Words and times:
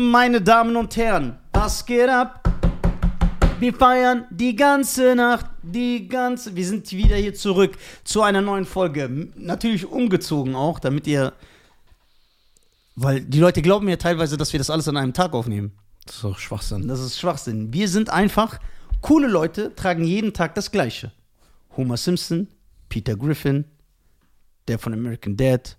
Meine 0.00 0.40
Damen 0.40 0.76
und 0.76 0.96
Herren, 0.96 1.40
was 1.52 1.84
geht 1.84 2.08
ab? 2.08 2.48
Wir 3.58 3.74
feiern 3.74 4.26
die 4.30 4.54
ganze 4.54 5.16
Nacht, 5.16 5.46
die 5.60 6.06
ganze. 6.06 6.54
Wir 6.54 6.64
sind 6.64 6.88
wieder 6.92 7.16
hier 7.16 7.34
zurück 7.34 7.76
zu 8.04 8.22
einer 8.22 8.40
neuen 8.40 8.64
Folge. 8.64 9.32
Natürlich 9.34 9.86
umgezogen 9.86 10.54
auch, 10.54 10.78
damit 10.78 11.08
ihr. 11.08 11.32
Weil 12.94 13.22
die 13.22 13.40
Leute 13.40 13.60
glauben 13.60 13.86
mir 13.86 13.98
teilweise, 13.98 14.36
dass 14.36 14.52
wir 14.52 14.58
das 14.58 14.70
alles 14.70 14.86
an 14.86 14.96
einem 14.96 15.14
Tag 15.14 15.32
aufnehmen. 15.32 15.72
Das 16.06 16.14
ist 16.14 16.22
doch 16.22 16.38
Schwachsinn. 16.38 16.86
Das 16.86 17.00
ist 17.00 17.18
Schwachsinn. 17.18 17.72
Wir 17.72 17.88
sind 17.88 18.08
einfach 18.08 18.60
coole 19.00 19.26
Leute, 19.26 19.74
tragen 19.74 20.04
jeden 20.04 20.32
Tag 20.32 20.54
das 20.54 20.70
Gleiche. 20.70 21.10
Homer 21.76 21.96
Simpson, 21.96 22.46
Peter 22.88 23.16
Griffin, 23.16 23.64
der 24.68 24.78
von 24.78 24.92
American 24.92 25.36
Dad. 25.36 25.76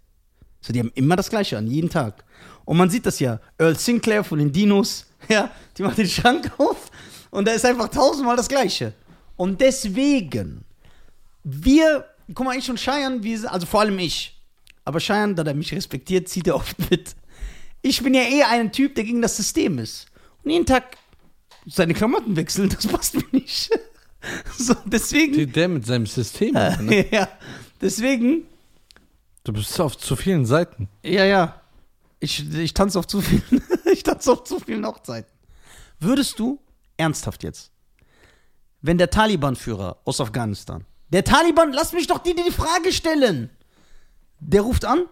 So, 0.62 0.73
die 0.73 0.80
haben 0.80 0.91
immer 0.96 1.16
das 1.16 1.30
Gleiche 1.30 1.57
an, 1.57 1.68
jeden 1.68 1.89
Tag. 1.89 2.23
Und 2.66 2.78
man 2.78 2.89
sieht 2.89 3.05
das 3.05 3.20
ja. 3.20 3.39
Earl 3.57 3.78
Sinclair 3.78 4.23
von 4.23 4.39
den 4.39 4.52
Dinos, 4.52 5.05
ja, 5.30 5.52
die 5.78 5.84
macht 5.84 5.97
den 5.97 6.07
Schrank 6.07 6.51
auf 6.57 6.92
und 7.32 7.47
da 7.47 7.51
ist 7.51 7.65
einfach 7.65 7.89
tausendmal 7.89 8.36
das 8.36 8.47
Gleiche. 8.47 8.93
Und 9.36 9.61
deswegen, 9.61 10.64
wir, 11.43 12.06
guck 12.34 12.46
mal, 12.46 12.57
ich 12.57 12.70
und 12.70 12.79
Cheyenne, 12.79 13.24
wir, 13.24 13.51
also 13.51 13.65
vor 13.65 13.82
allem 13.82 13.98
ich, 14.00 14.37
aber 14.86 15.00
Cheyenne, 15.00 15.36
da 15.36 15.43
er 15.43 15.54
mich 15.54 15.74
respektiert, 15.74 16.28
zieht 16.28 16.48
er 16.48 16.56
oft 16.56 16.78
mit. 16.89 17.15
Ich 17.82 18.04
bin 18.04 18.14
ja 18.14 18.23
eher 18.23 18.50
ein 18.50 18.71
Typ, 18.71 18.96
der 18.96 19.04
gegen 19.04 19.21
das 19.21 19.37
System 19.37 19.79
ist. 19.79 20.07
Und 20.43 20.51
jeden 20.51 20.65
Tag 20.65 20.98
seine 21.65 21.93
Klamotten 21.93 22.36
wechseln, 22.36 22.70
das 22.70 22.87
passt 22.87 23.15
mir 23.15 23.23
nicht. 23.32 23.70
So, 24.57 24.76
deswegen, 24.86 25.51
Der 25.54 25.70
mit 25.70 25.86
seinem 25.86 26.06
System. 26.06 26.54
ne? 26.54 27.06
ja, 27.10 27.29
deswegen, 27.82 28.43
Du 29.50 29.54
bist 29.54 29.80
auf 29.82 29.98
zu 29.98 30.16
vielen 30.16 30.46
Seiten. 30.46 30.88
ja, 31.04 31.26
ja, 31.26 31.60
ich, 32.20 32.53
ich 32.53 32.73
tanze 32.76 33.00
auf 33.00 33.08
zu 33.08 33.20
vielen, 33.22 33.64
ich 33.92 34.03
tanze 34.03 34.31
auf 34.31 34.44
zu 34.44 34.59
vielen 34.59 34.86
Hochzeiten. 34.86 35.31
Würdest 36.00 36.38
du, 36.38 36.59
ernsthaft 36.98 37.44
jetzt, 37.44 37.72
wenn 38.82 38.98
der 39.00 39.10
Taliban-Führer 39.10 39.98
aus 40.06 40.22
Afghanistan, 40.22 40.86
der 41.10 41.23
Taliban, 41.23 41.73
lass 41.73 41.94
mich 41.94 42.06
doch 42.06 42.20
die, 42.20 42.36
die 42.36 42.44
die 42.44 42.52
Frage 42.52 42.92
stellen, 42.94 43.50
der 44.40 44.62
ruft 44.62 44.86
an, 44.86 45.06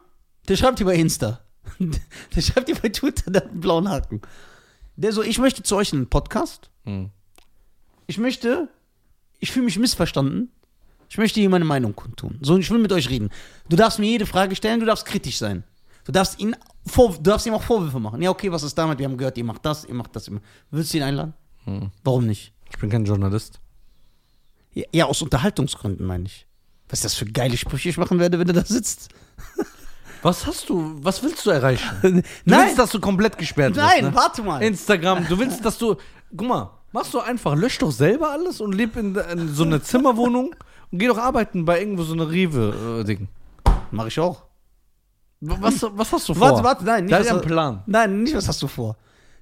der 0.47 0.55
schreibt 0.55 0.77
dir 0.79 0.85
bei 0.85 0.95
Insta, 0.95 1.41
der 1.79 2.41
schreibt 2.41 2.67
dir 2.67 2.75
bei 2.75 2.89
Twitter, 2.89 3.31
der 3.31 3.41
hat 3.43 3.49
einen 3.49 3.59
blauen 3.59 3.89
Haken. 3.89 4.21
Der 4.97 5.13
so, 5.13 5.23
ich 5.23 5.39
möchte 5.39 5.63
zu 5.63 5.75
euch 5.75 5.91
in 5.93 5.99
einen 5.99 6.09
Podcast, 6.09 6.69
Hm. 6.85 7.09
ich 8.05 8.19
möchte, 8.19 8.69
ich 9.39 9.51
fühle 9.51 9.65
mich 9.65 9.79
missverstanden. 9.79 10.51
Ich 11.09 11.17
möchte 11.17 11.39
hier 11.39 11.49
meine 11.49 11.65
Meinung 11.65 11.95
kundtun. 11.95 12.37
So, 12.41 12.57
ich 12.57 12.69
will 12.69 12.79
mit 12.79 12.91
euch 12.91 13.09
reden. 13.09 13.29
Du 13.69 13.75
darfst 13.75 13.99
mir 13.99 14.09
jede 14.09 14.25
Frage 14.25 14.55
stellen, 14.55 14.79
du 14.79 14.85
darfst 14.85 15.05
kritisch 15.05 15.37
sein. 15.37 15.63
Du 16.05 16.11
darfst, 16.11 16.39
ihn 16.39 16.55
vor, 16.85 17.13
du 17.13 17.21
darfst 17.21 17.45
ihm 17.45 17.53
auch 17.53 17.63
Vorwürfe 17.63 17.99
machen. 17.99 18.21
Ja, 18.21 18.29
okay, 18.29 18.51
was 18.51 18.63
ist 18.63 18.77
damit? 18.77 18.99
Wir 18.99 19.05
haben 19.05 19.17
gehört, 19.17 19.37
ihr 19.37 19.43
macht 19.43 19.65
das, 19.65 19.85
ihr 19.85 19.93
macht 19.93 20.15
das. 20.15 20.27
Ihr 20.27 20.35
macht. 20.35 20.43
Willst 20.71 20.93
du 20.93 20.97
ihn 20.97 21.03
einladen? 21.03 21.33
Hm. 21.65 21.91
Warum 22.03 22.25
nicht? 22.25 22.53
Ich 22.69 22.77
bin 22.77 22.89
kein 22.89 23.05
Journalist. 23.05 23.59
Ja, 24.73 24.85
ja, 24.91 25.05
aus 25.05 25.21
Unterhaltungsgründen 25.21 26.05
meine 26.05 26.25
ich. 26.25 26.45
Was 26.89 26.99
ist 26.99 27.05
das 27.05 27.13
für 27.15 27.25
geile 27.25 27.57
Sprüche 27.57 27.89
ich 27.89 27.97
machen 27.97 28.19
werde, 28.19 28.39
wenn 28.39 28.47
du 28.47 28.53
da 28.53 28.63
sitzt? 28.63 29.09
Was 30.21 30.47
hast 30.47 30.67
du, 30.69 30.95
was 31.03 31.21
willst 31.21 31.45
du 31.45 31.51
erreichen? 31.51 31.87
Du 32.01 32.09
Nein. 32.45 32.65
willst, 32.65 32.79
dass 32.79 32.89
du 32.89 32.99
komplett 32.99 33.37
gesperrt 33.37 33.75
wirst, 33.75 33.87
Nein, 33.87 34.05
ne? 34.05 34.15
warte 34.15 34.41
mal. 34.41 34.63
Instagram, 34.63 35.27
du 35.27 35.37
willst, 35.37 35.63
dass 35.63 35.77
du, 35.77 35.95
guck 36.35 36.47
mal, 36.47 36.71
machst 36.91 37.13
du 37.13 37.19
einfach, 37.19 37.55
lösch 37.55 37.77
doch 37.77 37.91
selber 37.91 38.31
alles 38.31 38.59
und 38.59 38.73
leb 38.73 38.95
in, 38.97 39.15
in 39.15 39.53
so 39.53 39.63
einer 39.63 39.81
Zimmerwohnung 39.81 40.55
und 40.91 40.99
geh 40.99 41.07
doch 41.07 41.17
arbeiten 41.17 41.65
bei 41.65 41.79
irgendwo 41.79 42.03
so 42.03 42.13
einer 42.13 42.29
Rewe-Ding. 42.29 43.27
Mach 43.91 44.07
ich 44.07 44.19
auch. 44.19 44.43
Was, 45.39 45.83
was 45.83 46.11
hast 46.11 46.29
du 46.29 46.33
vor? 46.33 46.49
Warte, 46.49 46.63
warte, 46.63 46.85
nein. 46.85 47.05
Nicht, 47.05 47.13
Da 47.13 47.17
ist 47.19 47.31
ein 47.31 47.41
Plan. 47.41 47.83
Nein, 47.85 48.23
nicht, 48.23 48.35
was 48.35 48.47
hast 48.47 48.61
du 48.61 48.67
vor? 48.67 48.97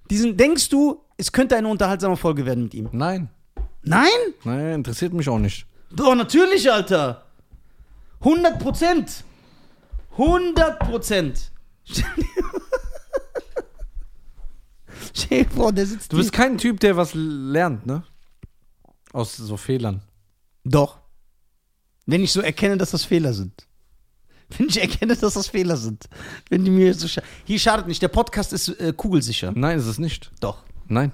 Diesen, 0.09 0.35
denkst 0.35 0.69
du, 0.69 1.01
es 1.17 1.31
könnte 1.31 1.55
eine 1.55 1.67
unterhaltsame 1.67 2.17
Folge 2.17 2.45
werden 2.45 2.63
mit 2.66 2.73
ihm? 2.73 2.89
Nein, 2.91 3.29
Nein? 3.83 4.09
nein, 4.43 4.73
interessiert 4.73 5.13
mich 5.13 5.29
auch 5.29 5.39
nicht. 5.39 5.66
Doch, 5.91 6.16
natürlich, 6.16 6.69
Alter. 6.71 7.23
100 8.19 8.59
Prozent. 8.59 9.23
100 10.11 10.79
Prozent. 10.79 11.51
Vor, 15.55 15.72
der 15.72 15.85
sitzt 15.85 16.11
Du 16.11 16.17
bist 16.17 16.34
kein 16.34 16.57
Typ, 16.57 16.79
der 16.79 16.97
was 16.97 17.13
lernt, 17.13 17.85
ne? 17.85 18.03
Aus 19.13 19.38
so 19.38 19.55
Fehlern. 19.57 20.01
Doch. 20.63 21.00
Wenn 22.05 22.23
ich 22.23 22.31
so 22.31 22.41
erkenne, 22.41 22.77
dass 22.77 22.91
das 22.91 23.05
Fehler 23.05 23.33
sind. 23.33 23.67
Wenn 24.57 24.67
ich 24.67 24.79
erkenne, 24.79 25.16
dass 25.16 25.33
das 25.33 25.47
Fehler 25.47 25.75
sind. 25.75 26.07
Wenn 26.49 26.63
die 26.63 26.71
mir 26.71 26.93
so 26.93 27.07
scha 27.07 27.21
Hier 27.45 27.59
schadet 27.59 27.88
nicht, 27.88 28.01
der 28.01 28.09
Podcast 28.09 28.53
ist 28.53 28.69
äh, 28.79 28.93
kugelsicher. 28.95 29.51
Nein, 29.55 29.79
ist 29.79 29.88
es 29.88 29.97
nicht. 29.97 30.31
Doch. 30.39 30.63
Nein. 30.88 31.11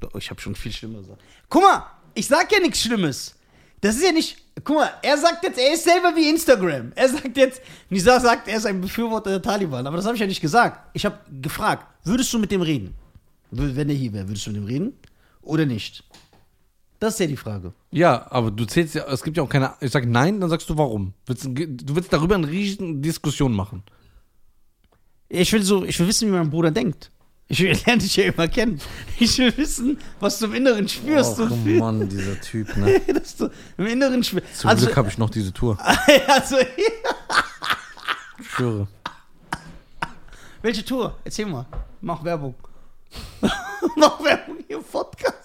Doch, 0.00 0.14
ich 0.14 0.30
habe 0.30 0.40
schon 0.40 0.54
viel 0.54 0.72
schlimmer 0.72 1.00
gesagt. 1.00 1.20
Guck 1.50 1.62
mal, 1.62 1.84
ich 2.14 2.26
sag 2.26 2.50
ja 2.50 2.58
nichts 2.58 2.80
Schlimmes. 2.80 3.34
Das 3.82 3.96
ist 3.96 4.04
ja 4.04 4.12
nicht. 4.12 4.38
Guck 4.64 4.76
mal, 4.76 4.90
er 5.02 5.18
sagt 5.18 5.44
jetzt, 5.44 5.58
er 5.58 5.74
ist 5.74 5.84
selber 5.84 6.14
wie 6.16 6.28
Instagram. 6.28 6.92
Er 6.94 7.08
sagt 7.08 7.36
jetzt, 7.36 7.60
Nisa 7.88 8.18
sagt, 8.18 8.48
er 8.48 8.56
ist 8.56 8.66
ein 8.66 8.80
Befürworter 8.80 9.30
der 9.30 9.42
Taliban. 9.42 9.86
Aber 9.86 9.96
das 9.96 10.06
habe 10.06 10.14
ich 10.14 10.20
ja 10.20 10.26
nicht 10.26 10.40
gesagt. 10.40 10.90
Ich 10.94 11.04
habe 11.04 11.18
gefragt, 11.40 11.86
würdest 12.04 12.32
du 12.32 12.38
mit 12.38 12.50
dem 12.50 12.62
reden? 12.62 12.94
Wenn 13.50 13.88
er 13.88 13.94
hier 13.94 14.12
wäre, 14.12 14.28
würdest 14.28 14.46
du 14.46 14.50
mit 14.50 14.60
dem 14.60 14.66
reden? 14.66 14.92
Oder 15.42 15.66
nicht? 15.66 16.04
Das 17.00 17.14
ist 17.14 17.20
ja 17.20 17.26
die 17.26 17.36
Frage. 17.36 17.72
Ja, 17.90 18.26
aber 18.30 18.50
du 18.50 18.64
zählst 18.66 18.94
ja, 18.94 19.04
es 19.06 19.22
gibt 19.22 19.36
ja 19.36 19.42
auch 19.42 19.48
keine, 19.48 19.72
ich 19.80 19.90
sag 19.90 20.06
nein, 20.06 20.38
dann 20.40 20.50
sagst 20.50 20.68
du 20.70 20.76
warum. 20.76 21.14
Willst, 21.26 21.44
du 21.46 21.96
willst 21.96 22.12
darüber 22.12 22.34
eine 22.36 22.46
riesen 22.48 23.00
Diskussion 23.02 23.52
machen. 23.54 23.82
Ich 25.28 25.52
will 25.52 25.62
so, 25.62 25.84
ich 25.84 25.98
will 25.98 26.06
wissen, 26.06 26.28
wie 26.28 26.32
mein 26.36 26.50
Bruder 26.50 26.70
denkt. 26.70 27.10
Ich 27.48 27.60
will, 27.60 27.72
lerne 27.86 28.02
dich 28.02 28.16
ja 28.16 28.24
immer 28.24 28.46
kennen. 28.48 28.80
Ich 29.18 29.38
will 29.38 29.56
wissen, 29.56 29.98
was 30.20 30.38
du 30.38 30.46
im 30.46 30.54
Inneren 30.54 30.86
spürst. 30.88 31.40
und 31.40 31.62
fühlst. 31.62 31.80
Mann, 31.80 32.08
dieser 32.08 32.38
Typ, 32.40 32.76
ne? 32.76 33.00
dass 33.14 33.34
du 33.36 33.48
im 33.78 33.86
Inneren 33.86 34.22
spürst. 34.22 34.58
Zum 34.58 34.70
Also, 34.70 34.84
Glück 34.86 34.96
habe 34.98 35.08
ich 35.08 35.16
noch 35.18 35.30
diese 35.30 35.52
Tour. 35.52 35.78
also, 36.28 36.56
Ich 38.38 38.46
schwöre. 38.46 38.86
welche 40.62 40.84
Tour? 40.84 41.16
Erzähl 41.24 41.46
mal. 41.46 41.66
Mach 42.02 42.22
Werbung. 42.24 42.54
Mach 43.96 44.22
Werbung 44.22 44.58
hier 44.66 44.76
im 44.76 44.84
Podcast. 44.84 45.39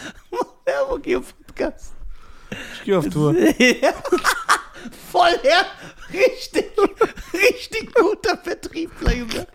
Werbung 0.64 1.00
hier 1.04 1.16
im 1.18 1.24
Podcast. 1.24 1.92
Ich 2.78 2.84
gehe 2.84 2.98
auf 2.98 3.08
Tour. 3.08 3.34
Voll 5.10 5.38
her. 5.42 5.66
Richtig, 6.12 6.66
richtig 7.32 7.94
guter 7.94 8.36
Vertriebler, 8.36 9.14
Junge. 9.14 9.46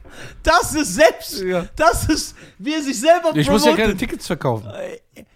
Das 0.43 0.73
ist 0.73 0.95
selbst, 0.95 1.39
Ja. 1.41 1.67
das 1.75 2.09
ist, 2.09 2.35
wie 2.57 2.73
er 2.73 2.81
sich 2.81 2.99
selber 2.99 3.35
Ich 3.35 3.49
muss 3.49 3.65
ja 3.65 3.75
keine. 3.75 3.95
Tickets 3.95 4.27
verkaufen. 4.27 4.69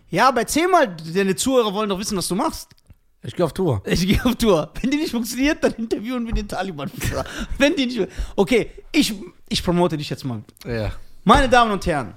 Ja, 0.10 0.28
aber 0.30 0.42
erzähl 0.42 0.68
mal, 0.68 0.88
deine 1.14 1.36
Zuhörer 1.36 1.74
wollen 1.74 1.90
doch 1.90 2.00
wissen, 2.00 2.18
was 2.18 2.28
du 2.28 2.36
machst. 2.36 2.70
Ich 3.22 3.36
gehe 3.36 3.46
auf 3.46 3.54
Tour. 3.54 3.82
Ich 3.86 4.06
gehe 4.06 4.24
auf 4.26 4.36
Tour. 4.36 4.72
Wenn 4.82 4.92
die 4.92 4.98
nicht 4.98 5.12
funktioniert, 5.12 5.64
dann 5.64 5.74
interviewen 5.74 6.26
wir 6.26 6.34
den 6.34 6.48
Taliban. 6.48 6.92
Wenn 7.58 7.74
die 7.76 7.86
nicht. 7.86 8.10
Okay, 8.36 8.70
ich, 8.92 9.14
ich 9.48 9.64
promote 9.64 9.96
dich 9.96 10.10
jetzt 10.10 10.26
mal. 10.26 10.44
Ja. 10.66 10.92
Meine 11.24 11.48
Damen 11.48 11.72
und 11.72 11.86
Herren, 11.86 12.16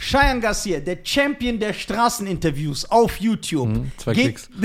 Cheyenne 0.00 0.40
Garcia, 0.40 0.80
der 0.80 0.98
Champion 1.02 1.58
der 1.58 1.72
Straßeninterviews 1.72 2.90
auf 2.90 3.18
YouTube. 3.20 3.68
Mhm, 3.68 3.92
zwei 3.98 4.12
Geht- 4.14 4.24
Klicks. 4.24 4.48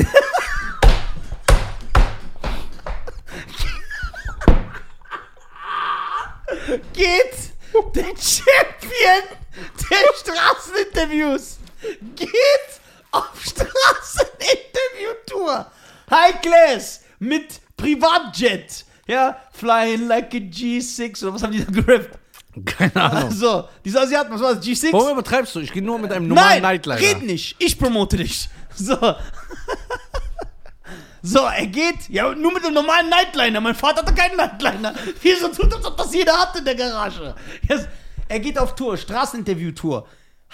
Geht 6.94 7.54
der 7.96 8.14
Champion 8.18 9.24
der 9.90 10.14
Straßeninterviews. 10.20 11.58
Geht 12.16 12.30
auf 13.12 13.32
Straßeninterview-Tour. 13.44 15.72
High 16.10 16.42
Class 16.42 17.02
mit 17.20 17.60
Privatjet. 17.78 18.84
Ja, 19.08 19.40
flying 19.54 20.08
like 20.08 20.34
a 20.34 20.38
G6 20.38 21.24
oder 21.24 21.34
was 21.36 21.44
haben 21.44 21.54
die 21.54 21.64
da 21.66 21.72
gerappt? 21.72 22.18
Keine 22.66 22.96
Ahnung. 22.96 23.24
Also, 23.32 23.68
diese 23.86 24.02
Asiaten, 24.02 24.34
was 24.34 24.42
war 24.42 24.56
das? 24.56 24.66
G6? 24.66 24.92
Warum 24.92 25.12
übertreibst 25.14 25.56
du? 25.56 25.60
Ich 25.60 25.72
gehe 25.72 25.82
nur 25.82 26.00
mit 26.00 26.12
einem 26.12 26.28
normalen 26.28 26.62
Nein, 26.62 26.62
Nightliner. 26.62 27.00
red 27.00 27.24
nicht. 27.24 27.56
Ich 27.60 27.78
promote 27.78 28.18
dich. 28.18 28.50
So. 28.76 28.98
So, 31.24 31.42
er 31.42 31.68
geht, 31.68 32.10
ja, 32.10 32.34
nur 32.34 32.52
mit 32.52 32.66
einem 32.66 32.74
normalen 32.74 33.08
Nightliner. 33.10 33.62
Mein 33.62 33.76
Vater 33.76 34.02
hatte 34.02 34.14
keinen 34.14 34.38
Nightliner. 34.38 34.96
Wieso 35.22 35.50
tut 35.50 35.72
das, 35.72 35.86
ob 35.86 35.96
das 35.96 36.12
jeder 36.14 36.34
hat 36.34 36.58
in 36.58 36.66
der 36.66 36.74
Garage? 36.74 37.36
Yes. 37.70 37.88
Er 38.28 38.40
geht 38.40 38.58
auf 38.58 38.74
Tour, 38.74 38.98
Straßeninterview-Tour. 38.98 40.08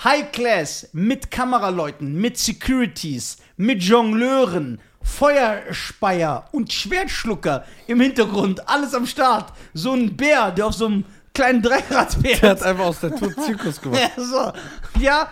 High 0.04 0.32
Class, 0.32 0.90
mit 0.92 1.32
Kameraleuten, 1.32 2.14
mit 2.20 2.38
Securities, 2.38 3.38
mit 3.56 3.82
Jongleuren, 3.82 4.82
Feuerspeier 5.02 6.46
und 6.52 6.72
Schwertschlucker 6.74 7.64
im 7.88 8.02
Hintergrund. 8.02 8.68
Alles 8.68 8.94
am 8.94 9.06
Start. 9.08 9.54
So 9.74 9.94
ein 9.94 10.18
Bär, 10.18 10.52
der 10.52 10.68
auf 10.68 10.74
so 10.74 10.88
einem 10.88 11.06
kleinen 11.38 11.62
Dreiradbär 11.62 12.38
Der 12.38 12.50
hat 12.50 12.64
einfach 12.64 12.86
aus 12.86 13.00
der 13.00 13.16
Tour 13.16 13.34
Zirkus 13.38 13.80
gemacht. 13.80 14.02
ja, 14.18 14.24
so. 14.24 15.00
Ja, 15.00 15.32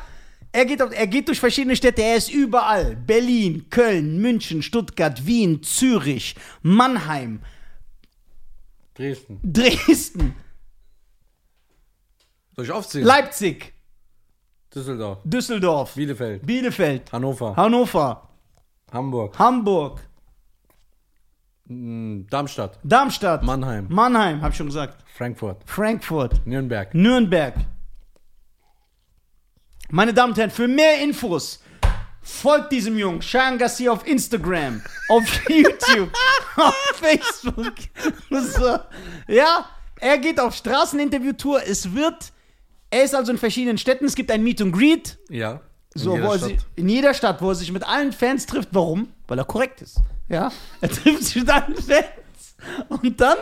er 0.51 0.65
geht, 0.65 0.81
auf, 0.81 0.91
er 0.93 1.07
geht 1.07 1.27
durch 1.27 1.39
verschiedene 1.39 1.75
Städte, 1.75 2.01
er 2.01 2.15
ist 2.15 2.31
überall. 2.31 2.95
Berlin, 2.95 3.69
Köln, 3.69 4.21
München, 4.21 4.61
Stuttgart, 4.61 5.25
Wien, 5.25 5.63
Zürich, 5.63 6.35
Mannheim, 6.61 7.41
Dresden. 8.93 9.39
Dresden. 9.43 10.35
Soll 12.55 12.65
ich 12.65 12.71
aufzählen? 12.71 13.05
Leipzig, 13.05 13.73
Düsseldorf, 14.73 15.19
Düsseldorf, 15.25 15.95
Bielefeld, 15.95 16.45
Bielefeld, 16.45 17.11
Hannover, 17.11 17.55
Hannover, 17.57 18.29
Hamburg, 18.93 19.37
Hamburg, 19.37 20.07
Darmstadt, 21.67 22.77
Darmstadt, 22.83 23.41
Mannheim, 23.43 23.87
Mannheim, 23.89 24.41
hab 24.41 24.51
ich 24.51 24.57
schon 24.57 24.67
gesagt, 24.67 25.03
Frankfurt, 25.11 25.63
Frankfurt, 25.65 26.45
Nürnberg. 26.45 26.93
Nürnberg. 26.93 27.55
Meine 29.89 30.13
Damen 30.13 30.33
und 30.33 30.37
Herren, 30.37 30.51
für 30.51 30.67
mehr 30.67 31.01
Infos 31.01 31.61
folgt 32.21 32.71
diesem 32.71 32.97
Jungen, 32.97 33.21
Sean 33.21 33.57
Garcia 33.57 33.91
auf 33.91 34.05
Instagram, 34.05 34.81
auf 35.09 35.23
YouTube, 35.49 36.11
auf 36.55 36.75
Facebook. 36.95 37.73
So. 38.29 38.77
Ja, 39.27 39.65
er 39.99 40.17
geht 40.17 40.39
auf 40.39 40.55
Straßeninterview-Tour. 40.55 41.61
Es 41.65 41.93
wird, 41.95 42.31
er 42.91 43.03
ist 43.03 43.15
also 43.15 43.31
in 43.31 43.37
verschiedenen 43.37 43.77
Städten. 43.77 44.05
Es 44.05 44.13
gibt 44.15 44.29
ein 44.29 44.43
Meet 44.43 44.61
and 44.61 44.73
Greet. 44.75 45.17
Ja. 45.29 45.61
in 45.95 46.01
So, 46.01 46.15
jeder 46.15 46.27
wo 46.27 46.31
er 46.33 46.37
Stadt. 46.37 46.49
sich, 46.49 46.59
in 46.75 46.89
jeder 46.89 47.13
Stadt, 47.13 47.41
wo 47.41 47.49
er 47.49 47.55
sich 47.55 47.71
mit 47.71 47.87
allen 47.87 48.11
Fans 48.11 48.45
trifft. 48.45 48.69
Warum? 48.71 49.07
Weil 49.27 49.39
er 49.39 49.45
korrekt 49.45 49.81
ist. 49.81 49.99
Ja, 50.29 50.51
er 50.81 50.89
trifft 50.89 51.23
sich 51.23 51.47
allen 51.49 51.75
Fans. 51.75 52.55
Und 52.89 53.19
dann, 53.19 53.37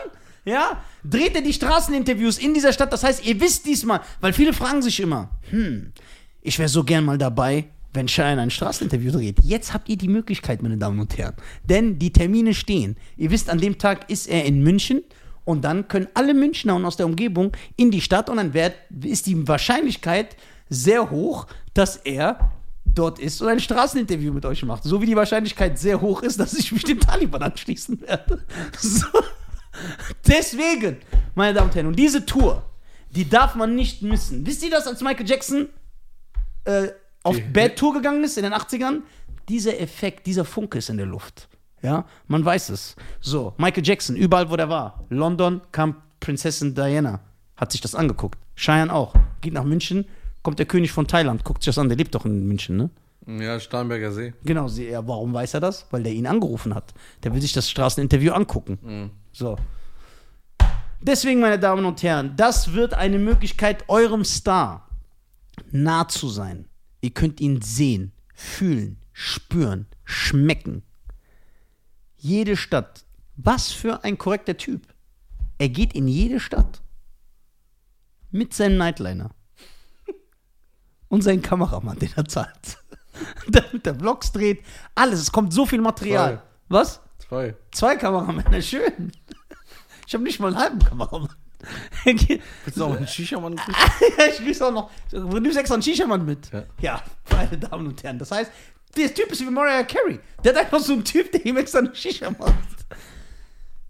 ja, 0.45 0.83
dreht 1.03 1.35
er 1.35 1.41
die 1.41 1.53
Straßeninterviews 1.53 2.38
in 2.38 2.53
dieser 2.53 2.74
Stadt. 2.74 2.91
Das 2.91 3.03
heißt, 3.03 3.25
ihr 3.25 3.39
wisst 3.39 3.65
diesmal, 3.65 4.01
weil 4.19 4.33
viele 4.33 4.53
fragen 4.53 4.81
sich 4.81 5.00
immer, 5.00 5.30
hm, 5.50 5.94
ich 6.41 6.59
wäre 6.59 6.69
so 6.69 6.83
gern 6.83 7.06
mal 7.06 7.18
dabei, 7.18 7.65
wenn 7.94 8.07
Schein 8.07 8.39
ein 8.39 8.50
Straßeninterview 8.50 9.12
dreht. 9.12 9.39
Jetzt 9.44 9.74
habt 9.74 9.88
ihr 9.88 9.97
die 9.97 10.07
Möglichkeit, 10.07 10.62
meine 10.62 10.77
Damen 10.77 11.00
und 11.00 11.18
Herren. 11.18 11.35
Denn 11.63 12.00
die 12.00 12.12
Termine 12.12 12.53
stehen. 12.53 12.97
Ihr 13.18 13.31
wisst, 13.31 13.50
an 13.50 13.59
dem 13.59 13.77
Tag 13.77 14.09
ist 14.09 14.27
er 14.27 14.45
in 14.45 14.63
München. 14.63 15.03
Und 15.45 15.63
dann 15.63 15.88
können 15.88 16.07
alle 16.13 16.33
Münchner 16.33 16.75
und 16.75 16.86
aus 16.86 16.97
der 16.97 17.06
Umgebung 17.06 17.51
in 17.75 17.91
die 17.91 18.01
Stadt 18.01 18.29
und 18.29 18.38
dann 18.38 18.53
ist 19.03 19.25
die 19.25 19.47
Wahrscheinlichkeit 19.47 20.38
sehr 20.69 21.09
hoch, 21.09 21.47
dass 21.74 21.97
er 21.97 22.51
dort 22.85 23.19
ist 23.19 23.41
und 23.41 23.47
ein 23.47 23.59
Straßeninterview 23.59 24.31
mit 24.33 24.45
euch 24.45 24.63
macht. 24.63 24.83
So 24.83 25.01
wie 25.01 25.06
die 25.06 25.15
Wahrscheinlichkeit 25.15 25.80
sehr 25.80 26.00
hoch 26.01 26.21
ist, 26.21 26.39
dass 26.39 26.53
ich 26.53 26.71
mich 26.71 26.83
dem 26.83 27.00
Taliban 27.00 27.41
anschließen 27.41 28.01
werde. 28.01 28.44
So. 28.80 29.07
Deswegen, 30.27 30.97
meine 31.35 31.53
Damen 31.53 31.69
und 31.69 31.75
Herren, 31.75 31.88
und 31.88 31.95
diese 31.97 32.25
Tour, 32.25 32.63
die 33.09 33.27
darf 33.27 33.56
man 33.56 33.75
nicht 33.75 34.01
missen. 34.01 34.45
Wisst 34.45 34.63
ihr 34.63 34.69
das, 34.69 34.85
als 34.88 35.01
Michael 35.01 35.27
Jackson 35.27 35.68
äh, 36.65 36.89
auf 37.24 37.35
Die- 37.35 37.41
Bad 37.41 37.75
Tour 37.75 37.94
gegangen 37.94 38.24
ist 38.24 38.38
in 38.38 38.44
den 38.44 38.53
80ern? 38.53 39.01
Dieser 39.50 39.79
Effekt, 39.79 40.25
dieser 40.27 40.45
Funke 40.45 40.77
ist 40.77 40.89
in 40.89 40.97
der 40.97 41.06
Luft. 41.06 41.50
Ja, 41.81 42.06
man 42.27 42.45
weiß 42.45 42.69
es. 42.69 42.95
So, 43.19 43.53
Michael 43.57 43.86
Jackson, 43.86 44.15
überall 44.15 44.50
wo 44.50 44.56
der 44.56 44.69
war. 44.69 45.03
London 45.09 45.62
kam 45.71 45.95
Prinzessin 46.21 46.74
Diana, 46.75 47.19
hat 47.57 47.71
sich 47.74 47.81
das 47.81 47.94
angeguckt. 47.94 48.39
Cheyenne 48.56 48.94
auch. 48.94 49.13
Geht 49.41 49.53
nach 49.53 49.65
München, 49.65 50.06
kommt 50.44 50.60
der 50.60 50.66
König 50.66 50.92
von 50.92 51.07
Thailand, 51.07 51.44
guckt 51.44 51.63
sich 51.63 51.74
das 51.74 51.80
an, 51.80 51.90
der 51.90 51.98
lebt 51.98 52.13
doch 52.13 52.25
in 52.25 52.45
München, 52.48 52.78
ne? 52.78 52.90
Ja, 53.25 53.60
Starnberger 53.60 54.12
See. 54.12 54.34
Genau, 54.44 54.68
sie, 54.68 54.90
ja, 54.90 55.07
warum 55.07 55.34
weiß 55.34 55.54
er 55.54 55.62
das? 55.62 55.88
Weil 55.92 56.04
der 56.04 56.12
ihn 56.12 56.28
angerufen 56.28 56.75
hat. 56.75 56.94
Der 57.24 57.34
will 57.34 57.42
sich 57.42 57.54
das 57.54 57.69
Straßeninterview 57.69 58.34
angucken. 58.34 59.12
So. 59.31 59.57
Deswegen, 61.00 61.40
meine 61.40 61.57
Damen 61.57 61.86
und 61.86 62.04
Herren, 62.04 62.36
das 62.36 62.74
wird 62.74 62.94
eine 62.94 63.19
Möglichkeit, 63.19 63.86
eurem 63.88 64.25
Star 64.25 64.90
nah 65.72 66.07
zu 66.07 66.28
sein. 66.28 66.68
Ihr 67.00 67.12
könnt 67.12 67.39
ihn 67.39 67.62
sehen, 67.62 68.12
fühlen, 68.34 68.98
spüren, 69.13 69.88
schmecken. 70.04 70.84
Jede 72.18 72.57
Stadt. 72.57 73.06
Was 73.36 73.72
für 73.72 74.04
ein 74.04 74.18
korrekter 74.18 74.57
Typ. 74.57 74.88
Er 75.57 75.69
geht 75.69 75.94
in 75.94 76.07
jede 76.07 76.39
Stadt. 76.39 76.81
Mit 78.31 78.54
seinem 78.54 78.78
Nightliner. 78.78 79.31
Und 81.13 81.21
seinen 81.21 81.44
Kameramann, 81.44 82.00
den 82.00 82.10
er 82.15 82.25
zahlt. 82.25 82.80
Der 83.48 83.63
mit 83.71 83.86
der 83.86 83.94
Vlogs 83.94 84.31
dreht. 84.31 84.63
Alles. 84.95 85.19
Es 85.19 85.31
kommt 85.31 85.54
so 85.54 85.63
viel 85.63 85.80
Material. 85.80 86.38
Voll. 86.38 86.42
Was? 86.69 87.01
Zwei. 87.19 87.56
Zwei 87.71 87.95
Kameramänner, 87.98 88.60
schön. 88.63 89.12
Ich 90.07 90.15
habe 90.15 90.24
nicht 90.24 90.39
mal 90.39 90.48
einen 90.48 90.57
halben 90.57 90.80
Kameramann. 90.80 91.30
Er 92.04 92.15
Willst 92.65 92.80
du 92.80 92.86
auch 92.86 92.98
einen 92.98 93.07
Shisha-Mann 93.07 93.56
ja, 94.18 94.25
ich 94.25 94.44
grüße 94.44 94.65
auch 94.65 94.71
noch. 94.71 94.89
Du 95.12 95.39
nimmst 95.39 95.56
extra 95.56 95.75
einen 95.75 95.83
Shisha-Mann 95.83 96.25
mit. 96.25 96.50
Ja. 96.81 97.04
meine 97.30 97.60
Damen 97.60 97.86
und 97.86 98.01
Herren. 98.01 98.18
Das 98.18 98.31
heißt, 98.31 98.51
der 98.98 99.13
Typ 99.13 99.31
ist 99.31 99.42
wie 99.42 99.51
Mariah 99.51 99.83
Carey. 99.83 100.19
Der 100.44 100.56
hat 100.56 100.62
einfach 100.62 100.80
so 100.80 100.94
einen 100.94 101.06
Typ, 101.06 101.31
der 101.31 101.45
ihm 101.45 101.57
extra 101.57 101.77
einen 101.77 101.94
Shisha 101.94 102.31
macht. 102.31 102.56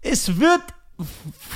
Es 0.02 0.38
wird. 0.38 0.62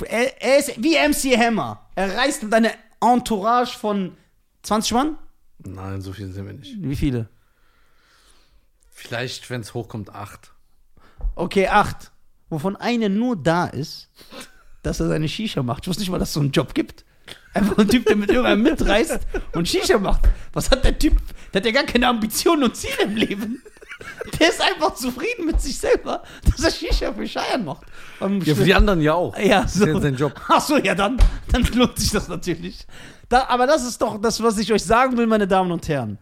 Er, 0.07 0.41
er 0.41 0.57
ist 0.57 0.81
wie 0.81 0.95
MC 0.95 1.37
Hammer. 1.37 1.85
Er 1.93 2.17
reist 2.17 2.41
mit 2.41 2.51
einer 2.55 2.71
Entourage 2.99 3.77
von 3.77 4.17
20 4.63 4.93
Mann? 4.93 5.17
Nein, 5.59 6.01
so 6.01 6.13
viel 6.13 6.31
sind 6.31 6.45
wir 6.45 6.53
nicht. 6.53 6.75
Wie 6.81 6.95
viele? 6.95 7.29
Vielleicht, 8.89 9.49
wenn 9.49 9.61
es 9.61 9.73
hochkommt, 9.73 10.09
acht. 10.13 10.51
Okay, 11.35 11.67
acht. 11.67 12.11
Wovon 12.49 12.75
eine 12.75 13.09
nur 13.09 13.35
da 13.35 13.67
ist, 13.67 14.09
dass 14.83 14.99
er 14.99 15.07
seine 15.07 15.29
Shisha 15.29 15.61
macht. 15.63 15.83
Ich 15.83 15.87
wusste 15.89 16.01
nicht 16.01 16.09
mal, 16.09 16.19
dass 16.19 16.29
es 16.29 16.33
so 16.33 16.39
einen 16.39 16.51
Job 16.51 16.73
gibt. 16.73 17.05
Einfach 17.53 17.77
ein 17.77 17.87
Typ, 17.87 18.05
der 18.05 18.15
mit 18.15 18.29
irgendeinem 18.29 18.63
mitreist 18.63 19.19
und 19.53 19.67
Shisha 19.67 19.97
macht. 19.97 20.27
Was 20.53 20.71
hat 20.71 20.83
der 20.83 20.97
Typ? 20.97 21.17
Der 21.53 21.61
hat 21.61 21.65
ja 21.65 21.71
gar 21.71 21.83
keine 21.83 22.07
Ambitionen 22.07 22.63
und 22.63 22.75
Ziele 22.75 23.03
im 23.03 23.15
Leben. 23.15 23.61
Der 24.39 24.49
ist 24.49 24.61
einfach 24.61 24.95
zufrieden 24.95 25.45
mit 25.45 25.59
sich 25.61 25.77
selber, 25.77 26.23
dass 26.45 26.63
er 26.63 26.71
Shisha 26.71 27.13
für 27.13 27.27
Scheiern 27.27 27.65
macht. 27.65 27.85
Ähm, 28.21 28.41
Ja, 28.41 28.55
für 28.55 28.63
die 28.63 28.73
anderen 28.73 29.01
ja 29.01 29.13
auch. 29.13 29.37
ja, 29.37 29.63
Das 29.63 29.73
so. 29.75 29.85
ist 29.85 29.93
ja 29.93 29.99
sein 30.01 30.15
Job. 30.15 30.33
Ach 30.47 30.61
so, 30.61 30.77
ja, 30.77 30.95
dann, 30.95 31.17
dann 31.51 31.63
lohnt 31.73 31.97
sich 31.99 32.11
das 32.11 32.27
natürlich. 32.27 32.85
Da, 33.27 33.45
aber 33.47 33.67
das 33.67 33.85
ist 33.85 34.01
doch 34.01 34.19
das, 34.19 34.41
was 34.41 34.57
ich 34.57 34.71
euch 34.73 34.83
sagen 34.83 35.17
will, 35.17 35.27
meine 35.27 35.47
Damen 35.47 35.71
und 35.71 35.87
Herren. 35.87 36.17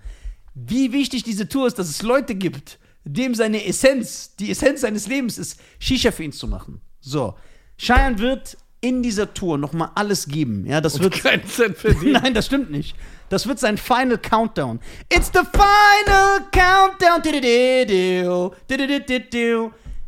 Wie 0.53 0.91
wichtig 0.91 1.24
diese 1.24 1.47
Tour 1.47 1.68
ist, 1.68 1.77
dass 1.79 1.89
es 1.89 2.01
Leute 2.01 2.35
gibt, 2.35 2.79
dem 3.06 3.35
seine 3.35 3.65
Essenz, 3.65 4.35
die 4.35 4.51
Essenz 4.51 4.81
seines 4.81 5.07
Lebens 5.07 5.38
ist, 5.38 5.59
Shisha 5.80 6.12
für 6.12 6.23
ihn 6.23 6.31
zu 6.33 6.47
machen. 6.47 6.81
So. 7.00 7.35
Cheyenne 7.77 8.18
wird 8.19 8.57
in 8.87 9.03
dieser 9.03 9.33
Tour 9.33 9.57
nochmal 9.57 9.91
alles 9.95 10.27
geben. 10.27 10.65
Ja, 10.65 10.79
das 10.79 10.99
wird. 10.99 11.21
Keinen 11.21 11.45
Cent 11.45 11.77
verdienen. 11.77 12.13
Nein, 12.23 12.33
das 12.33 12.45
stimmt 12.45 12.71
nicht. 12.71 12.95
Das 13.27 13.45
wird 13.45 13.59
sein 13.59 13.77
Final 13.77 14.17
Countdown. 14.17 14.79
It's 15.13 15.29
the 15.33 15.41
final 15.51 16.39
countdown. 16.51 17.21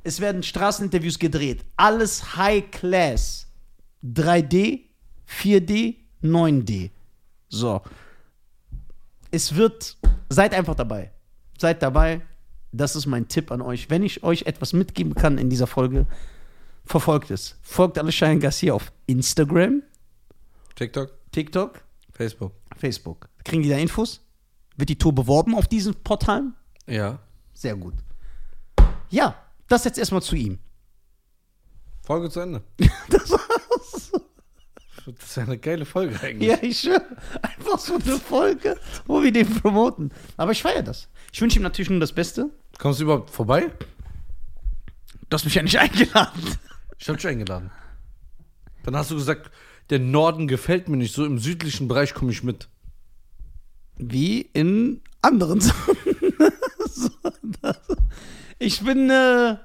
Es 0.03 0.21
werden 0.21 0.43
Straßeninterviews 0.43 1.19
gedreht. 1.19 1.65
Alles 1.75 2.37
High 2.37 2.71
Class. 2.71 3.47
3D, 4.05 4.83
4D, 5.27 5.95
9D. 6.23 6.91
So. 7.49 7.81
Es 9.31 9.55
wird. 9.55 9.98
Seid 10.29 10.53
einfach 10.53 10.75
dabei. 10.75 11.12
Seid 11.57 11.83
dabei. 11.83 12.21
Das 12.71 12.95
ist 12.95 13.07
mein 13.07 13.27
Tipp 13.27 13.51
an 13.51 13.62
euch. 13.62 13.89
Wenn 13.89 14.03
ich 14.03 14.24
euch 14.24 14.43
etwas 14.43 14.71
mitgeben 14.71 15.15
kann 15.15 15.38
in 15.38 15.50
dieser 15.50 15.67
Folge, 15.67 16.05
verfolgt 16.89 17.29
es. 17.31 17.55
Folgt 17.62 17.98
alle 17.98 18.12
Cheyenne 18.12 18.39
Garcia 18.39 18.74
auf 18.74 18.91
Instagram, 19.05 19.84
TikTok, 20.75 21.12
TikTok, 21.31 21.81
Facebook. 22.12 22.53
Facebook. 22.77 23.29
Kriegen 23.43 23.62
die 23.63 23.69
da 23.69 23.77
Infos? 23.77 24.22
Wird 24.75 24.89
die 24.89 24.98
Tour 24.98 25.13
beworben 25.13 25.55
auf 25.55 25.67
diesen 25.67 25.93
Portalen? 25.93 26.55
Ja. 26.88 27.19
Sehr 27.53 27.75
gut. 27.75 27.93
Ja, 29.10 29.36
das 29.67 29.84
jetzt 29.84 30.00
erstmal 30.00 30.22
zu 30.22 30.36
ihm. 30.36 30.60
Folge 32.03 32.29
zu 32.29 32.39
Ende. 32.39 32.63
Das 33.10 33.29
war's. 33.31 34.12
Das 35.05 35.29
ist 35.31 35.38
eine 35.39 35.58
geile 35.58 35.86
Folge 35.86 36.19
eigentlich. 36.22 36.50
Ja, 36.50 36.58
ich 36.62 36.79
schwöre. 36.79 37.03
Einfach 37.41 37.79
so 37.79 37.96
eine 37.96 38.19
Folge, 38.19 38.77
wo 39.05 39.24
wir 39.24 39.31
den 39.31 39.48
promoten. 39.60 40.12
Aber 40.38 40.51
ich 40.51 40.62
feiere 40.62 40.84
das. 40.84 41.08
Ich 41.34 41.41
wünsche 41.41 41.58
ihm 41.60 41.63
natürlich 41.63 41.89
nur 41.89 42.00
das 42.00 42.13
Beste. 42.13 42.50
Kommst 42.77 43.00
du 43.00 43.05
überhaupt 43.05 43.31
vorbei? 43.31 43.72
Du 45.29 45.36
hast 45.36 45.46
mich 45.46 45.55
ja 45.55 45.63
nicht 45.63 45.79
eingeladen. 45.79 46.58
Ich 47.00 47.08
hab 47.10 47.15
dich 47.18 47.27
eingeladen. 47.27 47.72
Dann 48.84 48.96
hast 48.96 49.10
du 49.12 49.15
gesagt, 49.15 49.50
der 49.89 50.00
Norden 50.00 50.48
gefällt 50.48 50.88
mir 50.89 50.98
nicht. 50.98 51.15
So 51.15 51.25
im 51.25 51.39
südlichen 51.39 51.88
Bereich 51.88 52.13
komme 52.13 52.32
ich 52.32 52.44
mit. 52.44 52.68
Wie 53.98 54.41
in 54.41 55.01
anderen 55.22 55.60
Sachen. 55.62 55.96
so. 56.89 57.10
Ich 58.60 58.82
bin, 58.82 59.10
äh, 59.10 59.56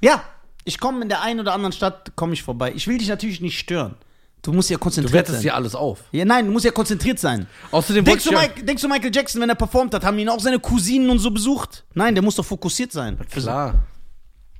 ja, 0.00 0.22
ich 0.64 0.78
komme 0.80 1.02
in 1.02 1.08
der 1.08 1.22
einen 1.22 1.40
oder 1.40 1.54
anderen 1.54 1.72
Stadt, 1.72 2.12
komme 2.16 2.32
ich 2.34 2.42
vorbei. 2.42 2.72
Ich 2.74 2.86
will 2.88 2.98
dich 2.98 3.08
natürlich 3.08 3.40
nicht 3.40 3.58
stören. 3.58 3.94
Du 4.42 4.52
musst 4.52 4.70
ja 4.70 4.76
Du 4.76 4.82
konzentriert 4.82 5.14
wertest 5.14 5.34
sein. 5.38 5.42
hier 5.42 5.54
alles 5.56 5.74
auf. 5.74 6.04
Ja, 6.12 6.24
nein, 6.24 6.46
du 6.46 6.52
musst 6.52 6.64
ja 6.64 6.70
konzentriert 6.70 7.18
sein. 7.18 7.46
Außerdem 7.72 8.04
Denkst 8.04 8.24
du, 8.24 8.32
Mike, 8.32 8.62
denkst 8.64 8.82
du, 8.82 8.88
Michael 8.88 9.14
Jackson, 9.14 9.40
wenn 9.42 9.48
er 9.48 9.56
performt 9.56 9.94
hat, 9.94 10.04
haben 10.04 10.18
ihn 10.18 10.28
auch 10.28 10.38
seine 10.40 10.60
Cousinen 10.60 11.10
und 11.10 11.18
so 11.18 11.30
besucht? 11.32 11.84
Nein, 11.94 12.14
der 12.14 12.22
muss 12.22 12.36
doch 12.36 12.44
fokussiert 12.44 12.92
sein. 12.92 13.16
ja, 13.18 13.24
klar. 13.24 13.74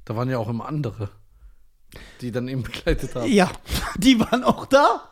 Da 0.05 0.17
waren 0.17 0.29
ja 0.31 0.39
auch 0.39 0.49
immer 0.49 0.67
andere, 0.67 1.11
die 2.21 2.31
dann 2.33 2.49
eben 2.49 2.63
begleitet 2.63 3.15
haben. 3.15 3.31
Ja, 3.31 3.51
die 3.97 4.19
waren 4.21 4.45
auch 4.45 4.67
da. 4.67 5.11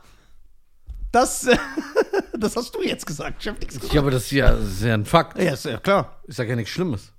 Das, 1.12 1.48
das 2.38 2.56
hast 2.56 2.74
du 2.74 2.82
jetzt 2.82 3.06
gesagt. 3.06 3.36
Ich 3.40 3.48
hab 3.48 3.58
nichts 3.58 3.76
gesagt. 3.76 3.94
Ja, 3.94 4.00
aber 4.00 4.10
das 4.10 4.24
ist 4.24 4.32
ja, 4.32 4.50
das 4.52 4.64
ist 4.64 4.82
ja 4.82 4.94
ein 4.94 5.04
Fakt. 5.04 5.38
Ja, 5.38 5.54
ist 5.54 5.64
ja 5.64 5.78
klar. 5.78 6.20
Ist 6.26 6.38
ja 6.38 6.44
gar 6.44 6.56
nichts 6.56 6.72
Schlimmes. 6.72 7.12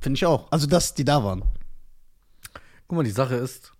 Finde 0.00 0.16
ich 0.16 0.26
auch. 0.26 0.50
Also, 0.50 0.66
dass 0.66 0.94
die 0.94 1.04
da 1.04 1.22
waren. 1.22 1.44
Guck 2.88 2.96
mal, 2.96 3.04
die 3.04 3.10
Sache 3.10 3.36
ist, 3.36 3.72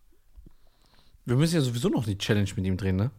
wir 1.24 1.36
müssen 1.36 1.56
ja 1.56 1.60
sowieso 1.60 1.88
noch 1.88 2.04
die 2.04 2.18
Challenge 2.18 2.50
mit 2.56 2.64
ihm 2.64 2.76
drehen, 2.76 2.96
ne? 2.96 3.10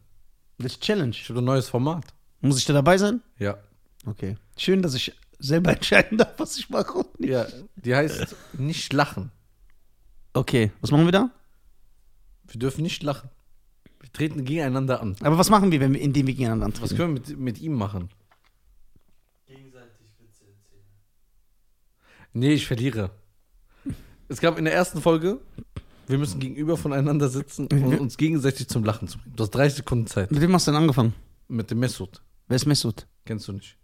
Das 0.58 0.80
Challenge. 0.80 1.12
Ich 1.12 1.30
habe 1.30 1.40
ein 1.40 1.46
neues 1.46 1.70
Format. 1.70 2.06
Muss 2.42 2.58
ich 2.58 2.66
da 2.66 2.74
dabei 2.74 2.98
sein? 2.98 3.22
Ja. 3.38 3.58
Okay. 4.06 4.38
Schön, 4.58 4.82
dass 4.82 4.94
ich 4.94 5.14
selber 5.40 5.72
entscheiden 5.74 6.18
darf, 6.18 6.34
was 6.38 6.58
ich 6.58 6.70
mache 6.70 6.94
und 6.94 7.20
nicht. 7.20 7.32
Ja, 7.32 7.48
die 7.76 7.96
heißt 7.96 8.36
nicht 8.54 8.94
lachen. 8.94 9.32
Okay, 10.34 10.72
was 10.82 10.92
machen 10.92 11.06
wir 11.06 11.12
da? 11.12 11.32
Wir 12.48 12.60
dürfen 12.60 12.82
nicht 12.84 13.04
lachen. 13.04 13.30
Wir 14.00 14.12
treten 14.12 14.46
gegeneinander 14.46 15.02
an. 15.02 15.16
Aber 15.22 15.38
was 15.38 15.50
machen 15.50 15.72
wir, 15.72 15.80
wenn 15.80 15.94
wir, 15.94 16.02
indem 16.02 16.28
wir 16.28 16.34
gegeneinander 16.34 16.68
Was 16.68 16.92
antreten? 16.92 16.98
können 16.98 17.16
wir 17.16 17.22
mit, 17.22 17.40
mit 17.40 17.60
ihm 17.62 17.74
machen? 17.74 18.10
Gegenseitig 19.48 20.08
Witze 20.20 20.46
erzählen. 20.46 20.84
Nee, 22.34 22.54
ich 22.54 22.68
verliere. 22.68 23.12
Es 24.28 24.40
gab 24.42 24.58
in 24.58 24.66
der 24.66 24.74
ersten 24.74 25.02
Folge, 25.02 25.40
wir 26.08 26.18
müssen 26.18 26.40
gegenüber 26.40 26.78
voneinander 26.78 27.30
sitzen 27.30 27.68
und 27.68 28.00
uns 28.00 28.18
gegenseitig 28.18 28.68
zum 28.68 28.84
Lachen 28.84 29.08
zu 29.08 29.18
bringen. 29.20 29.36
Du 29.36 29.44
hast 29.44 29.52
30 29.52 29.78
Sekunden 29.78 30.08
Zeit. 30.08 30.32
Mit 30.32 30.42
wem 30.42 30.54
hast 30.54 30.68
du 30.68 30.72
denn 30.72 30.82
angefangen? 30.82 31.14
Mit 31.48 31.70
dem 31.72 31.80
Messut. 31.80 32.22
Wer 32.48 32.56
ist 32.56 32.66
Mesut? 32.66 33.08
Kennst 33.26 33.48
du 33.48 33.54
nicht? 33.54 33.78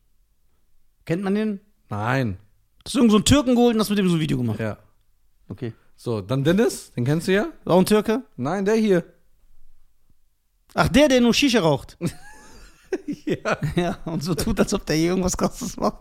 Kennt 1.05 1.23
man 1.23 1.35
den? 1.35 1.59
Nein. 1.89 2.37
Hast 2.85 2.95
du 2.95 2.99
irgend 2.99 3.11
so 3.11 3.17
einen 3.17 3.25
Türken 3.25 3.55
geholt 3.55 3.75
und 3.75 3.79
hast 3.81 3.89
mit 3.89 3.99
dem 3.99 4.07
so 4.09 4.15
ein 4.15 4.19
Video 4.19 4.37
gemacht? 4.37 4.59
Ja. 4.59 4.77
Okay. 5.47 5.73
So, 6.03 6.20
dann 6.20 6.43
Dennis, 6.43 6.91
den 6.93 7.05
kennst 7.05 7.27
du 7.27 7.34
ja? 7.34 7.50
Auch 7.63 7.77
ein 7.77 7.86
Türke? 7.86 8.24
Nein, 8.36 8.65
der 8.65 8.74
hier. 8.74 9.03
Ach, 10.74 10.88
der, 10.88 11.08
der 11.08 11.22
nur 11.22 11.31
Shisha 11.34 11.60
raucht. 11.60 11.96
Ja. 13.25 13.58
ja, 13.77 13.98
und 14.03 14.22
so 14.22 14.36
tut, 14.36 14.60
als 14.60 14.74
ob 14.74 14.86
der 14.86 14.98
hier 14.98 15.12
irgendwas 15.12 15.38
krasses 15.38 15.77
macht. 15.77 16.00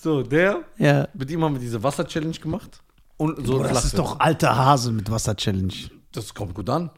So, 0.00 0.22
der. 0.22 0.62
Ja. 0.78 1.08
Mit 1.14 1.28
ihm 1.32 1.42
haben 1.42 1.54
wir 1.54 1.60
diese 1.60 1.82
Wasser-Challenge 1.82 2.38
gemacht. 2.38 2.80
Und 3.16 3.44
so 3.44 3.58
Boah, 3.58 3.66
das 3.66 3.86
ist 3.86 3.98
doch 3.98 4.20
alter 4.20 4.54
Hase 4.54 4.92
mit 4.92 5.10
Wasser-Challenge. 5.10 5.74
Das 6.12 6.32
kommt 6.32 6.54
gut 6.54 6.70
an. 6.70 6.90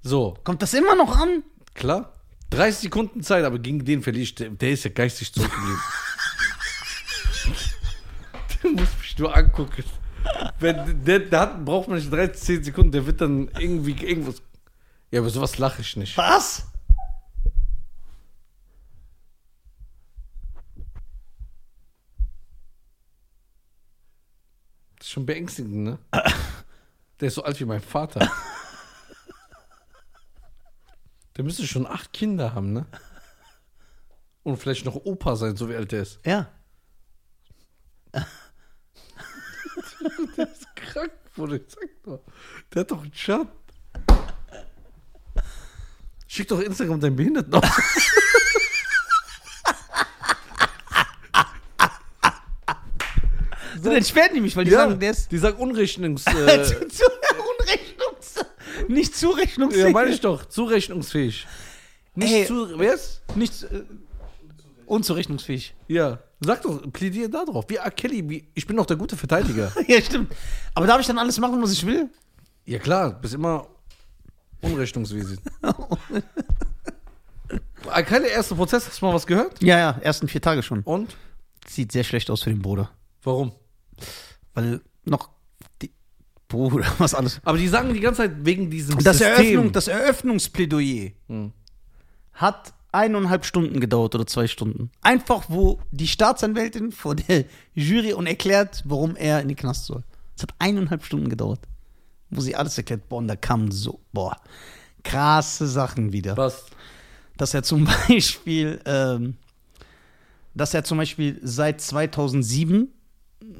So, 0.00 0.34
Kommt 0.44 0.62
das 0.62 0.74
immer 0.74 0.94
noch 0.94 1.16
an? 1.16 1.42
klar. 1.74 2.12
30 2.50 2.82
Sekunden 2.82 3.24
Zeit, 3.24 3.44
aber 3.44 3.58
gegen 3.58 3.84
den 3.84 4.00
verliere 4.00 4.22
ich. 4.22 4.36
Der, 4.36 4.50
der 4.50 4.70
ist 4.70 4.84
ja 4.84 4.90
geistig 4.90 5.32
zurückgeblieben. 5.32 5.80
der 8.62 8.70
muss 8.70 8.88
mich 9.00 9.18
nur 9.18 9.36
angucken. 9.36 9.82
Wenn, 10.58 11.04
der, 11.04 11.20
der 11.20 11.40
hat, 11.40 11.64
braucht 11.64 11.88
man 11.88 11.98
nicht 11.98 12.12
13 12.12 12.64
Sekunden, 12.64 12.92
der 12.92 13.06
wird 13.06 13.20
dann 13.20 13.48
irgendwie 13.58 13.92
irgendwas. 13.92 14.42
Ja, 15.10 15.20
aber 15.20 15.30
sowas 15.30 15.58
lache 15.58 15.82
ich 15.82 15.96
nicht. 15.96 16.16
Was? 16.16 16.66
Das 24.98 25.06
ist 25.06 25.12
schon 25.12 25.26
beängstigend, 25.26 25.84
ne? 25.84 25.98
Der 27.20 27.28
ist 27.28 27.34
so 27.34 27.44
alt 27.44 27.58
wie 27.60 27.64
mein 27.64 27.80
Vater. 27.80 28.30
Der 31.36 31.44
müsste 31.44 31.66
schon 31.66 31.86
acht 31.86 32.12
Kinder 32.12 32.54
haben, 32.54 32.72
ne? 32.72 32.86
Und 34.42 34.56
vielleicht 34.56 34.84
noch 34.84 34.94
Opa 34.96 35.36
sein, 35.36 35.56
so 35.56 35.68
wie 35.68 35.76
alt 35.76 35.92
der 35.92 36.02
ist. 36.02 36.18
Ja. 36.24 36.48
Der 40.36 40.50
ist 40.50 40.76
krank, 40.76 41.12
Bruder. 41.34 41.58
Sag 41.66 41.88
doch. 42.04 42.20
Der 42.72 42.80
hat 42.80 42.90
doch 42.90 43.02
einen 43.02 43.14
Schatten. 43.14 43.48
Schick 46.26 46.48
doch 46.48 46.60
Instagram 46.60 47.00
deinen 47.00 47.16
Behinderten 47.16 47.54
aus. 47.54 47.62
So, 53.82 53.92
dann 53.92 54.02
sperren 54.04 54.34
die 54.34 54.40
mich, 54.40 54.56
weil 54.56 54.64
die 54.64 54.72
Ja, 54.72 54.78
sagen, 54.88 54.98
der 54.98 55.10
ist 55.12 55.30
die 55.30 55.38
sagen 55.38 55.58
Unrechnungs... 55.58 56.24
Äh, 56.26 56.64
zu, 56.64 57.04
Unrechnungs... 57.60 58.44
Nicht 58.88 59.14
zurechnungsfähig. 59.14 59.86
ja, 59.86 59.90
meine 59.92 60.10
ich 60.10 60.20
doch. 60.20 60.44
Zurechnungsfähig. 60.46 61.46
Nicht 62.16 62.32
Ey. 62.32 62.46
zu... 62.46 62.78
Wer 62.78 62.94
ist? 62.94 63.22
Nicht 63.36 63.62
äh, 63.62 63.84
unzurechnungsfähig. 64.86 65.74
Ja. 65.86 66.18
Sag 66.40 66.62
doch, 66.62 66.82
plädier 66.92 67.30
da 67.30 67.44
drauf. 67.44 67.64
Wie 67.68 67.76
R. 67.76 67.90
Kelly, 67.90 68.28
wie, 68.28 68.48
ich 68.54 68.66
bin 68.66 68.76
doch 68.76 68.84
der 68.86 68.96
gute 68.96 69.16
Verteidiger. 69.16 69.72
ja, 69.88 70.00
stimmt. 70.02 70.32
Aber 70.74 70.86
darf 70.86 71.00
ich 71.00 71.06
dann 71.06 71.18
alles 71.18 71.38
machen, 71.40 71.62
was 71.62 71.72
ich 71.72 71.84
will? 71.86 72.08
ja 72.66 72.78
klar, 72.78 73.12
bist 73.12 73.32
immer 73.34 73.66
unrechnungswesig. 74.60 75.38
R. 77.88 78.02
Kelly, 78.02 78.28
erster 78.28 78.56
Prozess, 78.56 78.86
hast 78.88 79.00
du 79.00 79.06
mal 79.06 79.14
was 79.14 79.26
gehört? 79.26 79.62
Ja, 79.62 79.78
ja, 79.78 79.90
ersten 80.00 80.26
vier 80.28 80.40
Tage 80.42 80.62
schon. 80.62 80.82
Und? 80.82 81.16
Sieht 81.68 81.92
sehr 81.92 82.04
schlecht 82.04 82.28
aus 82.30 82.42
für 82.42 82.50
den 82.50 82.60
Bruder. 82.60 82.90
Warum? 83.22 83.52
Weil 84.54 84.80
noch 85.04 85.30
die 85.82 85.92
Bruder, 86.48 86.84
was 86.98 87.14
alles. 87.14 87.40
Aber 87.44 87.56
die 87.58 87.68
sagen 87.68 87.94
die 87.94 88.00
ganze 88.00 88.22
Zeit 88.22 88.44
wegen 88.44 88.70
diesem 88.70 88.98
Das, 89.02 89.18
System. 89.18 89.32
Eröffnung, 89.34 89.72
das 89.72 89.88
Eröffnungsplädoyer 89.88 91.10
Hm. 91.28 91.52
hat 92.32 92.74
eineinhalb 92.96 93.44
Stunden 93.44 93.78
gedauert 93.78 94.14
oder 94.14 94.26
zwei 94.26 94.46
Stunden. 94.46 94.90
Einfach, 95.02 95.44
wo 95.48 95.80
die 95.90 96.08
Staatsanwältin 96.08 96.92
vor 96.92 97.14
der 97.14 97.44
Jury 97.74 98.14
und 98.14 98.26
erklärt, 98.26 98.82
warum 98.86 99.16
er 99.16 99.40
in 99.40 99.48
den 99.48 99.56
Knast 99.56 99.86
soll. 99.86 100.02
Es 100.34 100.42
hat 100.42 100.54
eineinhalb 100.58 101.04
Stunden 101.04 101.28
gedauert. 101.28 101.60
Wo 102.30 102.40
sie 102.40 102.56
alles 102.56 102.76
erklärt. 102.76 103.08
Boah, 103.08 103.18
und 103.18 103.28
da 103.28 103.36
kamen 103.36 103.70
so, 103.70 104.00
boah, 104.12 104.36
krasse 105.04 105.68
Sachen 105.68 106.12
wieder. 106.12 106.36
Was? 106.36 106.66
Dass 107.36 107.54
er 107.54 107.62
zum 107.62 107.84
Beispiel, 108.08 108.80
ähm, 108.86 109.36
dass 110.54 110.74
er 110.74 110.82
zum 110.82 110.98
Beispiel 110.98 111.38
seit 111.42 111.80
2007 111.80 112.88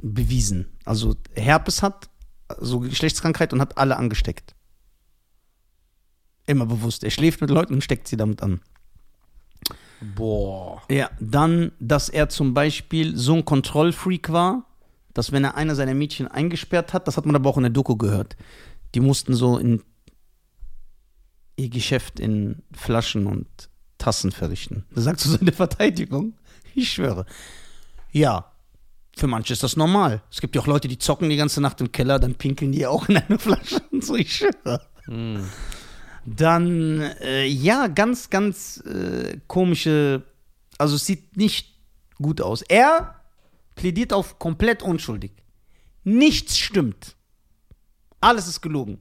bewiesen, 0.03 0.67
also 0.85 1.15
Herpes 1.35 1.83
hat, 1.83 2.09
so 2.59 2.81
Geschlechtskrankheit 2.81 3.53
und 3.53 3.61
hat 3.61 3.77
alle 3.77 3.97
angesteckt. 3.97 4.55
Immer 6.47 6.67
bewusst. 6.67 7.05
Er 7.05 7.11
schläft 7.11 7.41
mit 7.41 7.51
Leuten 7.51 7.75
und 7.75 7.85
steckt 7.85 8.09
sie 8.09 8.17
damit 8.17 8.43
an. 8.43 8.61
Boah. 10.01 10.83
Ja, 10.91 11.11
dann, 11.21 11.73
dass 11.81 12.09
er 12.09 12.29
zum 12.29 12.55
Beispiel 12.55 13.17
so 13.17 13.35
ein 13.35 13.45
Kontrollfreak 13.45 14.31
war, 14.31 14.65
dass 15.15 15.33
wenn 15.33 15.45
er 15.45 15.57
einer 15.57 15.75
seiner 15.75 15.95
Mädchen 15.95 16.29
eingesperrt 16.29 16.93
hat, 16.93 17.09
das 17.09 17.17
hat 17.17 17.25
man 17.25 17.35
aber 17.37 17.49
auch 17.49 17.57
in 17.57 17.63
der 17.63 17.71
Doku 17.71 17.97
gehört, 17.97 18.37
die 18.95 19.01
mussten 19.01 19.35
so 19.35 19.57
in 19.59 19.83
ihr 21.57 21.71
Geschäft 21.71 22.21
in 22.21 22.63
Flaschen 22.73 23.27
und 23.27 23.47
Tassen 23.99 24.31
verrichten. 24.31 24.85
Da 24.95 25.01
sagt 25.01 25.21
so 25.21 25.35
seine 25.35 25.53
Verteidigung, 25.53 26.35
ich 26.75 26.91
schwöre. 26.91 27.25
Ja, 28.13 28.53
für 29.17 29.27
manche 29.27 29.55
ist 29.55 29.63
das 29.63 29.77
normal. 29.77 30.23
Es 30.31 30.43
gibt 30.43 30.55
ja 30.55 30.61
auch 30.61 30.67
Leute, 30.67 30.89
die 30.89 30.99
zocken 30.99 31.31
die 31.31 31.37
ganze 31.37 31.63
Nacht 31.63 31.81
im 31.81 31.91
Keller, 31.91 32.19
dann 32.19 32.35
pinkeln 32.35 32.73
die 32.73 32.87
auch 32.87 33.09
in 33.09 33.17
eine 33.17 33.39
Flasche 33.39 33.81
und 33.91 34.05
so, 34.05 34.17
ich 34.17 34.37
schwöre. 34.37 34.83
Hm. 35.07 35.49
Dann, 36.27 37.01
äh, 37.21 37.47
ja, 37.47 37.87
ganz, 37.87 38.31
ganz 38.31 38.79
äh, 38.85 39.39
komische, 39.47 40.23
also 40.77 40.97
es 40.97 41.07
sieht 41.07 41.37
nicht 41.37 41.77
gut 42.17 42.41
aus. 42.41 42.63
Er 42.63 43.21
plädiert 43.77 44.13
auf 44.13 44.39
komplett 44.39 44.83
unschuldig. 44.83 45.33
Nichts 46.03 46.59
stimmt. 46.59 47.17
Alles 48.21 48.49
ist 48.49 48.61
gelogen. 48.61 48.99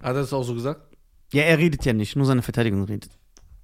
Hat 0.00 0.14
er 0.16 0.22
das 0.22 0.32
auch 0.32 0.42
so 0.42 0.54
gesagt? 0.54 0.96
Ja, 1.32 1.42
er 1.42 1.58
redet 1.58 1.84
ja 1.84 1.92
nicht, 1.92 2.16
nur 2.16 2.26
seine 2.26 2.42
Verteidigung 2.42 2.84
redet. 2.84 3.10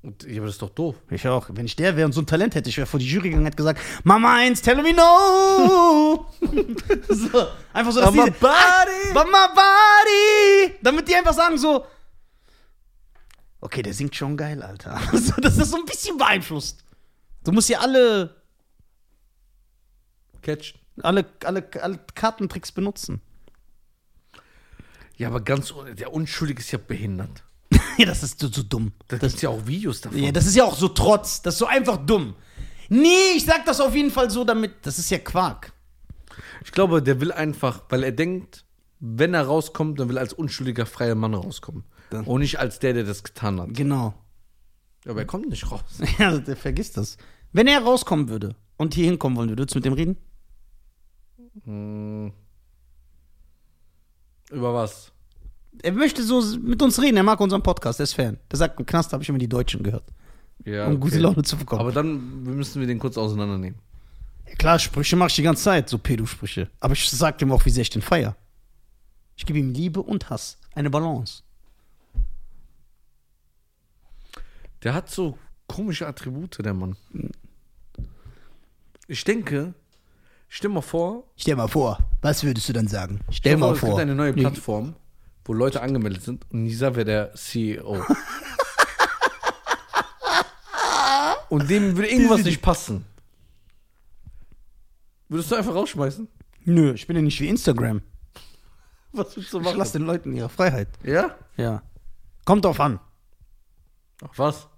Und, 0.02 0.22
ja, 0.24 0.36
aber 0.38 0.46
das 0.46 0.54
ist 0.54 0.62
doch 0.62 0.70
doof. 0.70 0.94
Ich 1.10 1.26
auch. 1.26 1.48
Wenn 1.52 1.66
ich 1.66 1.74
der 1.74 1.96
wäre 1.96 2.06
und 2.06 2.12
so 2.12 2.20
ein 2.20 2.26
Talent 2.26 2.54
hätte, 2.54 2.68
ich 2.68 2.76
wäre 2.76 2.86
vor 2.86 3.00
die 3.00 3.06
Jury 3.06 3.30
gegangen 3.30 3.42
und 3.42 3.46
hätte 3.46 3.56
gesagt, 3.56 3.80
Mama 4.04 4.36
eins, 4.36 4.62
tell 4.62 4.80
me 4.80 4.94
no. 4.94 6.26
so, 7.08 7.46
einfach 7.72 7.92
so, 7.92 8.00
dass 8.00 8.14
Mama 8.14 8.26
die, 8.26 8.30
Body. 8.30 9.12
Mama 9.12 9.48
Body. 9.48 10.74
Damit 10.82 11.08
die 11.08 11.16
einfach 11.16 11.34
sagen 11.34 11.58
so, 11.58 11.84
okay, 13.60 13.82
der 13.82 13.94
singt 13.94 14.14
schon 14.14 14.36
geil, 14.36 14.62
Alter. 14.62 15.00
So, 15.12 15.40
das 15.40 15.58
ist 15.58 15.70
so 15.70 15.76
ein 15.76 15.84
bisschen 15.84 16.16
beeinflusst. 16.18 16.84
Du 17.44 17.52
musst 17.52 17.68
ja 17.68 17.80
alle, 17.80 18.34
Catch. 20.42 20.74
alle, 21.02 21.24
alle, 21.44 21.68
alle 21.80 21.98
Kartentricks 22.14 22.72
benutzen. 22.72 23.20
Ja, 25.16 25.28
aber 25.28 25.40
ganz, 25.40 25.74
der 25.98 26.12
Unschuldige 26.12 26.60
ist 26.60 26.70
ja 26.70 26.78
behindert. 26.78 27.42
ja, 27.98 28.06
das 28.06 28.22
ist 28.22 28.40
so, 28.40 28.48
so 28.48 28.62
dumm. 28.62 28.92
Da 29.08 29.18
gibt 29.18 29.34
es 29.34 29.42
ja 29.42 29.48
auch 29.48 29.66
Videos 29.66 30.00
davon. 30.00 30.18
Ja, 30.18 30.30
das 30.30 30.46
ist 30.46 30.54
ja 30.54 30.64
auch 30.64 30.76
so 30.76 30.88
Trotz. 30.88 31.42
Das 31.42 31.54
ist 31.54 31.58
so 31.58 31.66
einfach 31.66 31.96
dumm. 31.96 32.36
Nee, 32.88 33.32
ich 33.36 33.44
sag 33.44 33.66
das 33.66 33.80
auf 33.80 33.94
jeden 33.94 34.10
Fall 34.10 34.30
so, 34.30 34.44
damit. 34.44 34.74
Das 34.82 34.98
ist 34.98 35.10
ja 35.10 35.18
Quark. 35.18 35.72
ich 36.64 36.72
glaube, 36.72 37.02
der 37.02 37.20
will 37.20 37.32
einfach, 37.32 37.82
weil 37.88 38.04
er 38.04 38.12
denkt, 38.12 38.64
wenn 39.00 39.34
er 39.34 39.42
rauskommt, 39.42 39.98
dann 40.00 40.08
will 40.08 40.16
er 40.16 40.22
als 40.22 40.32
unschuldiger 40.32 40.86
freier 40.86 41.14
Mann 41.14 41.34
rauskommen. 41.34 41.84
Dann- 42.10 42.24
Und 42.24 42.40
nicht 42.40 42.58
als 42.58 42.78
der, 42.78 42.92
der 42.94 43.04
das 43.04 43.22
getan 43.22 43.60
hat. 43.60 43.74
Genau. 43.74 44.14
Aber 45.06 45.20
er 45.20 45.26
kommt 45.26 45.48
nicht 45.48 45.70
raus. 45.70 45.82
Ja, 46.18 46.36
der 46.38 46.56
vergisst 46.56 46.96
das. 46.96 47.16
Wenn 47.52 47.66
er 47.66 47.80
rauskommen 47.82 48.28
würde 48.28 48.54
und 48.76 48.94
hier 48.94 49.06
hinkommen 49.06 49.36
wollen 49.36 49.48
würde, 49.48 49.62
würdest 49.62 49.74
du 49.74 49.78
mit 49.78 49.84
dem 49.86 49.92
reden? 49.94 50.16
Hm. 51.64 52.32
Über 54.50 54.74
was? 54.74 55.12
Er 55.82 55.92
möchte 55.92 56.22
so 56.22 56.42
mit 56.58 56.82
uns 56.82 57.00
reden, 57.00 57.16
er 57.16 57.22
mag 57.22 57.38
unseren 57.40 57.62
Podcast, 57.62 58.00
er 58.00 58.04
ist 58.04 58.14
Fan. 58.14 58.38
Der 58.50 58.58
sagt, 58.58 58.78
im 58.80 58.86
Knast 58.86 59.12
habe 59.12 59.22
ich 59.22 59.28
immer 59.28 59.38
die 59.38 59.48
Deutschen 59.48 59.82
gehört, 59.82 60.04
Ja, 60.64 60.86
um 60.86 60.98
gute 60.98 61.14
okay. 61.14 61.22
Laune 61.22 61.42
zu 61.42 61.56
bekommen. 61.56 61.80
Aber 61.80 61.92
dann 61.92 62.42
müssen 62.42 62.80
wir 62.80 62.86
den 62.86 62.98
kurz 62.98 63.16
auseinandernehmen. 63.18 63.78
ja, 64.48 64.54
klar, 64.56 64.78
Sprüche 64.78 65.16
mache 65.16 65.28
ich 65.28 65.36
die 65.36 65.42
ganze 65.42 65.62
Zeit, 65.64 65.88
so 65.88 65.98
Pedo-Sprüche. 65.98 66.68
Aber 66.80 66.94
ich 66.94 67.08
sag 67.10 67.40
ihm 67.42 67.52
auch, 67.52 67.64
wie 67.64 67.70
sehr 67.70 67.82
ich 67.82 67.90
den 67.90 68.02
feier. 68.02 68.36
Ich 69.36 69.46
gebe 69.46 69.58
ihm 69.58 69.72
Liebe 69.72 70.02
und 70.02 70.30
Hass. 70.30 70.58
Eine 70.74 70.90
Balance. 70.90 71.42
Der 74.82 74.94
hat 74.94 75.10
so 75.10 75.38
Komische 75.66 76.06
Attribute, 76.06 76.58
der 76.64 76.72
Mann. 76.72 76.96
Ich 79.06 79.22
denke, 79.24 79.74
stell 80.48 80.70
mal 80.70 80.80
vor, 80.82 81.24
Stell 81.36 81.56
mal 81.56 81.68
vor, 81.68 81.98
was 82.22 82.42
würdest 82.42 82.68
du 82.68 82.72
dann 82.72 82.88
sagen? 82.88 83.20
Stell 83.24 83.34
stell 83.34 83.56
mal 83.58 83.74
es 83.74 83.80
gibt 83.80 83.92
vor. 83.92 84.00
eine 84.00 84.14
neue 84.14 84.32
Plattform, 84.32 84.94
wo 85.44 85.52
Leute 85.52 85.82
angemeldet 85.82 86.22
sind 86.22 86.46
und 86.50 86.62
Nisa 86.64 86.94
wäre 86.94 87.04
der 87.04 87.34
CEO. 87.34 88.02
und 91.50 91.68
dem 91.68 91.96
würde 91.96 92.10
irgendwas 92.10 92.44
nicht 92.44 92.62
passen. 92.62 93.04
Würdest 95.28 95.50
du 95.50 95.56
einfach 95.56 95.74
rausschmeißen? 95.74 96.28
Nö, 96.64 96.94
ich 96.94 97.06
bin 97.06 97.16
ja 97.16 97.22
nicht 97.22 97.40
wie 97.40 97.48
Instagram. 97.48 98.00
Was 99.12 99.36
willst 99.36 99.52
du 99.52 99.60
Ich 99.60 99.74
lasse 99.74 99.98
den 99.98 100.06
Leuten 100.06 100.34
ihre 100.34 100.48
Freiheit. 100.48 100.88
Ja? 101.02 101.36
Ja. 101.56 101.82
Kommt 102.44 102.64
drauf 102.64 102.80
an. 102.80 103.00
Ach, 104.22 104.30
was? 104.36 104.68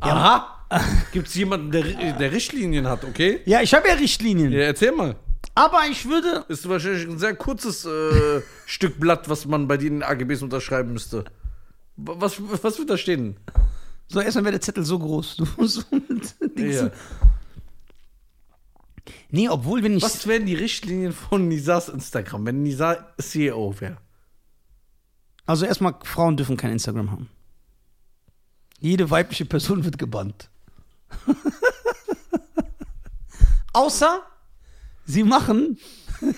Aha! 0.00 0.66
Gibt 1.12 1.28
es 1.28 1.34
jemanden, 1.34 1.70
der, 1.70 1.82
der 2.14 2.32
Richtlinien 2.32 2.88
hat, 2.88 3.04
okay? 3.04 3.40
Ja, 3.44 3.60
ich 3.60 3.74
habe 3.74 3.88
ja 3.88 3.94
Richtlinien. 3.94 4.52
Ja, 4.52 4.60
erzähl 4.60 4.92
mal. 4.92 5.16
Aber 5.54 5.82
ich 5.88 6.06
würde. 6.06 6.44
Ist 6.48 6.68
wahrscheinlich 6.68 7.06
ein 7.06 7.18
sehr 7.18 7.34
kurzes 7.34 7.84
äh, 7.84 8.42
Stück 8.66 8.98
Blatt, 8.98 9.28
was 9.28 9.46
man 9.46 9.68
bei 9.68 9.76
den 9.76 10.02
AGBs 10.02 10.42
unterschreiben 10.42 10.92
müsste. 10.92 11.24
Was, 11.96 12.36
was 12.40 12.78
wird 12.78 12.90
da 12.90 12.96
stehen? 12.96 13.36
So, 14.08 14.20
erstmal 14.20 14.44
wäre 14.44 14.52
der 14.52 14.60
Zettel 14.60 14.84
so 14.84 14.98
groß. 14.98 15.36
Du 15.56 16.48
Dings. 16.48 16.76
Ja. 16.76 16.90
Nee, 19.30 19.48
obwohl, 19.48 19.82
wenn 19.82 19.96
ich. 19.96 20.02
Was 20.02 20.26
wären 20.26 20.46
die 20.46 20.54
Richtlinien 20.54 21.12
von 21.12 21.48
Nisas 21.48 21.88
Instagram, 21.88 22.46
wenn 22.46 22.62
Nisa 22.62 23.12
CEO 23.18 23.74
wäre? 23.80 23.98
Also, 25.46 25.66
erstmal, 25.66 25.94
Frauen 26.04 26.36
dürfen 26.36 26.56
kein 26.56 26.72
Instagram 26.72 27.10
haben. 27.10 27.28
Jede 28.84 29.08
weibliche 29.08 29.46
Person 29.46 29.82
wird 29.82 29.96
gebannt. 29.96 30.50
Außer, 33.72 34.22
sie 35.06 35.24
machen. 35.24 35.78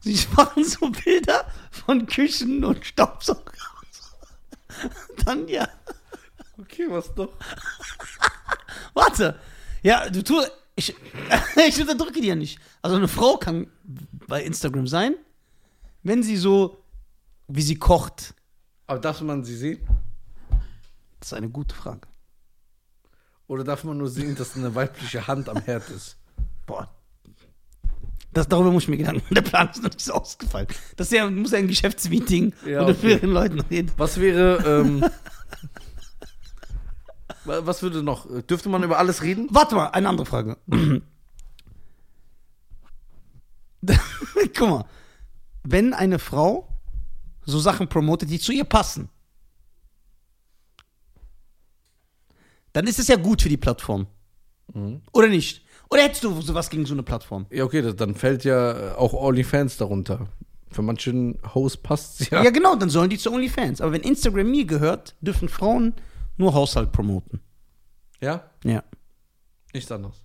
sie 0.00 0.24
machen 0.36 0.62
so 0.62 0.90
Bilder 0.90 1.44
von 1.72 2.06
Küchen 2.06 2.64
und 2.64 2.86
Staubsauger. 2.86 3.52
Dann 5.24 5.48
ja. 5.48 5.68
Okay, 6.56 6.86
was 6.88 7.12
doch? 7.16 7.32
Warte. 8.94 9.40
Ja, 9.82 10.08
du 10.08 10.22
tust. 10.22 10.52
Ich, 10.76 10.94
ich 11.66 11.80
unterdrücke 11.80 12.20
die 12.20 12.28
ja 12.28 12.36
nicht. 12.36 12.60
Also 12.80 12.94
eine 12.94 13.08
Frau 13.08 13.38
kann 13.38 13.66
bei 14.28 14.44
Instagram 14.44 14.86
sein, 14.86 15.16
wenn 16.04 16.22
sie 16.22 16.36
so, 16.36 16.80
wie 17.48 17.62
sie 17.62 17.74
kocht. 17.74 18.34
Aber 18.86 19.00
darf 19.00 19.20
man 19.20 19.42
sie 19.42 19.56
sehen? 19.56 20.01
Das 21.22 21.30
ist 21.30 21.38
eine 21.38 21.50
gute 21.50 21.72
Frage. 21.72 22.00
Oder 23.46 23.62
darf 23.62 23.84
man 23.84 23.96
nur 23.96 24.08
sehen, 24.08 24.34
dass 24.34 24.56
eine 24.56 24.74
weibliche 24.74 25.28
Hand 25.28 25.48
am 25.48 25.58
Herd 25.58 25.88
ist? 25.90 26.16
Boah. 26.66 26.90
Das, 28.32 28.48
darüber 28.48 28.72
muss 28.72 28.82
ich 28.82 28.88
mir 28.88 28.96
Gedanken 28.96 29.22
machen. 29.22 29.34
Der 29.36 29.42
Plan 29.42 29.70
ist 29.70 29.80
noch 29.84 29.90
nicht 29.90 30.00
so 30.00 30.14
ausgefallen. 30.14 30.66
Das 30.96 31.06
ist 31.06 31.12
ja, 31.12 31.30
muss 31.30 31.52
ja 31.52 31.58
ein 31.58 31.68
Geschäftsmeeting 31.68 32.52
Ja, 32.66 32.82
okay. 32.82 32.96
mehreren 33.06 33.30
Leuten 33.30 33.60
reden. 33.60 33.92
Was 33.98 34.18
wäre, 34.18 34.80
ähm, 34.80 35.02
wa- 37.44 37.60
was 37.66 37.82
würde 37.82 38.02
noch? 38.02 38.26
Dürfte 38.42 38.68
man 38.68 38.82
über 38.82 38.98
alles 38.98 39.22
reden? 39.22 39.46
Warte 39.50 39.76
mal, 39.76 39.90
eine 39.90 40.08
andere 40.08 40.26
Frage. 40.26 40.56
Guck 44.56 44.68
mal. 44.68 44.84
Wenn 45.62 45.94
eine 45.94 46.18
Frau 46.18 46.66
so 47.44 47.60
Sachen 47.60 47.88
promotet, 47.88 48.28
die 48.30 48.40
zu 48.40 48.50
ihr 48.52 48.64
passen, 48.64 49.08
dann 52.72 52.86
ist 52.86 52.98
es 52.98 53.08
ja 53.08 53.16
gut 53.16 53.42
für 53.42 53.48
die 53.48 53.56
Plattform. 53.56 54.06
Oder 55.12 55.28
nicht? 55.28 55.64
Oder 55.90 56.02
hättest 56.04 56.24
du 56.24 56.40
sowas 56.40 56.70
gegen 56.70 56.86
so 56.86 56.94
eine 56.94 57.02
Plattform? 57.02 57.46
Ja, 57.50 57.64
okay, 57.64 57.82
das, 57.82 57.96
dann 57.96 58.14
fällt 58.14 58.44
ja 58.44 58.96
auch 58.96 59.12
OnlyFans 59.12 59.76
darunter. 59.76 60.28
Für 60.70 60.80
manchen 60.80 61.38
Host 61.54 61.82
passt 61.82 62.30
ja. 62.30 62.42
Ja. 62.42 62.50
genau, 62.50 62.74
dann 62.76 62.88
sollen 62.88 63.10
die 63.10 63.18
zu 63.18 63.30
OnlyFans. 63.30 63.82
Aber 63.82 63.92
wenn 63.92 64.00
Instagram 64.00 64.50
mir 64.50 64.64
gehört, 64.64 65.14
dürfen 65.20 65.50
Frauen 65.50 65.94
nur 66.38 66.54
Haushalt 66.54 66.92
promoten. 66.92 67.40
Ja? 68.22 68.50
Ja. 68.64 68.82
Nichts 69.74 69.92
anderes. 69.92 70.24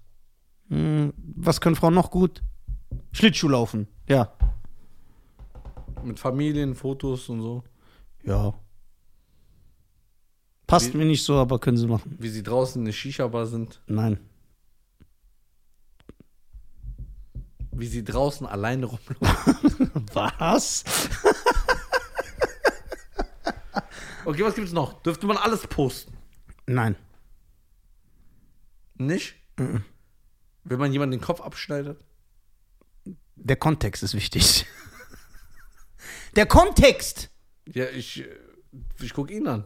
Hm, 0.70 1.14
was 1.36 1.60
können 1.60 1.76
Frauen 1.76 1.94
noch 1.96 2.12
gut? 2.12 2.42
Schlittschuh 3.12 3.50
laufen. 3.50 3.88
Ja. 4.08 4.32
Mit 6.04 6.20
Familien, 6.20 6.76
Fotos 6.76 7.28
und 7.28 7.42
so. 7.42 7.64
Ja. 8.24 8.54
Passt 10.68 10.94
Wie- 10.94 10.98
mir 10.98 11.06
nicht 11.06 11.24
so, 11.24 11.36
aber 11.36 11.60
können 11.60 11.78
sie 11.78 11.88
machen. 11.88 12.16
Wie 12.20 12.30
sie 12.30 12.44
draußen 12.44 12.82
in 12.82 12.86
der 12.86 12.92
Shisha-Bar 12.92 13.46
sind. 13.48 13.82
Nein. 13.88 14.20
Wie 17.72 17.88
sie 17.88 18.04
draußen 18.04 18.46
alleine 18.46 18.86
rumlaufen. 18.88 19.92
Was? 20.14 20.84
Okay, 24.26 24.44
was 24.44 24.56
gibt's 24.56 24.74
noch? 24.74 25.02
Dürfte 25.04 25.26
man 25.26 25.38
alles 25.38 25.66
posten? 25.68 26.18
Nein. 26.66 26.98
Nicht? 28.96 29.36
Wenn 29.56 30.80
man 30.80 30.92
jemanden 30.92 31.12
den 31.12 31.22
Kopf 31.22 31.40
abschneidet? 31.40 32.04
Der 33.36 33.56
Kontext 33.56 34.04
ist 34.04 34.16
wichtig. 34.16 34.66
Der 36.36 36.46
Kontext! 36.46 37.30
Ja, 37.74 37.86
ich, 37.90 38.22
äh, 38.22 38.36
ich 39.00 39.14
guck 39.14 39.32
ihn 39.32 39.48
an. 39.48 39.66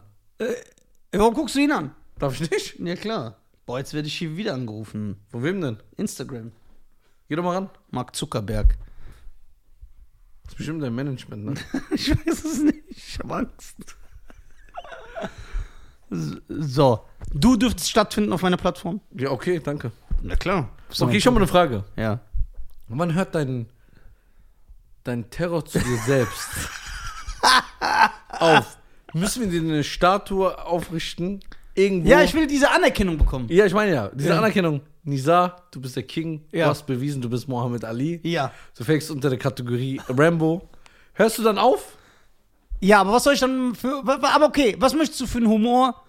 Warum 1.12 1.34
guckst 1.34 1.54
du 1.54 1.60
ihn 1.60 1.72
an? 1.72 1.94
Darf 2.18 2.40
ich 2.40 2.50
nicht? 2.50 2.78
Ja, 2.80 2.96
klar. 2.96 3.36
Boah, 3.66 3.78
jetzt 3.78 3.94
werde 3.94 4.08
ich 4.08 4.16
hier 4.16 4.36
wieder 4.36 4.54
angerufen. 4.54 5.16
Von 5.30 5.42
wem 5.44 5.60
denn? 5.60 5.76
Instagram. 5.96 6.52
Geh 7.28 7.36
doch 7.36 7.42
mal 7.44 7.54
ran. 7.54 7.70
Mark 7.90 8.16
Zuckerberg. 8.16 8.76
Das 10.44 10.52
ist 10.52 10.56
bestimmt 10.56 10.82
dein 10.82 10.94
Management, 10.94 11.44
ne? 11.44 11.54
Ich 11.90 12.10
weiß 12.10 12.44
es 12.44 12.62
nicht. 12.62 12.78
Ich 12.88 13.18
habe 13.18 13.36
Angst. 13.36 13.76
So. 16.48 17.06
Du 17.32 17.56
dürftest 17.56 17.90
stattfinden 17.90 18.32
auf 18.32 18.42
meiner 18.42 18.56
Plattform? 18.56 19.00
Ja, 19.12 19.30
okay, 19.30 19.60
danke. 19.60 19.92
Na 20.22 20.36
klar. 20.36 20.70
Okay, 20.98 21.16
ich 21.16 21.26
habe 21.26 21.34
mal 21.34 21.40
eine 21.40 21.48
Frage. 21.48 21.84
Ja. 21.96 22.20
Wann 22.88 23.14
hört 23.14 23.34
dein, 23.34 23.66
dein 25.04 25.30
Terror 25.30 25.64
zu 25.64 25.78
dir 25.78 25.96
selbst 25.98 26.48
auf? 28.28 28.76
Müssen 29.14 29.42
wir 29.42 29.48
dir 29.60 29.60
eine 29.66 29.84
Statue 29.84 30.64
aufrichten? 30.64 31.40
Irgendwo? 31.74 32.08
Ja, 32.10 32.22
ich 32.22 32.34
will 32.34 32.46
diese 32.46 32.70
Anerkennung 32.70 33.16
bekommen. 33.18 33.46
Ja, 33.50 33.64
ich 33.66 33.72
meine 33.74 33.92
ja. 33.92 34.08
Diese 34.14 34.30
Ja. 34.30 34.38
Anerkennung. 34.38 34.80
Nisa, 35.04 35.56
du 35.70 35.80
bist 35.80 35.96
der 35.96 36.02
King. 36.04 36.44
Ja. 36.52 36.66
Du 36.66 36.70
hast 36.70 36.86
bewiesen, 36.86 37.20
du 37.22 37.28
bist 37.30 37.48
Mohammed 37.48 37.84
Ali. 37.84 38.20
Ja. 38.22 38.52
Du 38.76 38.84
fängst 38.84 39.10
unter 39.10 39.30
der 39.30 39.38
Kategorie 39.38 40.00
Rambo. 40.08 40.68
Hörst 41.14 41.38
du 41.38 41.42
dann 41.42 41.58
auf? 41.58 41.96
Ja, 42.80 43.00
aber 43.00 43.12
was 43.12 43.24
soll 43.24 43.34
ich 43.34 43.40
dann 43.40 43.74
für. 43.74 44.04
wa- 44.06 44.18
wa- 44.20 44.30
Aber 44.34 44.46
okay, 44.46 44.76
was 44.78 44.94
möchtest 44.94 45.20
du 45.20 45.26
für 45.26 45.38
einen 45.38 45.48
Humor? 45.48 46.02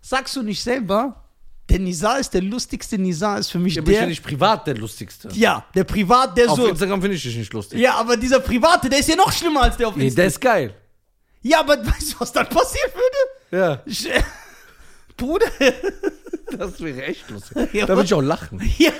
Sagst 0.00 0.34
du 0.36 0.42
nicht 0.42 0.62
selber? 0.62 1.24
Der 1.68 1.78
Nizar 1.78 2.18
ist 2.18 2.32
der 2.34 2.42
lustigste 2.42 2.98
Nizar, 2.98 3.38
ist 3.38 3.50
für 3.52 3.58
mich 3.60 3.74
Ja, 3.76 3.82
aber 3.82 3.90
ich 3.90 3.96
der. 3.96 4.02
bin 4.02 4.08
nicht 4.10 4.22
privat 4.24 4.66
der 4.66 4.76
Lustigste. 4.76 5.28
ja, 5.34 5.64
der 5.74 5.84
Privat, 5.84 6.36
der 6.36 6.50
Auf 6.50 6.56
so. 6.56 6.66
Instagram 6.66 7.00
finde 7.00 7.16
ich 7.16 7.22
dich 7.22 7.36
nicht 7.36 7.52
lustig. 7.52 7.78
Ja, 7.78 7.94
aber 7.94 8.16
dieser 8.16 8.40
Private, 8.40 8.88
der 8.88 8.98
ist 8.98 9.08
ja 9.08 9.14
noch 9.16 9.30
schlimmer 9.30 9.62
als 9.62 9.76
der 9.76 9.86
auf 9.88 9.94
Nee, 9.96 10.06
Instagram. 10.06 10.16
der 10.16 10.26
ist 10.26 10.40
geil. 10.40 10.74
Ja, 11.42 11.60
aber 11.60 11.84
weißt 11.86 12.12
du, 12.14 12.20
was 12.20 12.32
dann 12.32 12.48
passieren 12.48 12.90
würde? 12.94 13.58
Ja, 13.64 13.82
Ich, 13.86 14.08
äh, 14.10 14.22
Bruder. 15.16 15.46
das 16.56 16.80
wäre 16.80 17.04
echt 17.04 17.28
lustig. 17.30 17.56
Ja, 17.74 17.86
da 17.86 17.94
würde 17.94 18.04
ich 18.06 18.14
auch 18.14 18.20
lachen. 18.22 18.60
ja, 18.78 18.92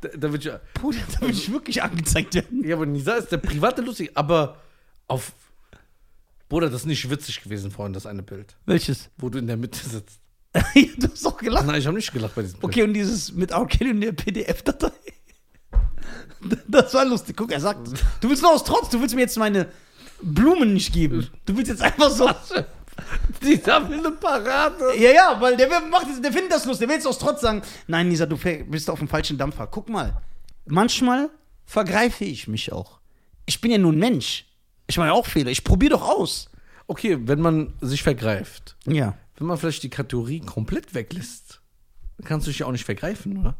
Da, 0.00 0.08
da 0.16 0.30
würd 0.32 0.44
ich, 0.46 0.52
Bruder, 0.74 0.98
da 1.14 1.20
will 1.22 1.30
ich 1.30 1.50
wirklich 1.50 1.82
angezeigt 1.82 2.34
werden. 2.34 2.64
ja, 2.64 2.76
aber 2.76 2.86
Nisa 2.86 3.14
ist 3.14 3.32
der 3.32 3.38
private 3.38 3.82
lustig, 3.82 4.10
aber 4.14 4.60
auf. 5.08 5.32
Bruder, 6.48 6.68
das 6.70 6.82
ist 6.82 6.86
nicht 6.86 7.08
witzig 7.10 7.42
gewesen 7.42 7.70
vorhin, 7.70 7.92
das 7.94 8.06
eine 8.06 8.22
Bild, 8.22 8.54
Welches? 8.66 9.08
wo 9.16 9.28
du 9.30 9.38
in 9.38 9.46
der 9.46 9.56
Mitte 9.56 9.80
sitzt. 9.88 10.20
du 10.52 11.08
hast 11.10 11.24
doch 11.24 11.36
gelacht. 11.38 11.66
Nein, 11.66 11.80
ich 11.80 11.86
habe 11.86 11.96
nicht 11.96 12.12
gelacht 12.12 12.34
bei 12.36 12.42
diesem 12.42 12.60
Bild. 12.60 12.72
Okay, 12.72 12.82
und 12.84 12.92
dieses 12.94 13.32
mit 13.32 13.50
R. 13.50 13.66
Kelly 13.66 13.90
und 13.90 14.00
der 14.02 14.12
PDF-Datei. 14.12 14.90
Das 16.68 16.92
war 16.94 17.04
lustig. 17.06 17.36
Guck, 17.36 17.50
er 17.50 17.60
sagt, 17.60 17.88
du 18.20 18.28
willst 18.28 18.42
nur 18.42 18.52
aus 18.52 18.62
Trotz, 18.64 18.90
du 18.90 19.00
willst 19.00 19.14
mir 19.14 19.22
jetzt 19.22 19.36
meine 19.38 19.66
Blumen 20.24 20.72
nicht 20.74 20.92
geben. 20.92 21.28
Du 21.46 21.56
willst 21.56 21.68
jetzt 21.70 21.82
einfach 21.82 22.10
so. 22.10 22.30
Dieser 23.42 23.88
will 23.88 23.98
eine 23.98 24.12
Parade. 24.12 24.96
Ja, 24.98 25.10
ja, 25.10 25.36
weil 25.40 25.56
der 25.56 25.68
macht 25.80 26.06
der 26.22 26.32
findet 26.32 26.52
das 26.52 26.64
lustig. 26.64 26.80
Der 26.80 26.88
will 26.88 26.96
jetzt 26.96 27.06
aus 27.06 27.18
Trotz 27.18 27.40
sagen, 27.40 27.62
nein, 27.86 28.08
Nisa, 28.08 28.26
du 28.26 28.36
bist 28.36 28.88
auf 28.88 28.98
dem 28.98 29.08
falschen 29.08 29.36
Dampfer. 29.36 29.66
Guck 29.66 29.88
mal, 29.88 30.16
manchmal 30.66 31.28
vergreife 31.66 32.24
ich 32.24 32.46
mich 32.48 32.72
auch. 32.72 33.00
Ich 33.46 33.60
bin 33.60 33.70
ja 33.70 33.78
nur 33.78 33.92
ein 33.92 33.98
Mensch. 33.98 34.46
Ich 34.86 34.96
mache 34.96 35.08
ja 35.08 35.12
auch 35.12 35.26
Fehler. 35.26 35.50
Ich 35.50 35.64
probiere 35.64 35.92
doch 35.92 36.02
aus. 36.08 36.50
Okay, 36.86 37.18
wenn 37.22 37.40
man 37.40 37.74
sich 37.80 38.02
vergreift, 38.02 38.76
Ja. 38.86 39.16
wenn 39.36 39.46
man 39.46 39.58
vielleicht 39.58 39.82
die 39.82 39.90
Kategorie 39.90 40.40
komplett 40.40 40.94
weglässt, 40.94 41.60
dann 42.18 42.26
kannst 42.26 42.46
du 42.46 42.50
dich 42.50 42.60
ja 42.60 42.66
auch 42.66 42.72
nicht 42.72 42.84
vergreifen, 42.84 43.38
oder? 43.38 43.56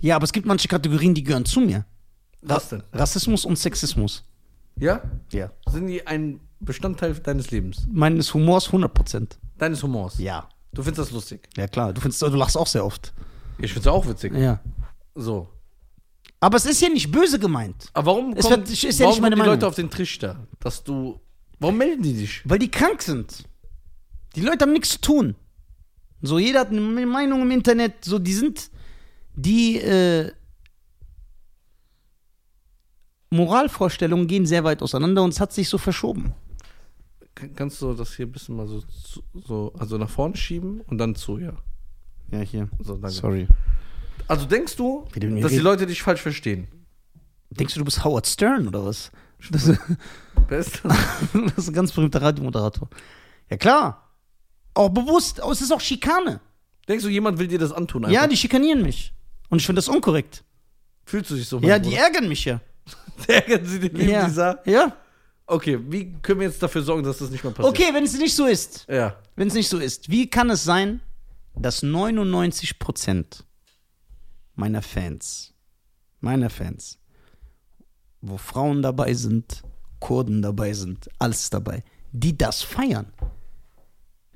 Ja, 0.00 0.16
aber 0.16 0.24
es 0.24 0.32
gibt 0.32 0.46
manche 0.46 0.68
Kategorien, 0.68 1.14
die 1.14 1.22
gehören 1.24 1.44
zu 1.46 1.60
mir. 1.60 1.84
Was 2.42 2.68
denn? 2.68 2.82
Rassismus 2.92 3.44
und 3.44 3.56
Sexismus. 3.56 4.24
Ja? 4.78 5.02
Ja. 5.32 5.50
Sind 5.68 5.86
die 5.86 6.06
ein 6.06 6.40
Bestandteil 6.60 7.14
deines 7.14 7.50
Lebens? 7.50 7.86
Meines 7.90 8.32
Humors 8.34 8.68
100%. 8.70 9.36
Deines 9.58 9.82
Humors. 9.82 10.18
Ja. 10.18 10.48
Du 10.72 10.82
findest 10.82 11.08
das 11.08 11.10
lustig. 11.12 11.48
Ja, 11.56 11.66
klar. 11.68 11.92
Du, 11.92 12.00
findest, 12.00 12.20
du 12.22 12.26
lachst 12.28 12.56
auch 12.56 12.66
sehr 12.66 12.84
oft. 12.84 13.12
Ich 13.58 13.72
find's 13.72 13.86
auch 13.86 14.06
witzig. 14.06 14.34
Ja. 14.34 14.60
So. 15.14 15.48
Aber 16.40 16.58
es 16.58 16.66
ist 16.66 16.82
ja 16.82 16.90
nicht 16.90 17.10
böse 17.10 17.38
gemeint. 17.38 17.88
Aber 17.94 18.06
warum 18.12 18.32
Es 18.34 18.44
kommen, 18.44 18.58
wird- 18.58 18.70
ist 18.70 18.82
ja 18.82 19.06
warum 19.06 19.14
nicht 19.14 19.20
meine 19.22 19.34
die 19.34 19.38
Meinung. 19.38 19.54
Leute 19.54 19.66
auf 19.66 19.74
den 19.74 19.88
Trichter, 19.90 20.46
dass 20.60 20.84
du. 20.84 21.18
Warum 21.58 21.78
melden 21.78 22.02
die 22.02 22.12
dich? 22.12 22.42
Weil 22.44 22.58
die 22.58 22.70
krank 22.70 23.00
sind. 23.00 23.44
Die 24.34 24.42
Leute 24.42 24.64
haben 24.66 24.72
nichts 24.74 24.90
zu 24.90 25.00
tun. 25.00 25.34
So, 26.20 26.38
jeder 26.38 26.60
hat 26.60 26.68
eine 26.70 26.80
Meinung 27.06 27.40
im 27.42 27.50
Internet. 27.50 28.04
So, 28.04 28.18
die 28.18 28.34
sind. 28.34 28.70
Die 29.34 29.78
äh, 29.78 30.30
Moralvorstellungen 33.30 34.26
gehen 34.26 34.46
sehr 34.46 34.64
weit 34.64 34.82
auseinander 34.82 35.22
und 35.22 35.30
es 35.32 35.40
hat 35.40 35.52
sich 35.52 35.68
so 35.68 35.78
verschoben. 35.78 36.34
Kann- 37.34 37.54
Kannst 37.54 37.82
du 37.82 37.92
das 37.94 38.14
hier 38.14 38.26
ein 38.26 38.32
bisschen 38.32 38.56
mal 38.56 38.66
so, 38.66 38.82
so 39.34 39.72
also 39.78 39.98
nach 39.98 40.08
vorne 40.10 40.36
schieben 40.36 40.80
und 40.82 40.98
dann 40.98 41.14
zu, 41.14 41.38
ja. 41.38 41.52
Ja, 42.30 42.40
hier. 42.40 42.68
So, 42.80 42.94
danke. 42.96 43.10
Sorry. 43.16 43.48
Also 44.28 44.46
denkst 44.46 44.76
du, 44.76 45.06
dass 45.40 45.52
die. 45.52 45.58
Leute 45.58 45.86
dich 45.86 46.02
falsch 46.02 46.20
verstehen? 46.22 46.66
Denkst 47.50 47.74
du, 47.74 47.80
du 47.80 47.84
bist 47.84 48.02
Howard 48.04 48.26
Stern 48.26 48.66
oder 48.68 48.84
was? 48.84 49.12
Das, 49.50 49.70
Wer 50.48 50.58
ist 50.58 50.80
das? 50.84 50.96
ist 51.58 51.68
ein 51.68 51.74
ganz 51.74 51.92
berühmter 51.92 52.22
Radiomoderator. 52.22 52.88
Ja, 53.50 53.56
klar. 53.56 54.10
Auch 54.74 54.88
bewusst. 54.88 55.40
Aber 55.40 55.52
es 55.52 55.60
ist 55.60 55.72
auch 55.72 55.80
Schikane. 55.80 56.40
Denkst 56.88 57.04
du, 57.04 57.10
jemand 57.10 57.38
will 57.38 57.46
dir 57.46 57.58
das 57.58 57.70
antun? 57.72 58.04
Einfach? 58.04 58.14
Ja, 58.22 58.26
die 58.26 58.36
schikanieren 58.36 58.82
mich. 58.82 59.12
Und 59.48 59.58
ich 59.60 59.66
finde 59.66 59.78
das 59.78 59.88
unkorrekt. 59.88 60.42
Fühlst 61.04 61.30
du 61.30 61.34
dich 61.36 61.46
so? 61.46 61.60
Ja, 61.60 61.78
die 61.78 61.90
Bruder? 61.90 62.02
ärgern 62.02 62.28
mich 62.28 62.44
ja. 62.46 62.60
ärgern 63.28 63.64
sie 63.64 63.80
den 63.80 63.94
lieben 63.96 64.10
Ja. 64.10 64.26
dieser. 64.26 64.60
ja. 64.68 64.96
Okay, 65.48 65.78
wie 65.88 66.12
können 66.22 66.40
wir 66.40 66.48
jetzt 66.48 66.60
dafür 66.60 66.82
sorgen, 66.82 67.04
dass 67.04 67.18
das 67.18 67.30
nicht 67.30 67.44
mehr 67.44 67.52
passiert? 67.52 67.72
Okay, 67.72 67.94
wenn 67.94 68.02
es 68.02 68.18
nicht 68.18 68.34
so 68.34 68.46
ist. 68.46 68.84
Ja. 68.88 69.16
Wenn 69.36 69.46
es 69.46 69.54
nicht 69.54 69.68
so 69.68 69.78
ist, 69.78 70.10
wie 70.10 70.28
kann 70.28 70.50
es 70.50 70.64
sein, 70.64 71.00
dass 71.54 71.84
99% 71.84 73.44
meiner 74.56 74.82
Fans, 74.82 75.54
meiner 76.20 76.50
Fans, 76.50 76.98
wo 78.20 78.38
Frauen 78.38 78.82
dabei 78.82 79.14
sind, 79.14 79.62
Kurden 80.00 80.42
dabei 80.42 80.72
sind, 80.72 81.08
alles 81.18 81.48
dabei, 81.50 81.84
die 82.10 82.36
das 82.36 82.62
feiern? 82.62 83.12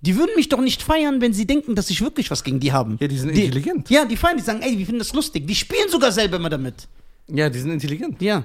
Die 0.02 0.16
würden 0.16 0.30
mich 0.36 0.48
doch 0.48 0.60
nicht 0.60 0.80
feiern, 0.82 1.20
wenn 1.20 1.32
sie 1.34 1.46
denken, 1.46 1.74
dass 1.74 1.90
ich 1.90 2.00
wirklich 2.00 2.30
was 2.30 2.42
gegen 2.44 2.60
die 2.60 2.72
haben. 2.72 2.96
Ja, 3.00 3.08
die 3.08 3.18
sind 3.18 3.30
intelligent. 3.30 3.90
Ja, 3.90 4.04
die 4.04 4.16
feiern, 4.16 4.36
die 4.38 4.42
sagen, 4.42 4.62
ey, 4.62 4.78
wir 4.78 4.86
finden 4.86 5.00
das 5.00 5.12
lustig. 5.12 5.46
Die 5.46 5.54
spielen 5.54 5.88
sogar 5.90 6.12
selber 6.12 6.36
immer 6.36 6.48
damit. 6.48 6.88
Ja, 7.28 7.50
die 7.50 7.58
sind 7.58 7.70
intelligent. 7.72 8.22
Ja. 8.22 8.44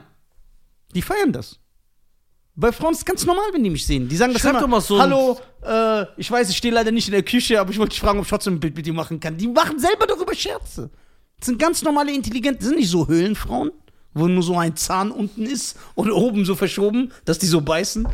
Die 0.93 1.01
feiern 1.01 1.31
das. 1.31 1.59
Bei 2.57 2.71
Frauen 2.71 2.93
ist 2.93 2.99
es 2.99 3.05
ganz 3.05 3.25
normal, 3.25 3.45
wenn 3.51 3.63
die 3.63 3.69
mich 3.69 3.85
sehen. 3.85 4.07
Die 4.07 4.15
sagen 4.15 4.31
das 4.31 4.41
Schreib 4.41 4.51
immer, 4.51 4.61
doch 4.61 4.67
mal 4.67 4.79
so 4.81 4.97
Hallo, 4.97 5.37
äh, 5.61 6.05
ich 6.15 6.31
weiß, 6.31 6.49
ich 6.49 6.55
stehe 6.55 6.73
leider 6.73 6.91
nicht 6.91 7.07
in 7.07 7.11
der 7.11 7.23
Küche, 7.23 7.59
aber 7.59 7.69
ich 7.71 7.77
wollte 7.77 7.89
dich 7.91 7.99
fragen, 7.99 8.17
ob 8.17 8.23
ich 8.23 8.29
trotzdem 8.29 8.55
ein 8.55 8.59
Bild 8.61 8.75
mit 8.77 8.85
dir 8.85 8.93
machen 8.93 9.19
kann. 9.19 9.35
Die 9.35 9.47
machen 9.47 9.77
selber 9.77 10.07
darüber 10.07 10.33
Scherze. 10.33 10.89
Das 11.37 11.47
sind 11.47 11.59
ganz 11.59 11.81
normale, 11.83 12.13
intelligente, 12.13 12.59
das 12.59 12.67
sind 12.69 12.77
nicht 12.77 12.89
so 12.89 13.09
Höhlenfrauen, 13.09 13.71
wo 14.13 14.27
nur 14.27 14.41
so 14.41 14.57
ein 14.57 14.77
Zahn 14.77 15.11
unten 15.11 15.45
ist 15.45 15.77
oder 15.95 16.15
oben 16.15 16.45
so 16.45 16.55
verschoben, 16.55 17.11
dass 17.25 17.39
die 17.39 17.47
so 17.47 17.59
beißen. 17.59 18.07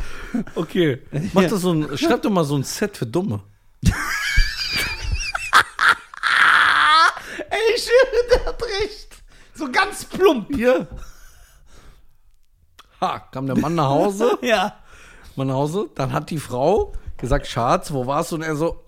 Okay. 0.56 1.02
Mach 1.32 1.44
das 1.44 1.60
so 1.60 1.72
ein, 1.72 1.96
schreib 1.96 2.22
doch 2.22 2.30
mal 2.30 2.42
so 2.44 2.56
ein 2.56 2.64
Set 2.64 2.96
für 2.96 3.06
Dumme. 3.06 3.44
Ey, 7.48 7.58
ich 7.76 7.82
schwöre, 7.82 8.28
der 8.32 8.44
hat 8.46 8.62
recht. 8.62 9.08
So 9.54 9.70
ganz 9.70 10.04
plump. 10.04 10.56
Ja. 10.56 10.88
Ha, 13.02 13.18
kam 13.32 13.46
der 13.46 13.58
Mann 13.58 13.74
nach 13.74 13.88
Hause, 13.88 14.38
Ja. 14.42 14.76
Mann 15.36 15.48
nach 15.48 15.54
Hause, 15.56 15.88
dann 15.96 16.12
hat 16.12 16.30
die 16.30 16.38
Frau 16.38 16.92
gesagt, 17.16 17.46
Schatz, 17.46 17.92
wo 17.92 18.06
warst 18.06 18.30
du? 18.32 18.36
Und 18.36 18.42
er 18.42 18.54
so, 18.54 18.84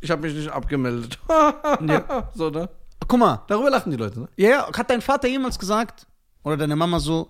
ich 0.00 0.10
habe 0.10 0.22
mich 0.22 0.34
nicht 0.34 0.50
abgemeldet. 0.50 1.18
So, 2.34 2.50
ne? 2.50 2.68
Guck 3.06 3.18
mal, 3.18 3.42
Darüber 3.48 3.70
lachen 3.70 3.90
die 3.90 3.96
Leute, 3.96 4.20
ne? 4.20 4.28
ja, 4.36 4.48
ja, 4.50 4.72
hat 4.76 4.90
dein 4.90 5.00
Vater 5.00 5.28
jemals 5.28 5.58
gesagt, 5.58 6.06
oder 6.42 6.56
deine 6.56 6.76
Mama 6.76 6.98
so, 7.00 7.28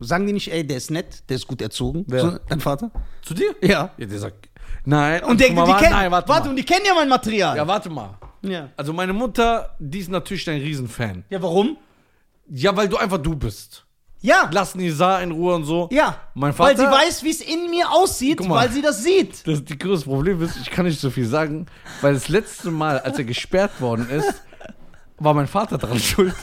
sagen 0.00 0.26
die 0.26 0.32
nicht, 0.32 0.52
ey, 0.52 0.66
der 0.66 0.76
ist 0.76 0.90
nett, 0.90 1.28
der 1.28 1.36
ist 1.36 1.46
gut 1.46 1.60
erzogen? 1.62 2.04
Wer? 2.08 2.20
So, 2.20 2.38
dein 2.48 2.60
Vater? 2.60 2.90
Zu 3.22 3.34
dir? 3.34 3.54
Ja. 3.60 3.90
Ja, 3.96 4.06
der 4.06 4.18
sagt, 4.18 4.48
nein. 4.84 5.22
Und 5.24 5.40
der, 5.40 5.48
guck 5.48 5.56
mal, 5.56 5.64
die 5.66 5.70
warte, 5.72 5.84
kennen, 5.84 5.96
nein, 5.96 6.10
warte, 6.10 6.28
warte, 6.28 6.48
und 6.48 6.56
die 6.56 6.64
kennen 6.64 6.84
ja 6.86 6.94
mein 6.94 7.08
Material. 7.08 7.56
Ja, 7.56 7.66
warte 7.66 7.90
mal. 7.90 8.18
Ja. 8.42 8.68
Also 8.76 8.92
meine 8.92 9.12
Mutter, 9.12 9.74
die 9.78 9.98
ist 10.00 10.10
natürlich 10.10 10.44
dein 10.44 10.60
Riesenfan. 10.60 11.24
Ja, 11.30 11.40
warum? 11.42 11.76
Ja, 12.48 12.76
weil 12.76 12.88
du 12.88 12.96
einfach 12.96 13.18
du 13.18 13.34
bist. 13.36 13.84
Ja. 14.22 14.48
Lass 14.52 14.74
Nisa 14.74 15.18
in 15.20 15.32
Ruhe 15.32 15.54
und 15.56 15.64
so. 15.64 15.88
Ja. 15.92 16.16
Mein 16.34 16.56
Weil 16.58 16.76
Vater- 16.76 16.90
sie 16.90 16.96
weiß, 16.96 17.22
wie 17.24 17.30
es 17.30 17.40
in 17.40 17.68
mir 17.70 17.90
aussieht, 17.90 18.40
mal. 18.40 18.54
weil 18.62 18.70
sie 18.72 18.80
das 18.80 19.02
sieht. 19.02 19.46
Das 19.46 19.64
die 19.64 19.76
größte 19.78 20.06
Problem 20.06 20.40
ist, 20.42 20.56
ich 20.62 20.70
kann 20.70 20.86
nicht 20.86 21.00
so 21.00 21.10
viel 21.10 21.26
sagen, 21.26 21.66
weil 22.00 22.14
das 22.14 22.28
letzte 22.28 22.70
Mal, 22.70 23.00
als 23.00 23.18
er 23.18 23.24
gesperrt 23.24 23.80
worden 23.80 24.08
ist, 24.08 24.32
war 25.18 25.34
mein 25.34 25.46
Vater 25.48 25.76
dran 25.78 25.98
schuld. 26.00 26.34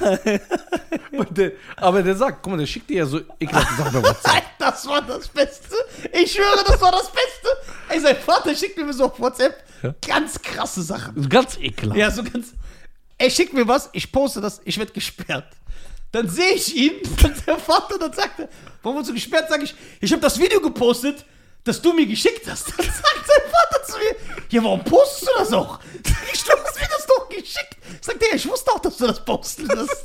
Der, 1.31 1.51
aber 1.75 2.01
der 2.03 2.15
sagt, 2.15 2.41
guck 2.43 2.51
mal, 2.53 2.57
der 2.59 2.65
schickt 2.65 2.89
dir 2.89 2.97
ja 2.99 3.05
so 3.05 3.19
ekelhafte 3.39 3.75
Sachen 3.75 3.93
bei 4.01 4.07
WhatsApp. 4.07 4.43
Das 4.59 4.85
war 4.87 5.01
das 5.01 5.27
Beste. 5.29 5.73
Ich 6.11 6.33
schwöre, 6.33 6.63
das 6.67 6.81
war 6.81 6.91
das 6.91 7.09
Beste. 7.09 7.47
Ey, 7.87 7.99
sein 8.01 8.15
Vater 8.17 8.53
schickt 8.53 8.77
mir 8.77 8.91
so 8.93 9.05
auf 9.05 9.17
WhatsApp 9.19 9.55
Ja. 9.81 9.95
ganz 10.05 10.41
krasse 10.41 10.81
Sachen. 10.81 11.27
Ganz 11.29 11.57
ekelhaft. 11.57 11.97
Ja, 11.97 12.11
so 12.11 12.23
ganz. 12.23 12.53
Er 13.17 13.29
schickt 13.29 13.53
mir 13.53 13.65
was, 13.67 13.89
ich 13.93 14.11
poste 14.11 14.41
das, 14.41 14.59
ich 14.65 14.77
werde 14.77 14.91
gesperrt. 14.91 15.45
Dann 16.11 16.27
sehe 16.27 16.53
ich 16.53 16.75
ihn 16.75 16.93
der 17.47 17.57
Vater 17.59 17.99
dann 17.99 18.13
sagt 18.13 18.39
er, 18.39 18.49
warum 18.81 18.95
wurdest 18.97 19.11
du 19.11 19.13
gesperrt? 19.13 19.45
Sag 19.49 19.61
ich, 19.61 19.75
ich 20.01 20.11
habe 20.11 20.21
das 20.21 20.39
Video 20.39 20.59
gepostet, 20.59 21.23
das 21.63 21.81
du 21.81 21.93
mir 21.93 22.05
geschickt 22.07 22.49
hast. 22.49 22.67
Dann 22.77 22.85
sagt 22.85 22.97
sein 22.97 23.51
Vater 23.51 23.83
zu 23.85 23.97
mir, 23.97 24.15
ja, 24.49 24.63
warum 24.63 24.83
postest 24.83 25.27
du 25.27 25.31
das 25.37 25.53
auch? 25.53 25.79
Sag 26.03 26.33
ich, 26.33 26.43
du 26.43 26.51
hast 26.51 26.79
mir 26.79 26.87
das 26.87 27.05
doch 27.05 27.29
geschickt. 27.29 27.77
Sagt 28.01 28.23
er, 28.23 28.35
ich 28.35 28.47
wusste 28.47 28.71
auch, 28.71 28.79
dass 28.79 28.97
du 28.97 29.05
das 29.05 29.23
posten 29.23 29.67
wirst. 29.67 30.03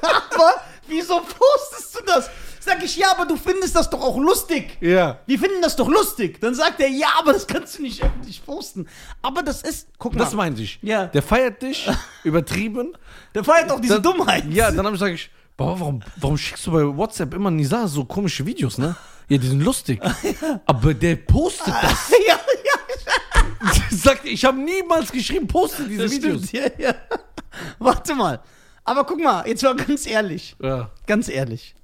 aber 0.02 0.54
wieso 0.86 1.20
postest 1.20 1.98
du 1.98 2.04
das? 2.06 2.30
Sag 2.60 2.82
ich, 2.84 2.96
ja, 2.96 3.10
aber 3.10 3.26
du 3.26 3.36
findest 3.36 3.74
das 3.74 3.90
doch 3.90 4.00
auch 4.00 4.16
lustig. 4.16 4.78
Ja. 4.80 5.18
Wir 5.26 5.36
finden 5.38 5.60
das 5.60 5.74
doch 5.74 5.88
lustig. 5.88 6.40
Dann 6.40 6.54
sagt 6.54 6.78
er, 6.80 6.88
ja, 6.88 7.08
aber 7.18 7.32
das 7.32 7.44
kannst 7.48 7.76
du 7.76 7.82
nicht 7.82 8.02
öffentlich 8.02 8.44
posten. 8.46 8.86
Aber 9.20 9.42
das 9.42 9.62
ist, 9.62 9.88
guck 9.98 10.14
mal. 10.14 10.20
Das 10.20 10.32
meinte 10.32 10.62
ich. 10.62 10.78
Ja. 10.80 11.06
Der 11.06 11.22
feiert 11.22 11.60
dich, 11.60 11.90
übertrieben. 12.22 12.96
Der 13.34 13.42
feiert 13.42 13.70
auch 13.72 13.80
diese 13.80 13.94
Dann- 13.94 14.04
Dummheit. 14.04 14.44
Ja, 14.50 14.70
dann 14.70 14.86
habe 14.86 14.94
ich 14.94 15.00
sag 15.00 15.12
ich, 15.12 15.28
Baba, 15.56 15.78
warum, 15.80 16.00
warum 16.16 16.38
schickst 16.38 16.66
du 16.66 16.72
bei 16.72 16.84
WhatsApp 16.96 17.34
immer 17.34 17.50
Nisa 17.50 17.86
so 17.86 18.04
komische 18.04 18.44
Videos, 18.46 18.78
ne? 18.78 18.96
Ja, 19.28 19.38
die 19.38 19.46
sind 19.46 19.62
lustig. 19.62 20.00
Aber 20.66 20.94
der 20.94 21.16
postet 21.16 21.74
das. 21.82 22.10
ja, 22.28 22.34
ja, 22.64 23.70
Sagt, 23.90 24.24
ich 24.24 24.44
habe 24.44 24.58
niemals 24.58 25.12
geschrieben, 25.12 25.46
poste 25.46 25.86
diese 25.86 26.02
das 26.04 26.12
Videos. 26.12 26.48
stimmt. 26.48 26.78
Ja, 26.78 26.88
ja. 26.88 26.94
Warte 27.78 28.14
mal. 28.14 28.40
Aber 28.84 29.04
guck 29.04 29.20
mal, 29.22 29.46
jetzt 29.46 29.62
mal 29.62 29.76
ganz 29.76 30.06
ehrlich. 30.06 30.56
Ja. 30.60 30.90
Ganz 31.06 31.28
ehrlich. 31.28 31.74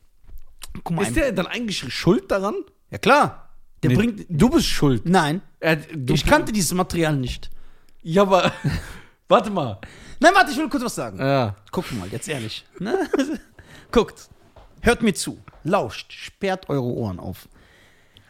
Guck 0.82 0.96
mal. 0.96 1.02
Ist 1.02 1.14
der 1.16 1.32
dann 1.32 1.46
eigentlich 1.46 1.78
schuld 1.94 2.30
daran? 2.30 2.54
ja, 2.90 2.98
klar. 2.98 3.44
Der 3.82 3.90
Nee, 3.90 3.96
bringt. 3.96 4.26
Du 4.28 4.48
bist 4.50 4.66
schuld. 4.66 5.06
Nein. 5.08 5.40
Er, 5.60 5.78
Ich 6.10 6.26
kannte 6.26 6.52
dieses 6.52 6.74
Material 6.74 7.14
nicht. 7.16 7.48
Ja, 8.02 8.22
aber. 8.22 8.52
warte 9.28 9.50
mal. 9.50 9.78
Nein, 10.18 10.32
warte, 10.34 10.50
ich 10.50 10.56
will 10.56 10.68
kurz 10.68 10.82
was 10.82 10.96
sagen. 10.96 11.18
Ja. 11.20 11.54
Guckt 11.70 11.92
mal, 11.92 12.08
jetzt 12.08 12.28
ehrlich. 12.28 12.64
Ne? 12.80 13.08
Guckt. 13.90 14.28
Hört 14.80 15.02
mir 15.02 15.14
zu. 15.14 15.38
Lauscht. 15.64 16.12
Sperrt 16.12 16.68
eure 16.68 16.84
Ohren 16.84 17.18
auf. 17.18 17.48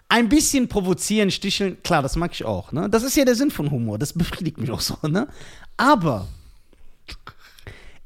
Ein 0.08 0.28
bisschen 0.30 0.68
provozieren, 0.68 1.30
sticheln, 1.30 1.82
klar, 1.82 2.00
das 2.00 2.16
mag 2.16 2.32
ich 2.32 2.44
auch. 2.44 2.72
Ne? 2.72 2.88
Das 2.88 3.02
ist 3.02 3.16
ja 3.16 3.26
der 3.26 3.34
Sinn 3.34 3.50
von 3.50 3.70
Humor. 3.70 3.98
Das 3.98 4.14
befriedigt 4.14 4.56
mich 4.56 4.70
auch 4.70 4.80
so. 4.80 4.96
Ne? 5.06 5.28
Aber 5.76 6.26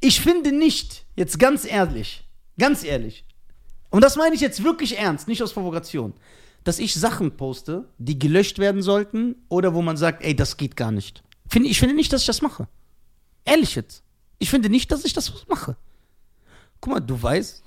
ich 0.00 0.20
finde 0.20 0.50
nicht, 0.50 1.04
jetzt 1.14 1.38
ganz 1.38 1.64
ehrlich, 1.64 2.24
ganz 2.58 2.82
ehrlich, 2.82 3.24
und 3.90 4.02
das 4.02 4.16
meine 4.16 4.34
ich 4.34 4.40
jetzt 4.40 4.64
wirklich 4.64 4.98
ernst, 4.98 5.28
nicht 5.28 5.42
aus 5.42 5.52
Provokation, 5.52 6.14
dass 6.64 6.78
ich 6.78 6.94
Sachen 6.94 7.36
poste, 7.36 7.84
die 7.98 8.18
gelöscht 8.18 8.58
werden 8.58 8.82
sollten 8.82 9.36
oder 9.48 9.74
wo 9.74 9.82
man 9.82 9.96
sagt, 9.96 10.24
ey, 10.24 10.34
das 10.34 10.56
geht 10.56 10.76
gar 10.76 10.90
nicht. 10.90 11.22
Ich 11.54 11.78
finde 11.78 11.94
nicht, 11.94 12.12
dass 12.12 12.22
ich 12.22 12.26
das 12.26 12.42
mache. 12.42 12.66
Ehrlich 13.44 13.74
jetzt. 13.74 14.02
Ich 14.38 14.50
finde 14.50 14.70
nicht, 14.70 14.90
dass 14.90 15.04
ich 15.04 15.12
das 15.12 15.46
mache. 15.46 15.76
Guck 16.82 16.94
mal, 16.94 17.00
du 17.00 17.22
weißt. 17.22 17.62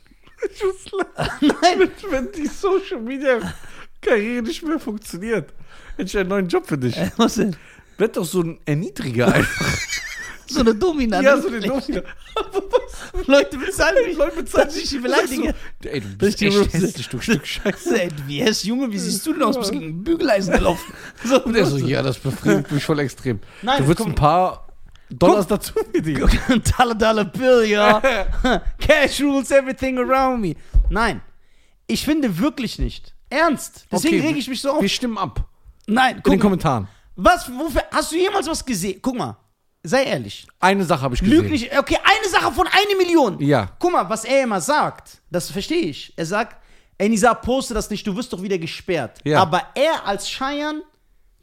Ich 0.53 0.63
muss 0.63 1.05
Nein. 1.41 1.89
wenn 2.09 2.31
die 2.33 2.47
Social 2.47 2.99
Media 2.99 3.39
Karriere 4.01 4.43
nicht 4.43 4.61
mehr 4.61 4.77
funktioniert. 4.77 5.53
Hätte 5.95 6.03
ich 6.03 6.17
einen 6.17 6.29
neuen 6.29 6.47
Job 6.49 6.67
für 6.67 6.77
dich. 6.77 6.97
Äh, 6.97 7.09
was 7.15 7.35
denn? 7.35 7.55
Werd 7.97 8.17
doch 8.17 8.25
so 8.25 8.41
ein 8.41 8.59
Erniedriger 8.65 9.33
einfach. 9.33 9.77
So 10.47 10.59
eine 10.59 10.75
Domina. 10.75 11.21
ja, 11.21 11.35
ne? 11.35 11.41
so 11.41 11.49
den 11.49 11.63
Domino. 11.63 12.01
Leute 13.25 13.57
bezahlen 13.57 14.05
mich. 14.05 14.15
Leute 14.15 14.43
bezahlen 14.43 14.67
dass 14.67 14.77
ich 14.77 15.01
beleidige. 15.01 15.55
So, 15.81 15.89
ey, 15.89 16.01
du 16.01 16.17
bist 16.17 16.39
echt 16.39 16.73
hässlich, 16.73 17.09
du 17.09 17.19
Stück 17.19 17.47
Scheiße. 17.47 17.99
Ey, 17.99 18.09
Wie 18.27 18.43
heißt 18.43 18.63
Junge, 18.63 18.91
wie 18.91 18.99
siehst 18.99 19.25
du 19.25 19.33
denn 19.33 19.41
aus? 19.41 19.55
Du 19.55 19.61
bist 19.61 19.71
gegen 19.71 19.85
ein 19.85 20.03
Bügeleisen 20.03 20.53
gelaufen. 20.53 20.93
So, 21.23 21.43
Und 21.43 21.55
er 21.55 21.65
so, 21.65 21.77
ja, 21.77 22.03
das 22.03 22.19
befriedigt 22.19 22.71
mich 22.71 22.83
voll 22.83 22.99
extrem. 22.99 23.39
Nein, 23.63 23.81
du 23.81 23.87
würdest 23.87 24.07
ein 24.07 24.13
paar 24.13 24.64
Dollars 25.19 25.47
dazu 25.47 25.73
verdienen. 25.73 26.29
Dollar, 26.77 26.95
Dollar 26.95 27.25
Bill, 27.25 27.65
ja. 27.65 28.01
Cash 28.79 29.21
rules 29.21 29.51
everything 29.51 29.97
around 29.97 30.41
me. 30.41 30.55
Nein, 30.89 31.21
ich 31.87 32.03
finde 32.03 32.37
wirklich 32.37 32.79
nicht. 32.79 33.13
Ernst. 33.29 33.85
Deswegen 33.91 34.17
Okay, 34.19 34.27
rege 34.27 34.39
ich 34.39 34.47
mich 34.47 34.61
so 34.61 34.71
auf. 34.71 34.81
Wir 34.81 34.89
stimmen 34.89 35.17
ab. 35.17 35.43
Nein, 35.87 36.17
In 36.17 36.23
guck 36.23 36.31
den 36.31 36.39
mal. 36.39 36.41
Kommentaren. 36.43 36.87
Was, 37.15 37.49
wofür, 37.51 37.83
hast 37.91 38.11
du 38.11 38.17
jemals 38.17 38.47
was 38.47 38.63
gesehen? 38.65 38.99
Guck 39.01 39.15
mal, 39.17 39.37
sei 39.83 40.03
ehrlich. 40.03 40.45
Eine 40.59 40.83
Sache 40.83 41.01
habe 41.01 41.15
ich 41.15 41.21
gesehen. 41.21 41.37
Lüg 41.41 41.49
nicht. 41.49 41.77
Okay, 41.77 41.97
eine 42.03 42.29
Sache 42.29 42.51
von 42.51 42.67
eine 42.67 42.95
Million. 42.97 43.39
Ja. 43.41 43.69
Guck 43.79 43.91
mal, 43.93 44.07
was 44.09 44.25
er 44.25 44.43
immer 44.43 44.59
sagt, 44.61 45.21
das 45.31 45.49
verstehe 45.51 45.81
ich. 45.83 46.13
Er 46.17 46.25
sagt, 46.25 46.57
ey 46.97 47.07
Nisa, 47.09 47.33
poste 47.33 47.73
das 47.73 47.89
nicht, 47.89 48.05
du 48.05 48.15
wirst 48.15 48.31
doch 48.33 48.41
wieder 48.41 48.57
gesperrt. 48.57 49.19
Ja. 49.23 49.41
Aber 49.41 49.61
er 49.75 50.05
als 50.05 50.29
Scheiern, 50.29 50.81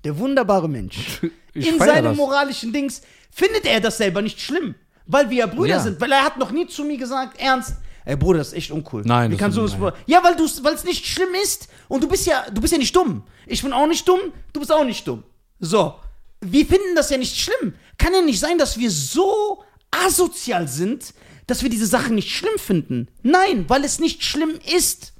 der 0.04 0.16
wunderbare 0.18 0.68
Mensch, 0.68 1.20
Ich 1.54 1.68
in 1.68 1.78
seinem 1.78 2.04
das. 2.04 2.16
moralischen 2.16 2.72
Dings, 2.72 3.02
findet 3.32 3.66
er 3.66 3.80
das 3.80 3.96
selber 3.96 4.22
nicht 4.22 4.40
schlimm. 4.40 4.76
Weil 5.06 5.28
wir 5.30 5.38
ja 5.38 5.46
Brüder 5.46 5.66
Ja. 5.76 5.80
sind. 5.80 6.00
Weil 6.00 6.12
er 6.12 6.22
hat 6.24 6.36
noch 6.38 6.52
nie 6.52 6.68
zu 6.68 6.84
mir 6.84 6.96
gesagt, 6.96 7.40
ernst, 7.40 7.74
ey 8.04 8.14
Bruder, 8.16 8.38
das 8.38 8.48
ist 8.48 8.54
echt 8.54 8.70
uncool. 8.70 9.02
Nein, 9.04 9.30
Wie 9.30 9.34
das 9.34 9.40
kannst 9.40 9.58
du 9.58 9.64
ist- 9.64 9.72
das 9.74 9.80
nein. 9.80 9.92
Ja, 10.06 10.22
weil 10.22 10.36
du's- 10.36 10.62
weil 10.62 10.74
es 10.74 10.84
nicht 10.84 11.04
schlimm 11.04 11.34
ist 11.42 11.66
und 11.88 12.04
du 12.04 12.08
bist 12.08 12.24
ja, 12.26 12.44
du 12.52 12.60
bist 12.60 12.72
ja 12.72 12.78
nicht 12.78 12.94
dumm. 12.94 13.24
Ich 13.46 13.62
bin 13.62 13.72
auch 13.72 13.88
nicht 13.88 14.06
dumm, 14.06 14.20
du 14.52 14.60
bist 14.60 14.70
auch 14.72 14.84
nicht 14.84 15.06
dumm. 15.08 15.24
So. 15.58 15.94
Wir 16.40 16.64
finden 16.66 16.94
das 16.94 17.10
ja 17.10 17.18
nicht 17.18 17.36
schlimm. 17.36 17.74
Kann 17.98 18.12
ja 18.14 18.22
nicht 18.22 18.38
sein, 18.38 18.58
dass 18.58 18.78
wir 18.78 18.90
so 18.90 19.62
asozial 19.90 20.68
sind, 20.68 21.14
dass 21.46 21.62
wir 21.62 21.68
diese 21.70 21.86
Sachen 21.86 22.14
nicht 22.14 22.30
schlimm 22.30 22.58
finden. 22.58 23.08
Nein, 23.22 23.64
weil 23.68 23.84
es 23.84 23.98
nicht 23.98 24.22
schlimm 24.24 24.58
ist. 24.76 25.12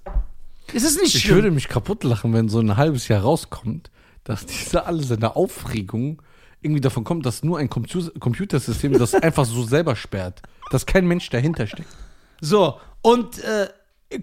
Es 0.73 0.85
ist 0.85 1.01
nicht 1.01 1.15
Ich 1.15 1.23
schlimm. 1.23 1.37
würde 1.37 1.51
mich 1.51 1.69
kaputt 1.69 2.05
lachen, 2.05 2.33
wenn 2.33 2.49
so 2.49 2.61
ein 2.61 2.77
halbes 2.77 3.09
Jahr 3.09 3.23
rauskommt, 3.23 3.91
dass 4.25 4.47
diese 4.47 4.87
alle 4.87 5.03
seine 5.03 5.37
Aufregung 5.37 6.23
irgendwie 6.63 6.81
davon 6.81 7.05
kommt, 7.05 7.27
dass 7.27 7.43
nur 7.43 7.59
ein 7.59 7.69
Compu- 7.69 8.17
Computersystem 8.19 8.93
das 8.99 9.15
einfach 9.29 9.45
so 9.45 9.63
selber 9.65 9.97
sperrt. 9.97 10.43
Dass 10.71 10.87
kein 10.87 11.07
Mensch 11.07 11.29
dahinter 11.31 11.67
steckt. 11.67 11.89
So, 12.41 12.79
und 13.03 13.39
äh, 13.45 13.69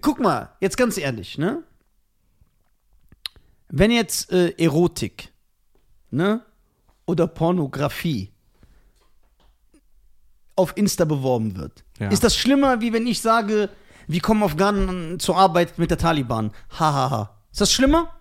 guck 0.02 0.20
mal, 0.20 0.50
jetzt 0.60 0.78
ganz 0.78 0.98
ehrlich, 0.98 1.38
ne? 1.38 1.64
Wenn 3.70 3.92
jetzt 3.92 4.32
äh, 4.32 4.50
Erotik, 4.58 5.32
ne? 6.12 6.42
Oder 7.06 7.28
Pornografie 7.28 8.32
auf 10.56 10.76
Insta 10.76 11.06
beworben 11.06 11.56
wird, 11.56 11.84
Ja. 12.00 12.10
ist 12.10 12.24
das 12.24 12.36
schlimmer, 12.36 12.82
wie 12.82 12.92
wenn 12.94 13.08
ich 13.08 13.22
sage, 13.22 13.70
wir 14.08 14.22
kommen 14.22 14.44
Afghanen 14.44 15.20
zur 15.20 15.38
Arbeit 15.38 15.78
mit 15.78 15.90
der 15.92 15.98
Taliban? 15.98 16.52
Hahaha. 16.72 16.94
Ha, 16.94 17.10
ha. 17.12 17.36
Ist 17.52 17.62
das 17.62 17.72
schlimmer? 17.72 18.14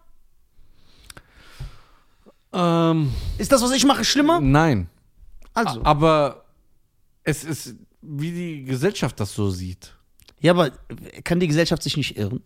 Ähm, 2.52 3.12
Ist 3.36 3.52
das, 3.52 3.62
was 3.62 3.72
ich 3.72 3.84
mache, 3.84 4.04
schlimmer? 4.04 4.40
nein. 4.40 4.88
Also. 5.54 5.82
Aber 5.84 6.44
es 7.24 7.42
ist, 7.42 7.74
wie 8.00 8.30
die 8.30 8.64
Gesellschaft 8.64 9.18
das 9.18 9.34
so 9.34 9.50
sieht. 9.50 9.92
Ja, 10.40 10.52
aber 10.52 10.70
kann 11.24 11.40
die 11.40 11.48
Gesellschaft 11.48 11.82
sich 11.82 11.96
nicht 11.96 12.16
irren? 12.16 12.42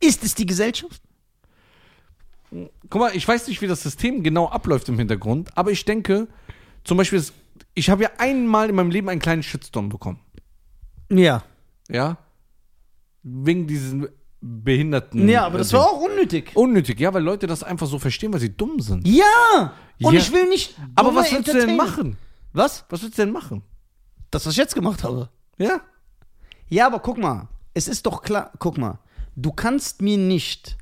Ist 0.00 0.24
es 0.24 0.34
die 0.34 0.46
Gesellschaft? 0.46 1.00
Guck 2.50 3.00
mal, 3.00 3.14
ich 3.14 3.28
weiß 3.28 3.46
nicht, 3.46 3.60
wie 3.60 3.66
das 3.66 3.82
System 3.82 4.22
genau 4.22 4.48
abläuft 4.48 4.88
im 4.88 4.98
Hintergrund, 4.98 5.56
aber 5.56 5.70
ich 5.70 5.84
denke, 5.84 6.26
zum 6.82 6.96
Beispiel, 6.96 7.22
ich 7.74 7.90
habe 7.90 8.02
ja 8.04 8.10
einmal 8.18 8.68
in 8.70 8.74
meinem 8.74 8.90
Leben 8.90 9.08
einen 9.08 9.20
kleinen 9.20 9.42
Shitstorm 9.42 9.88
bekommen. 9.88 10.18
Ja. 11.10 11.44
Ja? 11.88 12.16
Wegen 13.22 13.66
diesen 13.66 14.08
behinderten. 14.40 15.28
Ja, 15.28 15.46
aber 15.46 15.58
das 15.58 15.72
war 15.72 15.84
auch 15.86 16.00
unnötig. 16.00 16.52
Unnötig, 16.54 17.00
ja, 17.00 17.12
weil 17.12 17.22
Leute 17.22 17.46
das 17.46 17.62
einfach 17.62 17.86
so 17.86 17.98
verstehen, 17.98 18.32
weil 18.32 18.40
sie 18.40 18.56
dumm 18.56 18.80
sind. 18.80 19.06
Ja! 19.06 19.72
Und 20.00 20.14
Ja. 20.14 20.20
ich 20.20 20.32
will 20.32 20.48
nicht. 20.48 20.76
Aber 20.94 21.08
dumme 21.08 21.20
was 21.22 21.32
willst 21.32 21.48
du 21.48 21.52
denn 21.66 21.76
machen? 21.76 22.16
Was? 22.52 22.84
Was 22.88 23.02
willst 23.02 23.18
du 23.18 23.22
denn 23.22 23.32
machen? 23.32 23.62
Das, 24.30 24.46
was 24.46 24.52
ich 24.52 24.58
jetzt 24.58 24.74
gemacht 24.74 25.02
habe. 25.02 25.28
Ja? 25.58 25.80
Ja, 26.68 26.86
aber 26.86 27.00
guck 27.00 27.18
mal. 27.18 27.48
Es 27.74 27.88
ist 27.88 28.06
doch 28.06 28.22
klar. 28.22 28.52
Guck 28.58 28.78
mal. 28.78 28.98
Du 29.36 29.52
kannst 29.52 30.02
mir 30.02 30.18
nicht 30.18 30.76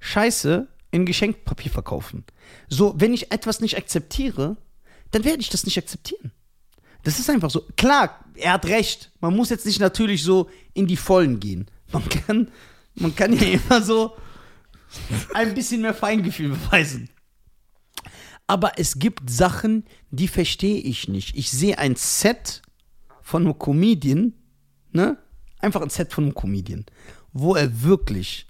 Scheiße 0.00 0.68
in 0.90 1.06
Geschenkpapier 1.06 1.70
verkaufen. 1.70 2.24
So, 2.68 2.94
wenn 2.98 3.14
ich 3.14 3.32
etwas 3.32 3.60
nicht 3.60 3.76
akzeptiere, 3.76 4.56
dann 5.10 5.24
werde 5.24 5.40
ich 5.40 5.48
das 5.50 5.64
nicht 5.64 5.78
akzeptieren. 5.78 6.32
Das 7.02 7.18
ist 7.18 7.28
einfach 7.30 7.50
so. 7.50 7.64
Klar, 7.76 8.24
er 8.34 8.52
hat 8.54 8.66
recht. 8.66 9.10
Man 9.20 9.34
muss 9.36 9.50
jetzt 9.50 9.66
nicht 9.66 9.80
natürlich 9.80 10.22
so 10.22 10.48
in 10.72 10.86
die 10.86 10.96
Vollen 10.96 11.40
gehen. 11.40 11.66
Man 11.92 12.08
kann, 12.08 12.50
man 12.94 13.14
kann 13.14 13.32
ja 13.32 13.46
immer 13.48 13.82
so 13.82 14.16
ein 15.34 15.54
bisschen 15.54 15.82
mehr 15.82 15.94
Feingefühl 15.94 16.50
beweisen. 16.50 17.10
Aber 18.46 18.78
es 18.78 18.98
gibt 18.98 19.30
Sachen, 19.30 19.84
die 20.10 20.28
verstehe 20.28 20.80
ich 20.80 21.08
nicht. 21.08 21.36
Ich 21.36 21.50
sehe 21.50 21.78
ein 21.78 21.96
Set 21.96 22.62
von 23.22 23.42
einem 23.42 23.58
Comedian, 23.58 24.34
ne? 24.92 25.16
Einfach 25.60 25.80
ein 25.80 25.90
Set 25.90 26.12
von 26.12 26.24
einem 26.24 26.34
Comedian, 26.34 26.84
wo 27.32 27.54
er 27.54 27.82
wirklich 27.82 28.46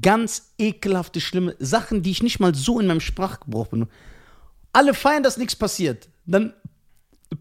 ganz 0.00 0.54
ekelhafte, 0.58 1.20
schlimme 1.20 1.56
Sachen, 1.58 2.02
die 2.02 2.12
ich 2.12 2.22
nicht 2.22 2.38
mal 2.38 2.54
so 2.54 2.78
in 2.78 2.86
meinem 2.86 3.00
Sprachgebrauch 3.00 3.66
benutze. 3.66 3.92
Alle 4.72 4.94
feiern, 4.94 5.22
dass 5.22 5.38
nichts 5.38 5.56
passiert. 5.56 6.08
Dann 6.24 6.52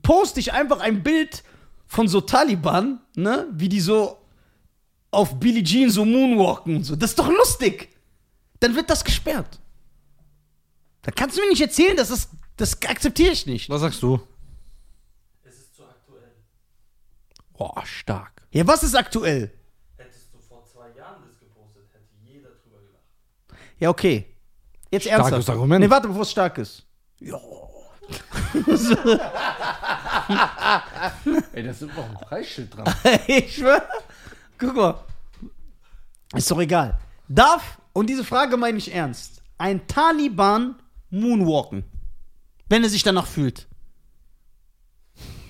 poste 0.01 0.39
ich 0.39 0.53
einfach 0.53 0.79
ein 0.79 1.03
Bild 1.03 1.43
von 1.85 2.07
so 2.07 2.21
Taliban, 2.21 2.99
ne? 3.15 3.47
Wie 3.51 3.69
die 3.69 3.81
so 3.81 4.17
auf 5.15 5.39
Billie 5.39 5.63
Jean 5.63 5.89
so 5.89 6.05
moonwalken 6.05 6.77
und 6.77 6.83
so. 6.83 6.95
Das 6.95 7.11
ist 7.11 7.19
doch 7.19 7.29
lustig. 7.29 7.89
Dann 8.59 8.75
wird 8.75 8.89
das 8.89 9.03
gesperrt. 9.03 9.59
Da 11.01 11.11
kannst 11.11 11.37
du 11.37 11.41
mir 11.41 11.49
nicht 11.49 11.61
erzählen, 11.61 11.95
dass 11.95 12.09
das, 12.09 12.29
das 12.57 12.81
akzeptiere 12.81 13.31
ich 13.31 13.45
nicht. 13.45 13.69
Was 13.69 13.81
sagst 13.81 14.01
du? 14.01 14.19
Es 15.43 15.55
ist 15.55 15.75
zu 15.75 15.83
aktuell. 15.83 16.31
Boah, 17.57 17.85
stark. 17.85 18.41
Ja, 18.51 18.65
was 18.65 18.83
ist 18.83 18.95
aktuell? 18.95 19.51
Hättest 19.97 20.33
du 20.33 20.39
vor 20.39 20.65
zwei 20.65 20.89
Jahren 20.97 21.23
das 21.27 21.39
gepostet, 21.39 21.83
hätte 21.93 22.05
jeder 22.23 22.49
drüber 22.49 22.79
gelacht. 22.79 23.03
Ja, 23.79 23.89
okay. 23.89 24.25
Jetzt 24.89 25.03
Starkes 25.03 25.31
ernsthaft. 25.31 25.49
Argument. 25.49 25.83
Nee, 25.83 25.89
warte, 25.89 26.07
bevor 26.07 26.23
es 26.23 26.31
stark 26.31 26.57
ist. 26.57 26.85
Ey, 31.53 31.63
da 31.63 31.71
ist 31.71 31.81
immer 31.81 31.93
noch 31.93 32.09
ein 32.09 32.15
Preisschild 32.15 32.75
dran. 32.75 32.93
ich 33.27 33.55
schwör. 33.55 33.87
Guck 34.57 34.75
mal. 34.75 35.03
Ist 36.33 36.49
doch 36.49 36.59
egal. 36.59 36.97
Darf, 37.27 37.79
und 37.93 38.07
diese 38.09 38.23
Frage 38.23 38.57
meine 38.57 38.77
ich 38.77 38.93
ernst, 38.93 39.41
ein 39.57 39.87
Taliban 39.87 40.75
moonwalken, 41.09 41.83
wenn 42.69 42.83
er 42.83 42.89
sich 42.89 43.03
danach 43.03 43.27
fühlt? 43.27 43.67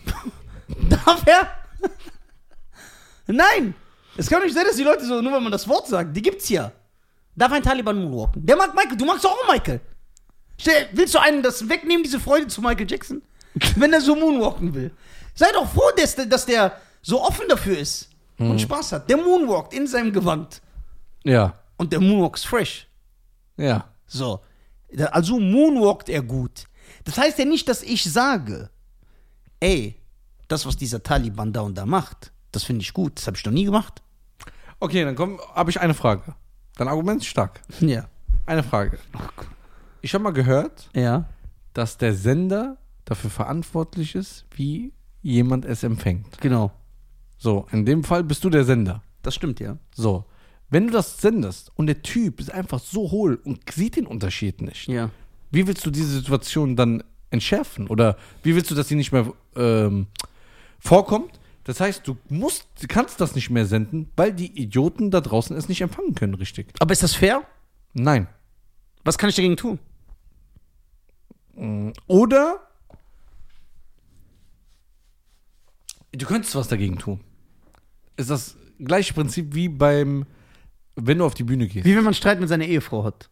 Darf 0.90 1.26
er? 1.26 1.52
Nein. 3.28 3.74
Es 4.18 4.30
kann 4.30 4.40
doch 4.40 4.46
nicht 4.46 4.56
sein, 4.56 4.66
dass 4.66 4.78
die 4.78 4.84
Leute 4.84 5.06
so, 5.06 5.22
nur 5.22 5.34
wenn 5.34 5.44
man 5.44 5.52
das 5.52 5.68
Wort 5.68 5.88
sagt, 5.88 6.16
die 6.16 6.22
gibt's 6.22 6.50
ja. 6.50 6.72
Darf 7.36 7.52
ein 7.52 7.64
Taliban 7.64 7.98
moonwalken? 7.98 8.46
Der 8.46 8.56
mag 8.56 8.74
Michael, 8.74 8.98
du 8.98 9.06
magst 9.06 9.26
doch 9.26 9.32
auch 9.32 9.52
Michael. 9.52 9.82
Stell, 10.58 10.88
willst 10.94 11.14
du 11.14 11.20
einen 11.20 11.44
das 11.44 11.68
wegnehmen, 11.68 12.04
diese 12.04 12.20
Freude 12.20 12.48
zu 12.48 12.62
Michael 12.62 12.90
Jackson? 12.90 13.22
Wenn 13.76 13.92
er 13.92 14.02
so 14.02 14.16
moonwalken 14.16 14.74
will. 14.74 14.92
Sei 15.34 15.52
doch 15.52 15.70
froh, 15.70 15.92
dass 15.98 16.46
der 16.46 16.80
so 17.02 17.22
offen 17.22 17.46
dafür 17.50 17.78
ist 17.78 18.15
und 18.38 18.60
Spaß 18.60 18.92
hat. 18.94 19.10
Der 19.10 19.18
moonwalkt 19.18 19.74
in 19.74 19.88
seinem 19.88 20.12
Gewand. 20.12 20.62
Ja. 21.24 21.60
Und 21.78 21.92
der 21.94 22.00
Moonwalk 22.02 22.36
ist 22.38 22.46
fresh. 22.46 22.88
Ja. 23.58 23.86
So. 24.08 24.42
Also 25.12 25.40
moonwalkt 25.40 26.10
er 26.10 26.22
gut. 26.22 26.66
Das 27.04 27.18
heißt 27.18 27.40
ja 27.40 27.46
nicht, 27.46 27.68
dass 27.68 27.82
ich 27.84 28.04
sage, 28.04 28.70
ey, 29.60 29.96
das, 30.48 30.66
was 30.66 30.78
dieser 30.78 31.02
Taliban 31.02 31.52
da 31.54 31.62
und 31.62 31.76
da 31.78 31.86
macht, 31.86 32.32
das 32.52 32.64
finde 32.64 32.82
ich 32.84 32.94
gut. 32.94 33.18
Das 33.18 33.28
habe 33.28 33.38
ich 33.38 33.46
noch 33.46 33.52
nie 33.54 33.66
gemacht. 33.66 34.02
Okay, 34.80 35.04
dann 35.04 35.16
komm, 35.16 35.40
habe 35.54 35.70
ich 35.72 35.80
eine 35.80 35.94
Frage. 35.94 36.36
Dein 36.76 36.88
Argument 36.88 37.22
ist 37.22 37.28
stark. 37.28 37.62
Ja. 37.80 38.08
Eine 38.46 38.62
Frage. 38.62 39.00
Ich 40.02 40.14
habe 40.14 40.24
mal 40.24 40.34
gehört, 40.34 40.90
Ja. 40.94 41.26
dass 41.74 41.98
der 41.98 42.14
Sender 42.14 42.78
dafür 43.06 43.32
verantwortlich 43.32 44.14
ist, 44.14 44.46
wie 44.52 44.94
jemand 45.24 45.66
es 45.66 45.82
empfängt. 45.82 46.40
Genau. 46.42 46.72
So, 47.38 47.66
in 47.72 47.86
dem 47.86 48.04
Fall 48.04 48.24
bist 48.24 48.44
du 48.44 48.50
der 48.50 48.64
Sender. 48.66 49.02
Das 49.22 49.36
stimmt, 49.36 49.60
ja. 49.60 49.78
So, 49.94 50.26
wenn 50.70 50.88
du 50.88 50.94
das 50.94 51.20
sendest 51.22 51.72
und 51.76 51.88
der 51.88 52.02
Typ 52.02 52.40
ist 52.40 52.52
einfach 52.52 52.80
so 52.80 53.12
hohl 53.12 53.36
und 53.44 53.70
sieht 53.72 53.96
den 53.98 54.08
Unterschied 54.08 54.62
nicht, 54.62 54.88
Ja. 54.88 55.10
wie 55.52 55.68
willst 55.68 55.86
du 55.86 55.92
diese 55.92 56.10
Situation 56.10 56.76
dann 56.76 57.04
entschärfen? 57.32 57.88
Oder 57.88 58.18
wie 58.44 58.56
willst 58.56 58.72
du, 58.72 58.76
dass 58.76 58.88
sie 58.88 58.96
nicht 58.96 59.12
mehr 59.12 59.32
ähm, 59.56 60.08
vorkommt? 60.80 61.40
Das 61.66 61.80
heißt, 61.80 62.08
du 62.08 62.16
musst, 62.30 62.68
du 62.82 62.88
kannst 62.88 63.20
das 63.20 63.34
nicht 63.36 63.50
mehr 63.50 63.66
senden, 63.66 64.12
weil 64.16 64.32
die 64.34 64.52
Idioten 64.62 65.10
da 65.12 65.20
draußen 65.22 65.56
es 65.58 65.68
nicht 65.68 65.82
empfangen 65.82 66.14
können, 66.14 66.36
richtig? 66.36 66.68
Aber 66.80 66.92
ist 66.94 67.02
das 67.04 67.16
fair? 67.16 67.42
Nein. 67.94 68.28
Was 69.04 69.18
kann 69.18 69.30
ich 69.30 69.36
dagegen 69.36 69.58
tun? 69.58 69.80
Oder 72.08 72.60
du 76.18 76.26
könntest 76.26 76.56
was 76.56 76.68
dagegen 76.68 76.98
tun. 76.98 77.22
Ist 78.18 78.30
das 78.30 78.56
gleiche 78.80 79.14
Prinzip 79.14 79.54
wie 79.56 79.70
beim, 79.70 80.26
wenn 80.96 81.18
du 81.18 81.26
auf 81.26 81.34
die 81.34 81.44
Bühne 81.44 81.68
gehst. 81.68 81.86
Wie 81.86 81.96
wenn 81.96 82.04
man 82.04 82.14
Streit 82.14 82.40
mit 82.40 82.50
seiner 82.50 82.66
Ehefrau 82.66 83.04
hat. 83.04 83.30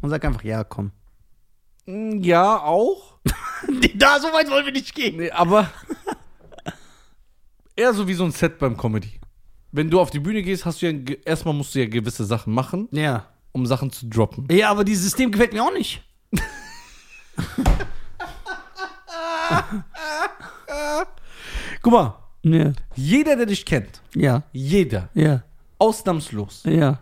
Und 0.00 0.10
sagt 0.10 0.24
einfach, 0.24 0.44
ja, 0.44 0.64
komm. 0.64 0.90
Ja, 1.86 2.60
auch. 2.62 3.18
da, 3.96 4.18
so 4.20 4.28
weit 4.32 4.50
wollen 4.50 4.64
wir 4.66 4.72
nicht 4.72 4.94
gehen. 4.94 5.16
Nee, 5.16 5.30
aber 5.30 5.70
eher 7.76 7.92
so 7.94 8.06
wie 8.08 8.14
so 8.14 8.24
ein 8.24 8.32
Set 8.32 8.58
beim 8.58 8.76
Comedy. 8.76 9.20
Wenn 9.72 9.90
du 9.90 10.00
auf 10.00 10.10
die 10.10 10.20
Bühne 10.20 10.42
gehst, 10.42 10.64
hast 10.64 10.82
du 10.82 10.86
ja 10.90 10.98
erstmal 11.24 11.52
musst 11.54 11.74
du 11.74 11.80
ja 11.80 11.86
gewisse 11.86 12.24
Sachen 12.24 12.52
machen, 12.54 12.88
Ja. 12.92 13.26
um 13.52 13.66
Sachen 13.66 13.90
zu 13.90 14.06
droppen. 14.06 14.46
Ja, 14.50 14.70
aber 14.70 14.84
dieses 14.84 15.04
System 15.04 15.30
gefällt 15.32 15.52
mir 15.52 15.62
auch 15.64 15.72
nicht. 15.72 16.02
Guck 21.84 21.92
mal, 21.92 22.14
Ja. 22.42 22.72
jeder, 22.96 23.36
der 23.36 23.44
dich 23.46 23.64
kennt, 23.66 24.00
Ja. 24.14 24.42
jeder, 24.52 25.10
Ja. 25.14 25.42
ausnahmslos, 25.78 26.62
Ja. 26.64 27.00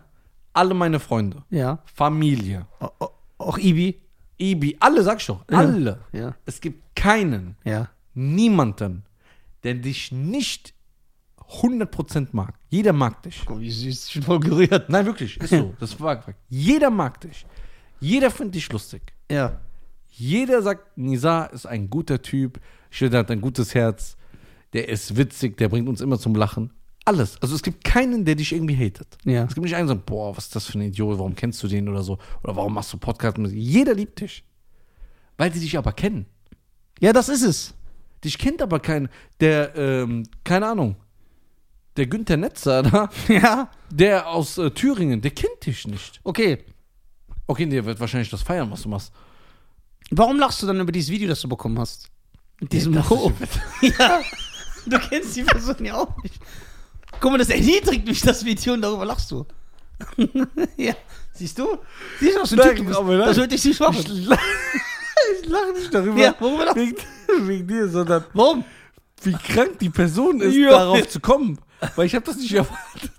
alle 0.51 0.73
meine 0.73 0.99
Freunde, 0.99 1.43
Ja. 1.49 1.79
Familie, 1.85 2.67
O- 2.81 2.89
o- 2.99 3.09
Auch 3.37 3.57
Ibi? 3.57 3.99
Ibi, 4.37 4.75
alle, 4.81 5.03
sag 5.03 5.19
ich 5.21 5.25
doch, 5.27 5.43
alle. 5.47 5.99
Ja. 6.11 6.35
Es 6.45 6.59
gibt 6.61 6.95
keinen, 6.95 7.55
Ja. 7.63 7.89
niemanden, 8.13 9.03
der 9.63 9.75
dich 9.75 10.11
nicht 10.11 10.73
100% 11.61 12.33
mag. 12.33 12.53
Jeder 12.69 12.93
mag 12.93 13.21
dich. 13.23 13.43
Guck, 13.45 13.59
wie 13.59 13.71
süß. 13.71 14.07
Ich 14.07 14.13
bin 14.15 14.23
voll 14.23 14.39
gerührt. 14.39 14.89
Nein, 14.89 15.05
wirklich, 15.05 15.37
ist 15.37 15.49
so. 15.49 15.73
Das 15.79 15.99
war 15.99 16.21
Fakt. 16.21 16.39
Jeder 16.49 16.89
mag 16.89 17.19
dich. 17.21 17.45
Jeder 17.99 18.31
findet 18.31 18.55
dich 18.55 18.71
lustig. 18.71 19.13
Ja. 19.31 19.59
Jeder 20.09 20.61
sagt, 20.61 20.97
Nisa 20.97 21.45
ist 21.45 21.65
ein 21.65 21.89
guter 21.89 22.21
Typ, 22.21 22.59
Schilder 22.89 23.19
hat 23.19 23.31
ein 23.31 23.41
gutes 23.41 23.73
Herz, 23.73 24.15
der 24.73 24.89
ist 24.89 25.15
witzig, 25.17 25.57
der 25.57 25.69
bringt 25.69 25.87
uns 25.87 26.01
immer 26.01 26.19
zum 26.19 26.35
Lachen. 26.35 26.71
Alles. 27.05 27.41
Also 27.41 27.53
es 27.55 27.61
gibt 27.63 27.83
keinen, 27.83 28.23
der 28.25 28.35
dich 28.35 28.53
irgendwie 28.53 28.77
hatet. 28.77 29.17
Ja. 29.25 29.43
Es 29.43 29.53
gibt 29.55 29.65
nicht 29.65 29.75
einen, 29.75 29.87
der 29.87 29.95
sagt, 29.97 30.05
boah, 30.05 30.35
was 30.37 30.45
ist 30.45 30.55
das 30.55 30.67
für 30.67 30.77
ein 30.79 30.83
Idiot, 30.83 31.17
warum 31.19 31.35
kennst 31.35 31.61
du 31.61 31.67
den 31.67 31.89
oder 31.89 32.01
so? 32.01 32.17
Oder 32.43 32.55
warum 32.55 32.73
machst 32.73 32.93
du 32.93 32.97
Podcast? 32.97 33.37
mit- 33.37 33.51
Jeder 33.51 33.93
liebt 33.93 34.21
dich. 34.21 34.43
Weil 35.37 35.51
sie 35.53 35.59
dich 35.59 35.77
aber 35.77 35.91
kennen. 35.91 36.25
Ja, 37.01 37.11
das 37.11 37.27
ist 37.27 37.41
es. 37.41 37.73
Dich 38.23 38.37
kennt 38.37 38.61
aber 38.61 38.79
kein, 38.79 39.09
der, 39.41 39.75
ähm, 39.75 40.23
keine 40.45 40.67
Ahnung, 40.67 40.95
der 41.97 42.07
Günther 42.07 42.37
Netzer 42.37 42.83
da, 42.83 43.09
Ja. 43.27 43.69
der 43.91 44.29
aus 44.29 44.57
äh, 44.57 44.71
Thüringen, 44.71 45.19
der 45.21 45.31
kennt 45.31 45.65
dich 45.65 45.85
nicht. 45.85 46.21
Okay. 46.23 46.59
Okay, 47.47 47.65
der 47.65 47.83
wird 47.83 47.99
wahrscheinlich 47.99 48.29
das 48.29 48.41
feiern, 48.43 48.71
was 48.71 48.83
du 48.83 48.89
machst. 48.89 49.11
Warum 50.11 50.39
lachst 50.39 50.61
du 50.63 50.67
dann 50.67 50.79
über 50.79 50.91
dieses 50.93 51.09
Video, 51.11 51.27
das 51.27 51.41
du 51.41 51.49
bekommen 51.49 51.77
hast? 51.79 52.09
Mit 52.61 52.71
diesem 52.71 52.93
das 52.93 53.09
Ho. 53.09 53.33
Ja. 53.81 54.21
Du 54.89 54.99
kennst 54.99 55.35
die 55.35 55.43
Person 55.43 55.83
ja 55.85 55.95
auch 55.95 56.21
nicht. 56.23 56.35
Guck 57.19 57.31
mal, 57.31 57.37
das 57.37 57.49
erniedrigt 57.49 58.05
mich, 58.07 58.21
das 58.21 58.43
Video, 58.43 58.73
und 58.73 58.81
darüber 58.81 59.05
lachst 59.05 59.31
du. 59.31 59.45
ja. 60.77 60.93
Siehst 61.33 61.57
du? 61.57 61.77
Siehst 62.19 62.35
du, 62.37 62.41
was 62.41 62.49
für 62.49 62.61
ein 62.63 62.75
Typ 62.75 62.87
du 62.91 63.03
bist? 63.03 63.27
Das 63.27 63.37
wird 63.37 63.51
dich 63.51 63.65
nicht 63.65 63.79
machen. 63.79 63.97
Ich 64.05 64.27
lache 65.47 65.73
nicht 65.79 65.93
darüber. 65.93 66.19
Ja, 66.19 66.35
worüber 66.39 66.65
lachst 66.65 66.77
du? 66.77 66.81
wegen, 66.81 67.47
wegen 67.47 67.67
dir, 67.67 67.87
sondern 67.87 68.25
Warum? 68.33 68.65
wie 69.23 69.33
krank 69.33 69.79
die 69.79 69.89
Person 69.89 70.41
ist, 70.41 70.53
Ja. 70.55 70.71
darauf 70.71 71.07
zu 71.07 71.19
kommen. 71.19 71.59
Weil 71.95 72.05
ich 72.07 72.15
habe 72.15 72.25
das 72.25 72.35
nicht 72.37 72.53
erwartet. 72.53 73.11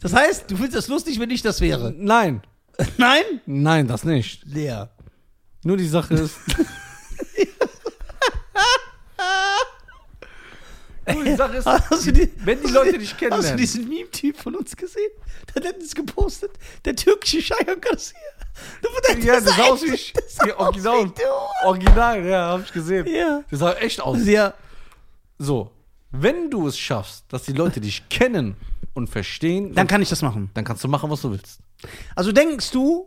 Das 0.00 0.12
heißt, 0.14 0.50
du 0.50 0.56
findest 0.56 0.76
das 0.76 0.88
lustig, 0.88 1.18
wenn 1.18 1.30
ich 1.30 1.42
das 1.42 1.60
wäre. 1.60 1.92
Nein, 1.96 2.42
Nein? 2.96 3.24
nein, 3.46 3.88
das 3.88 4.04
nicht. 4.04 4.44
Leer. 4.46 4.90
Nur 5.64 5.76
die 5.76 5.88
Sache 5.88 6.14
ist. 6.14 6.36
Nur 11.14 11.24
die 11.24 11.34
Sache 11.36 11.56
ist, 11.58 11.66
Hast 11.66 12.06
du, 12.06 12.12
die, 12.12 12.30
wenn 12.44 12.60
die 12.62 12.70
Leute 12.72 12.98
dich 12.98 13.14
hast 13.30 13.50
du 13.52 13.56
diesen 13.56 13.88
Meme-Typ 13.88 14.36
von 14.36 14.54
uns 14.56 14.76
gesehen? 14.76 15.10
Der 15.48 15.56
hat 15.56 15.64
letztens 15.64 15.94
gepostet. 15.94 16.50
Der 16.84 16.94
türkische 16.96 17.40
Cheyenne 17.40 17.78
Garcia. 17.78 18.18
Der, 19.08 19.18
Ja, 19.18 19.40
das 19.40 19.56
sah 19.56 19.62
aus 19.64 19.82
wie, 19.82 19.92
wie 19.92 20.52
aus 20.52 20.58
Original. 20.66 21.06
wie. 21.06 21.66
Original, 21.66 22.26
ja, 22.26 22.48
hab 22.50 22.64
ich 22.64 22.72
gesehen. 22.72 23.06
Ja. 23.06 23.42
Das 23.50 23.60
sah 23.60 23.72
echt 23.74 24.00
aus. 24.00 24.24
Ja. 24.26 24.54
So, 25.38 25.70
wenn 26.10 26.50
du 26.50 26.66
es 26.66 26.78
schaffst, 26.78 27.24
dass 27.28 27.44
die 27.44 27.52
Leute 27.52 27.80
dich 27.80 28.08
kennen 28.08 28.56
und 28.94 29.08
verstehen, 29.08 29.74
Dann 29.74 29.86
kann 29.86 30.02
ich 30.02 30.08
das 30.08 30.22
machen. 30.22 30.50
dann 30.54 30.64
kannst 30.64 30.82
du 30.82 30.88
machen, 30.88 31.08
was 31.10 31.22
du 31.22 31.30
willst. 31.30 31.60
Also 32.16 32.32
denkst 32.32 32.70
du, 32.72 33.06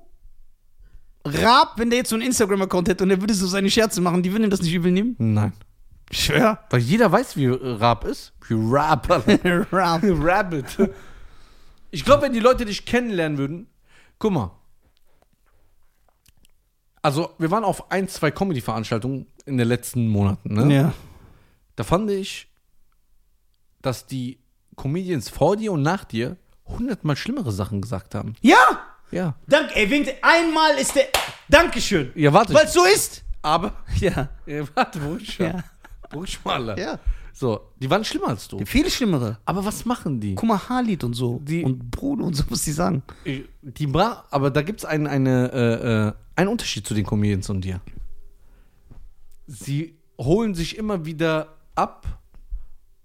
Raab, 1.25 1.73
wenn 1.77 1.89
der 1.89 1.99
jetzt 1.99 2.09
so 2.09 2.15
einen 2.15 2.23
Instagram-Account 2.25 2.87
hätte 2.89 3.03
und 3.03 3.11
er 3.11 3.19
würde 3.21 3.33
so 3.33 3.45
seine 3.45 3.69
Scherze 3.69 4.01
machen, 4.01 4.23
die 4.23 4.31
würden 4.31 4.45
ihm 4.45 4.49
das 4.49 4.61
nicht 4.61 4.73
übel 4.73 4.91
nehmen? 4.91 5.15
Nein. 5.19 5.53
Ich 6.11 6.25
schwör. 6.25 6.59
Weil 6.69 6.81
jeder 6.81 7.11
weiß, 7.11 7.37
wie 7.37 7.47
Rap 7.47 8.03
ist. 8.03 8.33
Wie 8.47 8.53
Rap. 8.53 9.09
Raab. 9.71 10.01
Rabbit. 10.03 10.91
Ich 11.89 12.03
glaube, 12.03 12.23
wenn 12.23 12.33
die 12.33 12.39
Leute 12.39 12.65
dich 12.65 12.85
kennenlernen 12.85 13.37
würden, 13.37 13.67
guck 14.19 14.33
mal. 14.33 14.51
Also, 17.01 17.33
wir 17.39 17.49
waren 17.49 17.63
auf 17.63 17.91
ein, 17.91 18.07
zwei 18.07 18.29
Comedy-Veranstaltungen 18.29 19.25
in 19.45 19.57
den 19.57 19.67
letzten 19.67 20.07
Monaten, 20.07 20.53
ne? 20.53 20.73
Ja. 20.75 20.93
Da 21.75 21.83
fand 21.83 22.11
ich, 22.11 22.47
dass 23.81 24.05
die 24.05 24.39
Comedians 24.75 25.29
vor 25.29 25.55
dir 25.57 25.71
und 25.71 25.81
nach 25.81 26.03
dir 26.03 26.37
hundertmal 26.65 27.15
schlimmere 27.15 27.51
Sachen 27.51 27.81
gesagt 27.81 28.13
haben. 28.15 28.35
Ja! 28.41 28.57
Ja. 29.11 29.35
Danke, 29.47 29.75
ey, 29.75 29.89
winkt. 29.89 30.13
Einmal 30.21 30.77
ist 30.77 30.95
der. 30.95 31.07
Dankeschön. 31.49 32.11
Ja, 32.15 32.31
warte. 32.31 32.53
Weil 32.53 32.65
es 32.65 32.73
so 32.73 32.83
ist. 32.85 33.23
aber. 33.41 33.73
Ja. 33.99 34.29
Ja, 34.45 34.63
warte, 34.75 35.01
ruhig. 35.03 35.37
Ja. 35.37 35.47
Ruhig 35.47 35.53
mal. 35.53 35.63
Alter. 36.43 36.77
Ja. 36.79 36.99
So, 37.33 37.61
die 37.79 37.89
waren 37.89 38.03
schlimmer 38.03 38.27
als 38.29 38.47
du. 38.47 38.63
Viel 38.65 38.89
schlimmere. 38.89 39.37
Aber 39.45 39.63
was 39.63 39.85
machen 39.85 40.19
die? 40.19 40.35
Guck 40.35 40.49
mal, 40.49 40.69
Halid 40.69 41.03
und 41.03 41.13
so. 41.13 41.39
Die- 41.43 41.63
und 41.63 41.89
Bruno 41.89 42.25
und 42.25 42.35
so, 42.35 42.43
was 42.49 42.63
die 42.63 42.71
sagen. 42.71 43.03
Die 43.61 43.87
bra 43.87 44.25
aber 44.29 44.51
da 44.51 44.61
gibt 44.61 44.79
es 44.81 44.85
ein, 44.85 45.07
eine, 45.07 45.51
äh, 45.51 46.07
äh, 46.07 46.13
einen 46.35 46.49
Unterschied 46.49 46.85
zu 46.85 46.93
den 46.93 47.05
Comedians 47.05 47.49
und 47.49 47.61
dir. 47.63 47.79
Sie 49.47 49.95
holen 50.19 50.53
sich 50.55 50.77
immer 50.77 51.05
wieder 51.05 51.55
ab 51.75 52.05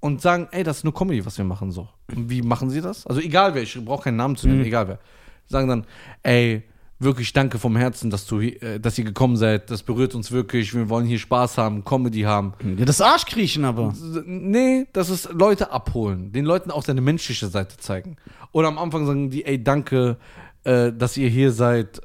und 0.01 0.21
sagen, 0.21 0.49
ey, 0.51 0.63
das 0.63 0.79
ist 0.79 0.85
nur 0.85 0.95
Comedy, 0.95 1.25
was 1.25 1.39
wir 1.39 1.45
machen 1.45 1.71
so. 1.71 1.89
Und 2.15 2.29
wie 2.31 2.43
machen 2.43 2.71
sie 2.71 2.81
das? 2.81 3.07
Also 3.07 3.21
egal 3.21 3.55
wer, 3.55 3.63
ich 3.63 3.85
brauche 3.85 4.05
keinen 4.05 4.17
Namen 4.17 4.37
zu 4.37 4.47
nennen, 4.49 4.65
egal 4.65 4.89
wer. 4.89 4.99
Sagen 5.47 5.69
dann, 5.69 5.87
ey, 6.23 6.63
wirklich 6.99 7.33
danke 7.33 7.59
vom 7.59 7.77
Herzen, 7.77 8.11
dass 8.11 8.27
du, 8.27 8.41
äh, 8.41 8.79
dass 8.81 8.97
ihr 8.99 9.05
gekommen 9.05 9.37
seid. 9.37 9.71
Das 9.71 9.83
berührt 9.83 10.15
uns 10.15 10.33
wirklich. 10.33 10.75
Wir 10.75 10.89
wollen 10.89 11.07
hier 11.07 11.19
Spaß 11.19 11.59
haben, 11.59 11.85
Comedy 11.85 12.23
haben. 12.23 12.55
Ja, 12.79 12.85
das 12.85 13.01
Arschkriechen 13.01 13.65
aber. 13.65 13.95
Nee, 14.25 14.87
das 14.93 15.11
ist 15.11 15.31
Leute 15.33 15.71
abholen, 15.73 16.33
den 16.33 16.45
Leuten 16.45 16.71
auch 16.71 16.83
seine 16.85 17.01
menschliche 17.01 17.49
Seite 17.49 17.77
zeigen. 17.77 18.17
Oder 18.53 18.69
am 18.69 18.79
Anfang 18.79 19.07
sagen 19.07 19.31
die, 19.31 19.45
ey, 19.45 19.63
danke, 19.63 20.17
äh, 20.65 20.93
dass 20.93 21.17
ihr 21.17 21.29
hier 21.29 21.53
seid. 21.53 22.01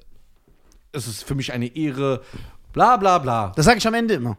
Es 0.91 1.08
ist 1.08 1.23
für 1.23 1.36
mich 1.36 1.54
eine 1.54 1.67
Ehre. 1.75 2.21
Bla 2.73 2.97
bla 2.97 3.17
bla. 3.17 3.54
Das 3.56 3.65
sage 3.65 3.77
ich 3.77 3.88
am 3.88 3.93
Ende 3.93 4.15
immer. 4.15 4.38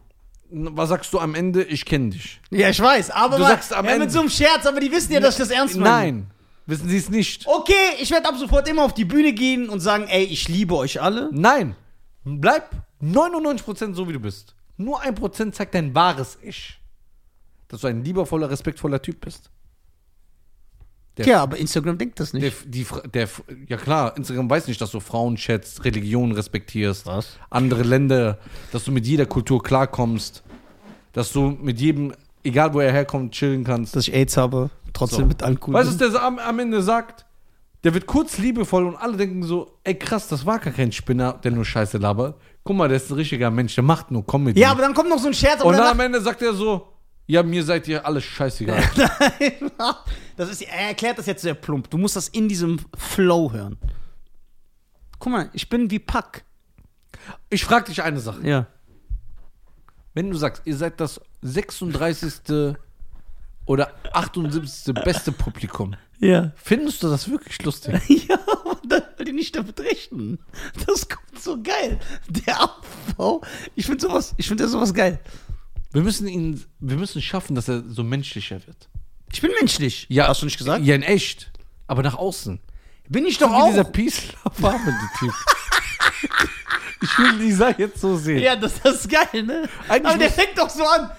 Was 0.50 0.90
sagst 0.90 1.10
du 1.14 1.18
am 1.18 1.34
Ende? 1.34 1.62
Ich 1.62 1.86
kenne 1.86 2.10
dich. 2.10 2.38
Ja, 2.50 2.68
ich 2.68 2.78
weiß, 2.78 3.10
aber 3.10 3.36
Du 3.36 3.42
mal- 3.42 3.48
sagst 3.48 3.72
am 3.72 3.86
ja, 3.86 3.92
Ende- 3.92 4.04
mit 4.04 4.12
so 4.12 4.20
einem 4.20 4.28
Scherz, 4.28 4.66
aber 4.66 4.80
die 4.80 4.92
wissen 4.92 5.10
ja, 5.12 5.20
dass 5.20 5.34
ich 5.34 5.38
das 5.38 5.50
ernst 5.50 5.78
meine. 5.78 5.90
Nein, 5.90 6.26
wissen 6.72 6.88
sie 6.88 6.96
es 6.96 7.08
nicht. 7.10 7.46
Okay, 7.46 7.72
ich 8.00 8.10
werde 8.10 8.28
ab 8.28 8.34
sofort 8.38 8.66
immer 8.68 8.84
auf 8.84 8.94
die 8.94 9.04
Bühne 9.04 9.32
gehen 9.32 9.68
und 9.68 9.80
sagen, 9.80 10.06
ey, 10.08 10.24
ich 10.24 10.48
liebe 10.48 10.74
euch 10.76 11.00
alle. 11.00 11.28
Nein, 11.32 11.76
bleib 12.24 12.70
99% 13.02 13.94
so, 13.94 14.08
wie 14.08 14.12
du 14.14 14.20
bist. 14.20 14.54
Nur 14.76 15.02
1% 15.02 15.52
zeigt 15.52 15.74
dein 15.74 15.94
wahres 15.94 16.38
Ich. 16.42 16.78
Dass 17.68 17.80
du 17.82 17.86
ein 17.86 18.02
liebevoller, 18.04 18.50
respektvoller 18.50 19.00
Typ 19.00 19.20
bist. 19.20 19.50
Der- 21.18 21.26
Ja, 21.26 21.42
aber 21.42 21.58
Instagram 21.58 21.98
denkt 21.98 22.18
das 22.20 22.32
nicht. 22.32 22.42
Der, 22.42 22.52
die, 22.70 22.86
der, 23.12 23.28
ja 23.68 23.76
klar, 23.76 24.16
Instagram 24.16 24.48
weiß 24.48 24.66
nicht, 24.66 24.80
dass 24.80 24.90
du 24.92 25.00
Frauen 25.00 25.36
schätzt, 25.36 25.84
Religionen 25.84 26.32
respektierst, 26.32 27.04
Was? 27.06 27.36
andere 27.50 27.82
Länder, 27.82 28.38
dass 28.72 28.84
du 28.84 28.92
mit 28.92 29.06
jeder 29.06 29.26
Kultur 29.26 29.62
klarkommst, 29.62 30.42
dass 31.12 31.30
du 31.32 31.50
mit 31.50 31.80
jedem, 31.80 32.14
egal 32.44 32.72
wo 32.72 32.80
er 32.80 32.92
herkommt, 32.92 33.32
chillen 33.34 33.62
kannst. 33.64 33.94
dass 33.94 34.08
ich 34.08 34.14
AIDS 34.14 34.36
habe, 34.38 34.70
trotzdem 34.92 35.20
So. 35.20 35.26
mit 35.26 35.42
allen 35.42 35.58
cool 35.66 35.74
Weißt 35.74 35.92
du, 35.92 35.98
bin. 35.98 36.06
was 36.06 36.12
der 36.12 36.22
am, 36.22 36.38
am 36.38 36.58
Ende 36.58 36.82
sagt? 36.82 37.26
Der 37.84 37.94
wird 37.94 38.06
kurz 38.06 38.38
liebevoll 38.38 38.86
und 38.86 38.96
alle 38.96 39.16
denken 39.16 39.42
so, 39.42 39.78
ey 39.82 39.94
krass, 39.98 40.28
das 40.28 40.46
war 40.46 40.58
gar 40.60 40.72
kein 40.72 40.92
Spinner, 40.92 41.32
der 41.34 41.50
nur 41.50 41.64
Scheiße 41.64 41.98
labert. 41.98 42.40
Guck 42.62 42.76
mal, 42.76 42.86
der 42.88 42.96
ist 42.98 43.10
ein 43.10 43.14
richtiger 43.14 43.50
Mensch, 43.50 43.74
der 43.74 43.82
macht 43.82 44.10
nur 44.12 44.24
Comedy. 44.24 44.60
Ja, 44.60 44.70
aber 44.70 44.82
dann 44.82 44.94
kommt 44.94 45.08
noch 45.08 45.18
so 45.18 45.26
ein 45.26 45.34
Scherz, 45.34 45.60
aber 45.60 45.70
und 45.70 45.76
dann 45.76 45.88
am 45.88 45.98
Ende 46.00 46.20
sagt 46.20 46.42
er 46.42 46.52
so, 46.54 46.88
ja, 47.26 47.42
mir 47.42 47.64
seid 47.64 47.88
ihr 47.88 48.04
alles 48.06 48.22
scheißegal. 48.24 48.82
Nein, 48.96 49.70
das 50.36 50.50
ist, 50.50 50.62
er 50.62 50.88
erklärt 50.88 51.18
das 51.18 51.26
jetzt 51.26 51.42
sehr 51.42 51.54
plump. 51.54 51.90
Du 51.90 51.98
musst 51.98 52.14
das 52.14 52.28
in 52.28 52.48
diesem 52.48 52.78
Flow 52.96 53.50
hören. 53.52 53.76
Guck 55.18 55.32
mal, 55.32 55.50
ich 55.52 55.68
bin 55.68 55.90
wie 55.90 55.98
Pack. 55.98 56.44
Ich 57.50 57.64
frag 57.64 57.86
dich 57.86 58.02
eine 58.02 58.20
Sache. 58.20 58.46
Ja. 58.46 58.66
Wenn 60.14 60.30
du 60.30 60.36
sagst, 60.36 60.62
ihr 60.66 60.76
seid 60.76 61.00
das 61.00 61.20
36. 61.42 62.76
oder 63.66 63.92
78. 64.12 64.94
beste 65.04 65.32
Publikum, 65.32 65.94
Ja. 66.18 66.52
findest 66.56 67.02
du 67.02 67.08
das 67.08 67.28
wirklich 67.30 67.62
lustig? 67.62 67.94
Ja, 68.28 68.36
aber 68.46 68.78
dann 68.88 69.02
will 69.16 69.26
die 69.26 69.32
nicht 69.32 69.54
damit 69.56 69.78
rechnen. 69.80 70.38
Das 70.86 71.08
kommt 71.08 71.40
so 71.40 71.60
geil. 71.62 71.98
Der 72.28 72.62
Aufbau. 72.62 73.40
Ich 73.74 73.86
finde 73.86 74.00
sowas, 74.00 74.34
ich 74.36 74.48
finde 74.48 74.68
sowas 74.68 74.92
geil. 74.92 75.20
Wir 75.92 76.02
müssen 76.02 76.26
ihn, 76.26 76.62
wir 76.80 76.96
müssen 76.96 77.20
schaffen, 77.22 77.54
dass 77.54 77.68
er 77.68 77.82
so 77.88 78.02
menschlicher 78.02 78.66
wird. 78.66 78.88
Ich 79.32 79.40
bin 79.40 79.50
menschlich. 79.58 80.06
Ja. 80.08 80.28
Hast 80.28 80.42
du 80.42 80.46
nicht 80.46 80.58
gesagt? 80.58 80.84
Ja, 80.84 80.94
in 80.94 81.02
echt. 81.02 81.52
Aber 81.86 82.02
nach 82.02 82.14
außen. 82.14 82.60
Bin 83.08 83.26
ich 83.26 83.38
doch 83.38 83.52
auch. 83.52 83.68
dieser 83.68 83.84
Peace 83.84 84.22
Love 84.44 84.78
Typ. 85.18 85.32
ich 87.02 87.18
will 87.18 87.34
Lisa 87.36 87.74
jetzt 87.76 88.00
so 88.00 88.16
sehen. 88.16 88.38
Ja, 88.42 88.56
das, 88.56 88.80
das 88.82 89.00
ist 89.04 89.10
geil, 89.10 89.42
ne? 89.42 89.68
Eigentlich 89.88 90.06
Aber 90.06 90.18
der 90.18 90.30
fängt 90.30 90.56
doch 90.56 90.70
so 90.70 90.84
an. 90.84 91.10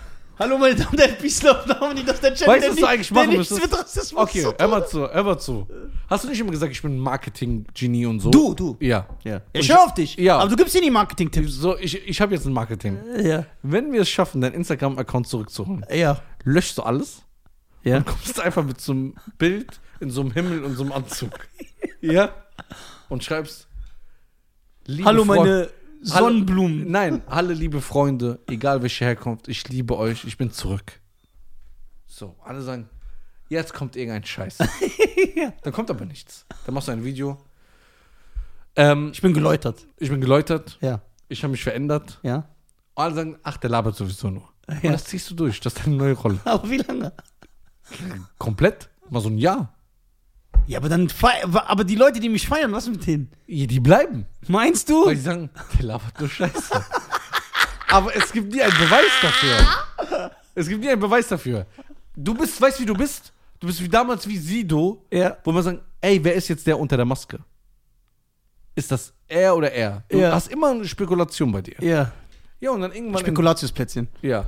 Hallo 0.44 0.58
meine 0.58 0.76
Damen 0.76 0.90
und 0.92 1.00
Herren, 1.00 1.18
Peace 1.20 1.42
Love 1.42 1.66
Harmony, 1.70 2.04
das 2.04 2.16
ist 2.16 2.24
der 2.24 2.36
Channel, 2.36 2.56
Weißt 2.56 2.68
du, 2.68 2.72
was 2.72 2.80
du 2.80 2.86
eigentlich 2.86 3.12
machen 3.12 3.30
der 3.30 3.40
nichts 3.40 3.62
mit 3.62 3.74
Rassismus 3.80 4.24
Okay, 4.24 4.46
hör 4.60 4.68
mal 4.68 4.86
zu, 4.86 5.10
hör 5.10 5.24
mal 5.24 5.40
zu. 5.40 5.68
Hast 6.10 6.26
du 6.26 6.28
nicht 6.28 6.40
immer 6.42 6.52
gesagt, 6.52 6.74
ich 6.74 6.82
bin 6.82 6.98
ein 6.98 7.00
Marketing-Genie 7.00 8.06
und 8.08 8.20
so? 8.20 8.30
Du, 8.30 8.54
du. 8.54 8.76
Ja. 8.82 9.08
Ja. 9.24 9.40
Ich 9.54 9.72
höre 9.72 9.86
auf 9.86 9.94
dich. 9.94 10.18
Ja. 10.18 10.40
Aber 10.40 10.50
du 10.50 10.58
gibst 10.58 10.76
dir 10.76 10.82
die 10.82 10.92
Marketing-Tipps. 10.92 11.54
So, 11.54 11.78
ich, 11.78 12.06
ich 12.06 12.20
habe 12.20 12.34
jetzt 12.36 12.46
ein 12.46 12.52
Marketing. 12.52 12.98
Ja. 13.24 13.46
Wenn 13.62 13.94
wir 13.94 14.02
es 14.02 14.10
schaffen, 14.10 14.42
deinen 14.42 14.56
Instagram-Account 14.56 15.30
zurückzuholen, 15.30 15.86
Ja. 15.90 16.20
löschst 16.44 16.78
du 16.78 16.82
alles 16.82 17.22
Ja. 17.84 17.98
und 17.98 18.06
kommst 18.06 18.42
einfach 18.42 18.66
mit 18.66 18.82
so 18.82 18.92
einem 18.92 19.16
Bild 19.38 19.80
in 20.02 20.10
so 20.10 20.20
einem 20.20 20.32
Himmel 20.32 20.66
und 20.66 20.76
so 20.76 20.84
einem 20.84 20.92
Anzug. 20.92 21.32
ja? 22.02 22.34
Und 23.08 23.24
schreibst. 23.24 23.70
Hallo 25.06 25.24
meine 25.24 25.70
Sonnenblumen. 26.04 26.90
Nein, 26.92 27.22
alle 27.28 27.54
liebe 27.54 27.82
Freunde, 27.82 28.40
egal 28.48 28.82
welche 28.82 29.06
Herkunft, 29.06 29.48
ich 29.48 29.68
liebe 29.70 29.98
euch, 29.98 30.26
ich 30.26 30.38
bin 30.38 30.52
zurück. 30.52 31.00
So, 32.06 32.36
alle 32.44 32.62
sagen, 32.62 32.90
jetzt 33.50 33.74
kommt 33.74 33.96
irgendein 33.96 34.24
Scheiß. 34.26 34.58
Dann 35.64 35.74
kommt 35.74 35.90
aber 35.90 36.06
nichts. 36.06 36.46
Dann 36.66 36.76
machst 36.76 36.88
du 36.88 36.92
ein 36.92 37.04
Video. 37.04 37.38
Ähm, 38.76 39.12
Ich 39.14 39.22
bin 39.22 39.34
geläutert. 39.34 39.88
ich 39.98 40.10
bin 40.10 40.20
geläutert, 40.22 40.78
Ja. 40.82 41.02
ich 41.30 41.44
habe 41.44 41.52
mich 41.52 41.64
verändert. 41.64 42.20
Ja. 42.24 42.48
Und 42.96 43.04
alle 43.04 43.16
sagen, 43.16 43.38
ach, 43.44 43.58
der 43.58 43.70
labert 43.70 43.96
sowieso 43.96 44.30
nur. 44.30 44.50
Und 44.68 44.84
Ja. 44.84 44.92
das 44.92 45.06
ziehst 45.06 45.30
du 45.32 45.36
durch, 45.36 45.60
das 45.60 45.74
ist 45.74 45.86
deine 45.86 45.96
neue 45.96 46.14
Rolle. 46.14 46.40
Aber 46.46 46.70
wie 46.70 46.78
lange? 46.78 47.14
Komplett? 48.38 48.90
Mal 49.10 49.20
so 49.22 49.30
ein 49.30 49.38
Jahr. 49.38 49.74
Ja, 50.68 50.80
aber 50.80 50.90
dann 50.90 51.10
fei- 51.10 51.44
aber 51.46 51.84
die 51.84 51.96
Leute, 51.96 52.20
die 52.20 52.30
mich 52.30 52.48
feiern, 52.48 52.72
was 52.72 52.88
mit 52.88 53.06
denen? 53.06 53.30
Die 53.48 53.80
bleiben. 53.80 54.26
Meinst 54.48 54.90
du? 54.90 55.06
Weil 55.06 55.16
die 55.16 55.22
sagen, 55.22 55.50
der 55.78 55.86
labert 55.86 56.20
nur 56.20 56.30
Scheiße. 56.30 56.84
Aber 57.90 58.16
es 58.16 58.32
gibt 58.32 58.52
nie 58.52 58.62
einen 58.62 58.74
Beweis 58.78 59.12
dafür. 59.22 60.32
Es 60.56 60.68
gibt 60.68 60.82
nie 60.82 60.90
einen 60.90 61.00
Beweis 61.00 61.28
dafür. 61.28 61.68
Du 62.16 62.34
bist, 62.34 62.60
weißt 62.60 62.80
wie 62.80 62.86
du 62.88 62.96
bist? 62.96 63.32
Du 63.60 63.68
bist 63.68 63.82
wie 63.84 63.88
damals 63.90 64.28
wie 64.28 64.38
Sido, 64.38 65.06
Ja. 65.12 65.38
wo 65.44 65.52
man 65.52 65.62
sagen, 65.62 65.82
ey, 66.02 66.24
wer 66.24 66.34
ist 66.34 66.48
jetzt 66.48 66.66
der 66.66 66.80
unter 66.80 66.98
der 66.98 67.06
Maske? 67.06 67.40
Ist 68.76 68.92
das 68.92 69.14
er 69.28 69.56
oder 69.56 69.72
er? 69.72 70.04
Du 70.10 70.18
Ja. 70.18 70.32
hast 70.32 70.48
immer 70.52 70.72
eine 70.72 70.88
Spekulation 70.88 71.52
bei 71.52 71.62
dir. 71.62 71.76
Ja. 71.82 72.12
Ja, 72.60 72.72
und 72.72 72.82
dann 72.82 72.92
irgendwann. 72.94 73.20
in, 73.22 73.26
Spekulatiusplätzchen. 73.28 74.08
ja. 74.22 74.46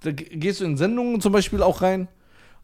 Da 0.00 0.12
ge- 0.12 0.36
gehst 0.36 0.60
du 0.60 0.64
in 0.66 0.76
Sendungen 0.76 1.20
zum 1.20 1.32
Beispiel 1.32 1.62
auch 1.62 1.80
rein 1.82 2.06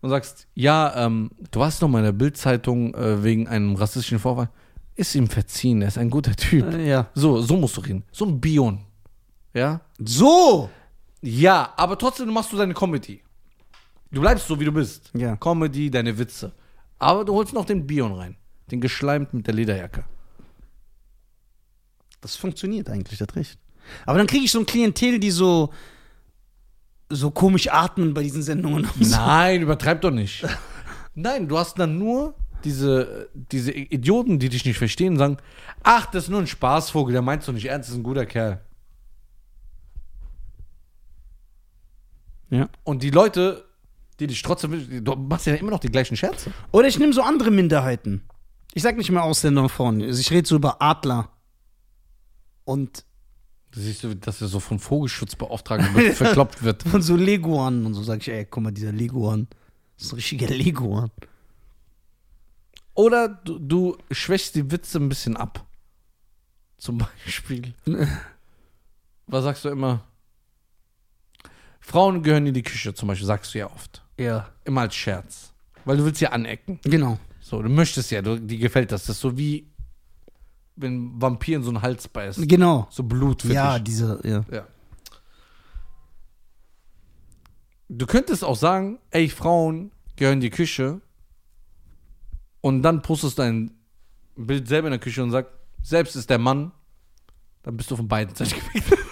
und 0.00 0.10
sagst, 0.10 0.46
ja, 0.54 1.06
ähm, 1.06 1.30
du 1.50 1.60
warst 1.60 1.82
noch 1.82 1.88
mal 1.88 1.98
in 1.98 2.04
der 2.04 2.12
Bildzeitung 2.12 2.94
äh, 2.94 3.22
wegen 3.22 3.48
einem 3.48 3.74
rassistischen 3.76 4.18
Vorfall. 4.18 4.48
Ist 4.96 5.14
ihm 5.14 5.28
verziehen, 5.28 5.82
er 5.82 5.88
ist 5.88 5.98
ein 5.98 6.10
guter 6.10 6.34
Typ. 6.36 6.72
Ja. 6.78 7.08
So, 7.14 7.40
so 7.40 7.56
musst 7.56 7.76
du 7.76 7.80
reden. 7.80 8.04
So 8.12 8.26
ein 8.26 8.40
Bion. 8.40 8.80
Ja? 9.54 9.80
So. 9.98 10.70
Ja, 11.22 11.72
aber 11.76 11.98
trotzdem 11.98 12.32
machst 12.32 12.52
du 12.52 12.56
deine 12.56 12.74
Comedy. 12.74 13.22
Du 14.10 14.20
bleibst 14.20 14.46
so, 14.48 14.58
wie 14.58 14.64
du 14.64 14.72
bist. 14.72 15.10
Ja. 15.14 15.36
Comedy, 15.36 15.90
deine 15.90 16.18
Witze. 16.18 16.52
Aber 16.98 17.24
du 17.24 17.34
holst 17.34 17.52
noch 17.52 17.64
den 17.64 17.86
Bion 17.86 18.12
rein. 18.12 18.36
Den 18.70 18.80
geschleimt 18.80 19.32
mit 19.34 19.46
der 19.46 19.54
Lederjacke. 19.54 20.04
Das 22.20 22.36
funktioniert 22.36 22.88
eigentlich, 22.90 23.18
das 23.18 23.34
recht. 23.36 23.58
Aber 24.06 24.18
dann 24.18 24.26
kriege 24.26 24.44
ich 24.44 24.52
so 24.52 24.58
ein 24.58 24.66
Klientel, 24.66 25.18
die 25.18 25.30
so 25.30 25.70
so 27.10 27.30
komisch 27.30 27.70
atmen 27.70 28.14
bei 28.14 28.22
diesen 28.22 28.42
Sendungen. 28.42 28.88
Nein, 28.98 29.62
übertreib 29.62 30.00
doch 30.00 30.10
nicht. 30.10 30.46
Nein, 31.14 31.48
du 31.48 31.58
hast 31.58 31.78
dann 31.78 31.98
nur 31.98 32.34
diese, 32.64 33.28
diese 33.34 33.72
Idioten, 33.72 34.38
die 34.38 34.48
dich 34.48 34.64
nicht 34.64 34.78
verstehen, 34.78 35.16
sagen, 35.16 35.38
ach, 35.82 36.06
das 36.06 36.24
ist 36.24 36.30
nur 36.30 36.40
ein 36.40 36.46
Spaßvogel, 36.46 37.12
der 37.12 37.22
meinst 37.22 37.48
du 37.48 37.52
nicht 37.52 37.66
ernst, 37.66 37.88
das 37.88 37.94
ist 37.94 38.00
ein 38.00 38.04
guter 38.04 38.26
Kerl. 38.26 38.60
Ja. 42.50 42.68
Und 42.84 43.02
die 43.02 43.10
Leute, 43.10 43.64
die 44.18 44.26
dich 44.26 44.42
trotzdem, 44.42 45.04
du 45.04 45.16
machst 45.16 45.46
ja 45.46 45.54
immer 45.54 45.70
noch 45.70 45.80
die 45.80 45.90
gleichen 45.90 46.16
Scherze. 46.16 46.52
Oder 46.72 46.88
ich 46.88 46.98
nehme 46.98 47.12
so 47.12 47.22
andere 47.22 47.50
Minderheiten. 47.50 48.22
Ich 48.74 48.82
sag 48.82 48.96
nicht 48.96 49.10
mehr 49.10 49.24
Ausländer 49.24 49.62
und 49.62 49.68
Frauen. 49.68 50.02
Also 50.02 50.20
ich 50.20 50.30
rede 50.30 50.46
so 50.46 50.56
über 50.56 50.80
Adler. 50.82 51.30
Und 52.64 53.04
Du 53.72 53.80
siehst, 53.80 54.02
du, 54.02 54.16
dass 54.16 54.40
er 54.40 54.48
so 54.48 54.58
von 54.58 54.78
Vogelschutzbeauftragten 54.78 56.12
verkloppt 56.14 56.62
wird. 56.62 56.82
von 56.82 57.02
so 57.02 57.14
Leguan 57.16 57.86
und 57.86 57.94
so 57.94 58.02
sag 58.02 58.20
ich, 58.20 58.28
ey, 58.28 58.44
guck 58.44 58.62
mal, 58.64 58.72
dieser 58.72 58.92
Leguan. 58.92 59.46
Das 59.96 60.06
ist 60.06 60.12
ein 60.12 60.16
richtiger 60.16 60.48
Leguan. 60.48 61.10
Oder 62.94 63.28
du, 63.28 63.58
du 63.58 63.96
schwächst 64.10 64.56
die 64.56 64.70
Witze 64.70 64.98
ein 64.98 65.08
bisschen 65.08 65.36
ab. 65.36 65.64
Zum 66.78 66.98
Beispiel. 66.98 67.74
Was 69.26 69.44
sagst 69.44 69.64
du 69.64 69.68
immer? 69.68 70.04
Frauen 71.80 72.22
gehören 72.22 72.46
in 72.46 72.54
die 72.54 72.62
Küche, 72.62 72.92
zum 72.94 73.08
Beispiel, 73.08 73.26
sagst 73.26 73.54
du 73.54 73.58
ja 73.58 73.66
oft. 73.70 74.02
Ja. 74.18 74.50
Immer 74.64 74.82
als 74.82 74.94
Scherz. 74.94 75.52
Weil 75.84 75.96
du 75.96 76.04
willst 76.04 76.20
ja 76.20 76.30
anecken. 76.30 76.80
Genau. 76.82 77.18
So, 77.40 77.62
du 77.62 77.68
möchtest 77.68 78.10
ja, 78.10 78.22
du, 78.22 78.38
dir 78.38 78.58
gefällt 78.58 78.92
das. 78.92 79.06
Das 79.06 79.16
ist 79.16 79.22
so 79.22 79.36
wie, 79.38 79.69
wenn 80.80 81.16
ein 81.16 81.20
Vampir 81.22 81.56
in 81.56 81.62
so 81.62 81.70
einen 81.70 81.82
Hals 81.82 82.08
beißt. 82.08 82.48
Genau. 82.48 82.86
So 82.90 83.02
Blut 83.02 83.42
für 83.42 83.52
Ja, 83.52 83.78
diese, 83.78 84.20
ja. 84.24 84.44
Ja. 84.50 84.66
Du 87.88 88.06
könntest 88.06 88.44
auch 88.44 88.56
sagen, 88.56 88.98
ey, 89.10 89.28
Frauen 89.28 89.90
gehören 90.16 90.34
in 90.34 90.40
die 90.40 90.50
Küche 90.50 91.00
und 92.60 92.82
dann 92.82 93.02
postest 93.02 93.38
du 93.38 93.42
ein 93.42 93.72
Bild 94.36 94.68
selber 94.68 94.88
in 94.88 94.92
der 94.92 95.00
Küche 95.00 95.22
und 95.22 95.30
sagst, 95.30 95.52
selbst 95.82 96.14
ist 96.14 96.30
der 96.30 96.38
Mann, 96.38 96.72
dann 97.62 97.76
bist 97.76 97.90
du 97.90 97.96
von 97.96 98.06
beiden 98.08 98.34
Seiten 98.34 98.54
gefickt. 98.74 99.09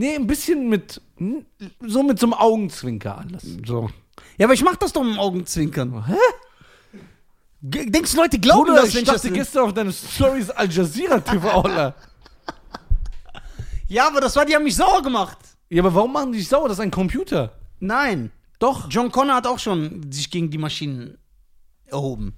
Nee, 0.00 0.14
ein 0.14 0.26
bisschen 0.26 0.70
mit, 0.70 0.98
so 1.86 2.02
mit 2.02 2.18
so 2.18 2.24
einem 2.26 2.32
Augenzwinker 2.32 3.18
alles. 3.18 3.42
So. 3.66 3.90
Ja, 4.38 4.46
aber 4.46 4.54
ich 4.54 4.64
mach 4.64 4.76
das 4.76 4.94
doch 4.94 5.02
mit 5.02 5.12
dem 5.12 5.18
Augenzwinkern. 5.18 6.06
Hä? 6.06 6.14
Denkst 7.60 8.12
du, 8.12 8.16
Leute 8.16 8.38
glauben 8.38 8.64
Bruder, 8.64 8.76
das, 8.76 8.88
ich 8.88 8.94
wenn 8.94 9.02
ich 9.02 9.08
das 9.10 9.20
dachte 9.20 9.34
gestern 9.34 9.64
auf 9.64 9.74
deine 9.74 9.92
Stories 9.92 10.48
Al 10.48 10.70
Jazeera 10.72 11.20
TV, 11.20 11.50
Alter. 11.62 11.94
Ja, 13.88 14.06
aber 14.06 14.22
das 14.22 14.34
war, 14.36 14.46
die 14.46 14.54
haben 14.56 14.64
mich 14.64 14.74
sauer 14.74 15.02
gemacht. 15.02 15.36
Ja, 15.68 15.82
aber 15.82 15.94
warum 15.94 16.14
machen 16.14 16.32
die 16.32 16.38
dich 16.38 16.48
sauer? 16.48 16.68
Das 16.68 16.78
ist 16.78 16.82
ein 16.82 16.90
Computer. 16.90 17.52
Nein. 17.78 18.30
Doch. 18.58 18.88
John 18.88 19.12
Connor 19.12 19.34
hat 19.36 19.46
auch 19.46 19.58
schon 19.58 20.10
sich 20.10 20.30
gegen 20.30 20.48
die 20.50 20.56
Maschinen 20.56 21.18
erhoben. 21.84 22.34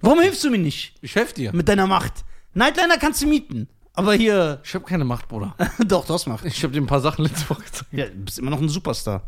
Warum 0.00 0.20
hilfst 0.20 0.42
du 0.44 0.48
mir 0.50 0.56
nicht 0.56 0.94
Ich 1.02 1.14
helfe 1.14 1.34
dir. 1.34 1.52
mit 1.54 1.68
deiner 1.68 1.86
Macht? 1.86 2.24
Nightliner 2.54 2.96
kannst 2.96 3.20
du 3.20 3.26
mieten. 3.26 3.68
Aber 4.00 4.14
hier. 4.14 4.60
Ich 4.64 4.74
habe 4.74 4.84
keine 4.84 5.04
Macht, 5.04 5.28
Bruder. 5.28 5.54
Doch, 5.86 6.06
du 6.06 6.14
hast 6.14 6.26
Macht. 6.26 6.44
Ich 6.44 6.62
habe 6.62 6.72
dir 6.72 6.80
ein 6.80 6.86
paar 6.86 7.00
Sachen 7.00 7.24
letzte 7.24 7.48
Woche 7.50 7.62
gezeigt. 7.62 7.92
Ja, 7.92 8.06
du 8.06 8.24
bist 8.24 8.38
immer 8.38 8.50
noch 8.50 8.60
ein 8.60 8.68
Superstar. 8.68 9.22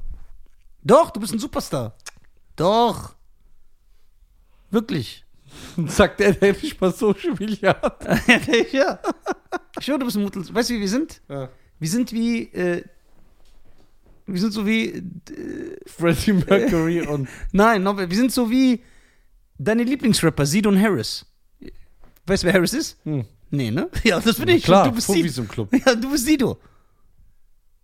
Doch, 0.83 1.11
du 1.11 1.21
bist 1.21 1.33
ein 1.33 1.39
Superstar. 1.39 1.95
Doch. 2.57 3.15
Wirklich. 4.71 5.25
Sagt 5.87 6.21
der, 6.21 6.33
der 6.33 6.53
nicht 6.55 6.81
mal 6.81 6.93
Social 6.93 7.35
Media 7.39 7.81
hat. 7.81 8.07
ja. 8.73 8.99
Ich 9.79 9.85
schwöre, 9.85 9.99
du 9.99 10.07
bist 10.07 10.17
ein 10.17 10.23
Mutter. 10.23 10.41
Weißt 10.55 10.71
du, 10.71 10.75
wie 10.75 10.81
wir 10.81 10.89
sind? 10.89 11.21
Ja. 11.29 11.51
Wir 11.79 11.89
sind 11.89 12.13
wie. 12.13 12.45
Äh, 12.53 12.85
wir 14.27 14.41
sind 14.41 14.53
so 14.53 14.67
wie. 14.67 14.87
Äh, 14.89 15.77
Freddie 15.87 16.33
Mercury 16.33 17.01
und. 17.07 17.29
nein, 17.53 17.83
no, 17.83 17.97
wir 17.99 18.17
sind 18.17 18.33
so 18.33 18.51
wie 18.51 18.83
deine 19.59 19.83
Lieblingsrapper, 19.85 20.47
Sidon 20.47 20.81
Harris. 20.81 21.27
Weißt 22.27 22.43
du, 22.43 22.47
wer 22.47 22.55
Harris 22.55 22.73
ist? 22.73 22.99
Hm. 23.05 23.27
Nee, 23.53 23.71
ne? 23.71 23.89
Ja, 24.03 24.19
das 24.19 24.37
bin 24.39 24.49
ich. 24.49 24.65
Klar, 24.65 24.87
du 24.89 24.93
bist 24.93 25.07
Profis 25.07 25.39
im 25.39 25.47
Club. 25.47 25.69
Ja, 25.87 25.95
du 25.95 26.11
bist 26.11 26.25
Sido. 26.27 26.59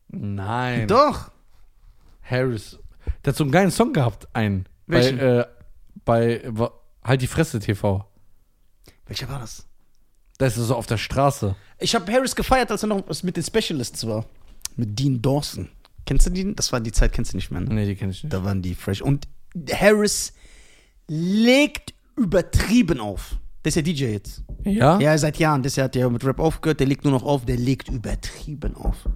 Nein. 0.09 0.89
Doch. 0.89 1.31
Harris. 2.23 2.79
Der 3.25 3.33
hat 3.33 3.37
so 3.37 3.45
einen 3.45 3.53
geilen 3.53 3.71
Song 3.71 3.93
gehabt, 3.93 4.27
einen. 4.35 4.67
Welchen? 4.87 5.19
Bei, 5.19 5.25
äh, 5.25 5.47
bei 6.05 6.43
wa- 6.47 6.73
Halt 7.05 7.23
die 7.23 7.27
Fresse 7.27 7.59
TV. 7.61 8.05
Welcher 9.07 9.29
war 9.29 9.39
das? 9.39 9.67
Da 10.39 10.47
ist 10.47 10.57
er 10.57 10.65
so 10.65 10.75
auf 10.77 10.87
der 10.87 10.99
Straße. 10.99 11.55
Ich 11.79 11.95
habe 11.95 12.11
Harris 12.13 12.35
gefeiert, 12.37 12.71
als 12.71 12.83
er 12.83 12.89
noch 12.89 13.05
mit 13.23 13.37
den 13.37 13.43
Specialists 13.45 14.07
war. 14.07 14.25
Mit 14.77 14.99
Dean 14.99 15.21
Dawson. 15.23 15.69
Kennst 16.07 16.27
du 16.27 16.31
den? 16.31 16.55
Das 16.57 16.73
war 16.73 16.81
die 16.81 16.93
Zeit, 16.93 17.13
kennst 17.13 17.33
du 17.33 17.37
nicht 17.37 17.51
mehr. 17.51 17.61
Ne? 17.61 17.75
Nee, 17.75 17.87
die 17.87 17.97
kenne 17.97 18.13
ich 18.13 18.23
nicht. 18.23 18.33
Da 18.33 18.45
waren 18.45 18.63
die 18.63 18.75
fresh. 18.75 19.03
Und 19.03 19.27
Harris 19.73 20.33
legt 21.07 21.95
übertrieben 22.17 23.01
auf. 23.01 23.37
Der 23.69 23.83
ist 23.83 23.87
ja 23.87 23.93
DJ 23.93 24.05
jetzt. 24.13 24.43
Ja? 24.65 24.99
Ja, 24.99 25.19
seit 25.19 25.37
Jahren. 25.37 25.63
Das 25.63 25.77
hat 25.77 25.95
ja 25.95 26.09
mit 26.09 26.25
Rap 26.25 26.41
aufgehört. 26.41 26.81
Der 26.81 26.87
legt 26.87 27.05
nur 27.05 27.13
noch 27.13 27.23
auf. 27.23 27.45
Der 27.45 27.59
legt 27.59 27.91
übertrieben 27.91 28.75
auf. 28.77 29.07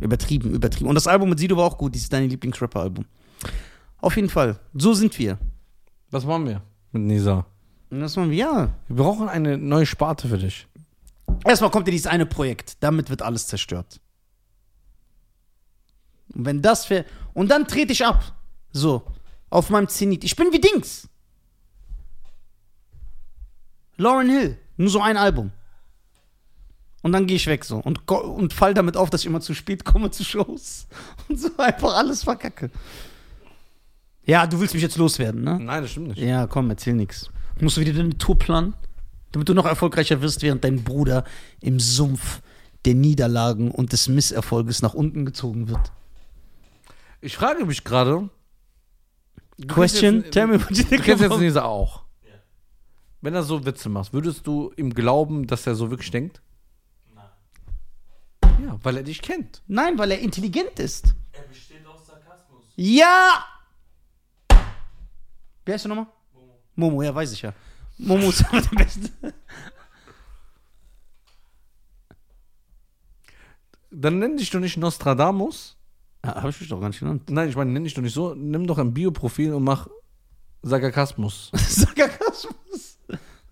Übertrieben, 0.00 0.50
übertrieben. 0.50 0.88
Und 0.88 0.96
das 0.96 1.06
Album 1.06 1.28
mit 1.28 1.38
Sido 1.38 1.56
war 1.56 1.66
auch 1.66 1.78
gut. 1.78 1.94
Dieses 1.94 2.08
deine 2.08 2.26
Lieblingsrapper-Album. 2.26 3.04
Auf 3.98 4.16
jeden 4.16 4.28
Fall. 4.28 4.58
So 4.74 4.92
sind 4.92 5.16
wir. 5.20 5.38
Was 6.10 6.24
machen 6.24 6.48
wir 6.48 6.62
mit 6.90 7.02
Nisa? 7.02 7.46
Das 7.90 8.16
machen 8.16 8.30
wir, 8.32 8.36
ja. 8.36 8.74
Wir 8.88 8.96
brauchen 8.96 9.28
eine 9.28 9.56
neue 9.56 9.86
Sparte 9.86 10.26
für 10.26 10.38
dich. 10.38 10.66
Erstmal 11.44 11.70
kommt 11.70 11.86
ja 11.86 11.92
dieses 11.92 12.08
eine 12.08 12.26
Projekt. 12.26 12.78
Damit 12.80 13.08
wird 13.08 13.22
alles 13.22 13.46
zerstört. 13.46 14.00
Und 16.34 16.44
wenn 16.44 16.60
das 16.60 16.86
für. 16.86 17.04
Und 17.34 17.52
dann 17.52 17.68
trete 17.68 17.92
ich 17.92 18.04
ab. 18.04 18.34
So. 18.72 19.02
Auf 19.48 19.70
meinem 19.70 19.86
Zenit. 19.86 20.24
Ich 20.24 20.34
bin 20.34 20.48
wie 20.50 20.60
Dings. 20.60 21.08
Lauren 23.96 24.28
Hill. 24.28 24.58
Nur 24.76 24.90
so 24.90 25.00
ein 25.00 25.16
Album. 25.16 25.50
Und 27.02 27.12
dann 27.12 27.26
gehe 27.26 27.36
ich 27.36 27.46
weg 27.46 27.64
so 27.64 27.78
und, 27.78 28.10
und 28.10 28.52
fall 28.52 28.74
damit 28.74 28.96
auf, 28.96 29.10
dass 29.10 29.20
ich 29.20 29.26
immer 29.26 29.40
zu 29.40 29.54
spät 29.54 29.84
komme 29.84 30.10
zu 30.10 30.24
Shows. 30.24 30.88
Und 31.28 31.38
so 31.38 31.50
einfach 31.56 31.94
alles 31.94 32.24
verkacke. 32.24 32.70
Ja, 34.24 34.44
du 34.46 34.58
willst 34.58 34.74
mich 34.74 34.82
jetzt 34.82 34.96
loswerden, 34.96 35.44
ne? 35.44 35.56
Nein, 35.60 35.82
das 35.82 35.92
stimmt 35.92 36.08
nicht. 36.08 36.18
Ja, 36.18 36.48
komm, 36.48 36.68
erzähl 36.68 36.94
nix. 36.94 37.30
Musst 37.60 37.76
du 37.76 37.80
wieder 37.80 37.92
deine 37.92 38.18
Tour 38.18 38.36
planen? 38.36 38.74
Damit 39.30 39.48
du 39.48 39.54
noch 39.54 39.66
erfolgreicher 39.66 40.20
wirst, 40.20 40.42
während 40.42 40.64
dein 40.64 40.82
Bruder 40.82 41.22
im 41.60 41.78
Sumpf 41.78 42.40
der 42.86 42.94
Niederlagen 42.94 43.70
und 43.70 43.92
des 43.92 44.08
Misserfolges 44.08 44.82
nach 44.82 44.94
unten 44.94 45.24
gezogen 45.24 45.68
wird. 45.68 45.92
Ich 47.20 47.36
frage 47.36 47.64
mich 47.66 47.84
gerade. 47.84 48.28
du 49.58 49.66
Question? 49.68 50.22
jetzt- 50.22 50.32
Tell 50.32 50.48
me 50.48 50.54
what 50.60 50.70
you 50.70 50.76
Du 50.82 50.82
think 50.88 51.04
kennst 51.04 51.22
jetzt 51.22 51.38
Nisa 51.38 51.62
auch. 51.62 52.02
Wenn 53.20 53.34
er 53.34 53.42
so 53.42 53.64
Witze 53.64 53.88
macht, 53.88 54.12
würdest 54.12 54.46
du 54.46 54.72
ihm 54.76 54.92
glauben, 54.94 55.46
dass 55.46 55.66
er 55.66 55.74
so 55.74 55.90
wirklich 55.90 56.10
denkt? 56.10 56.42
Nein. 57.14 57.24
Ja, 58.62 58.78
weil 58.82 58.98
er 58.98 59.02
dich 59.02 59.22
kennt. 59.22 59.62
Nein, 59.66 59.98
weil 59.98 60.10
er 60.10 60.18
intelligent 60.20 60.78
ist. 60.78 61.14
Er 61.32 61.42
besteht 61.42 61.86
aus 61.86 62.06
Sarkasmus. 62.06 62.64
Ja! 62.76 63.44
Wer 65.64 65.74
heißt 65.74 65.86
du 65.86 65.88
nochmal? 65.88 66.06
Momo. 66.32 66.58
Momo, 66.74 67.02
ja, 67.02 67.14
weiß 67.14 67.32
ich 67.32 67.42
ja. 67.42 67.52
Momo 67.98 68.28
ist 68.28 68.44
aber 68.46 68.60
der 68.60 68.76
Beste. 68.76 69.10
Dann 73.90 74.18
nenn 74.18 74.36
dich 74.36 74.50
doch 74.50 74.60
nicht 74.60 74.76
Nostradamus. 74.76 75.76
Ah, 76.20 76.42
hab 76.42 76.50
ich 76.50 76.60
mich 76.60 76.68
doch 76.68 76.80
gar 76.80 76.88
nicht 76.88 77.00
genannt. 77.00 77.30
Nein, 77.30 77.48
ich 77.48 77.56
meine, 77.56 77.70
nenn 77.70 77.84
dich 77.84 77.94
doch 77.94 78.02
nicht 78.02 78.12
so. 78.12 78.34
Nimm 78.34 78.66
doch 78.66 78.78
ein 78.78 78.92
Bioprofil 78.92 79.54
und 79.54 79.64
mach 79.64 79.88
Sarkasmus. 80.62 81.50
Sarkasmus. 81.54 82.25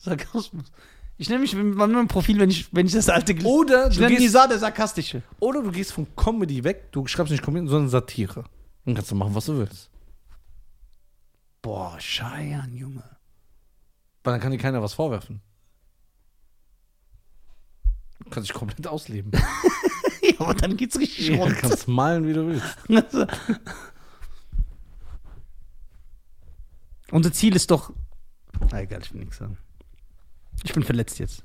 Sarkasmus. 0.04 0.70
Ich 1.16 1.28
nenne 1.28 1.40
mich 1.42 1.54
mit 1.54 1.76
meinem 1.76 2.08
Profil, 2.08 2.40
wenn 2.40 2.50
ich, 2.50 2.72
wenn 2.74 2.86
ich 2.86 2.92
das 2.92 3.08
alte 3.08 3.34
gelesen 3.34 3.50
Oder 3.56 3.88
Ich 3.90 3.98
du, 3.98 4.06
gehst, 4.08 4.20
Nisa 4.20 4.46
der 4.48 4.58
Sarkastische. 4.58 5.22
oder 5.38 5.62
du 5.62 5.70
gehst 5.70 5.92
von 5.92 6.06
Comedy 6.16 6.64
weg. 6.64 6.90
Du 6.92 7.06
schreibst 7.06 7.30
nicht 7.30 7.42
Comedy, 7.44 7.68
sondern 7.68 7.88
Satire. 7.88 8.44
Dann 8.84 8.94
kannst 8.94 9.10
du 9.10 9.14
machen, 9.14 9.34
was 9.34 9.46
du 9.46 9.56
willst. 9.58 9.90
Boah, 11.62 11.98
Scheiern, 12.00 12.74
Junge. 12.74 13.02
Weil 14.24 14.32
dann 14.34 14.40
kann 14.40 14.50
dir 14.52 14.58
keiner 14.58 14.82
was 14.82 14.94
vorwerfen. 14.94 15.40
Du 18.24 18.30
kannst 18.30 18.48
dich 18.50 18.54
komplett 18.56 18.86
ausleben. 18.86 19.30
ja, 20.22 20.34
aber 20.40 20.54
dann 20.54 20.76
geht's 20.76 20.98
richtig 20.98 21.28
Ja, 21.28 21.46
du 21.46 21.54
kannst 21.54 21.86
malen, 21.86 22.26
wie 22.26 22.32
du 22.32 22.46
willst. 22.48 22.76
Unser 27.12 27.32
Ziel 27.32 27.54
ist 27.54 27.70
doch. 27.70 27.92
Na 28.70 28.80
egal, 28.80 29.00
ich 29.02 29.12
will 29.12 29.20
nichts 29.20 29.36
sagen. 29.36 29.58
Ich 30.62 30.72
bin 30.72 30.82
verletzt 30.82 31.18
jetzt. 31.18 31.42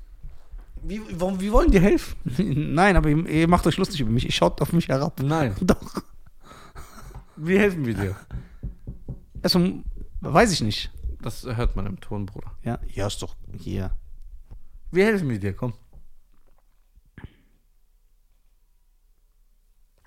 Wie, 0.82 1.00
wie 1.08 1.52
wollen 1.52 1.70
die 1.70 1.80
helfen? 1.80 2.16
Nein, 2.74 2.96
aber 2.96 3.08
ihr, 3.10 3.26
ihr 3.26 3.48
macht 3.48 3.66
euch 3.66 3.76
lustig 3.76 4.00
über 4.00 4.10
mich. 4.10 4.26
Ich 4.26 4.34
schaut 4.34 4.60
auf 4.62 4.72
mich 4.72 4.88
herab. 4.88 5.20
Nein. 5.22 5.54
Doch. 5.60 6.02
Wie 7.36 7.58
helfen 7.58 7.84
wir 7.86 7.94
dir? 7.94 8.16
Erstmal, 9.42 9.82
weiß 10.20 10.52
ich 10.52 10.60
nicht. 10.62 10.90
Das 11.22 11.44
hört 11.44 11.76
man 11.76 11.86
im 11.86 12.00
Ton, 12.00 12.26
Bruder. 12.26 12.52
Ja, 12.62 12.78
ja, 12.94 13.06
ist 13.06 13.20
doch 13.22 13.36
hier. 13.58 13.90
Wie 14.90 15.02
helfen 15.02 15.28
wir 15.28 15.38
dir? 15.38 15.52
Komm. 15.54 15.74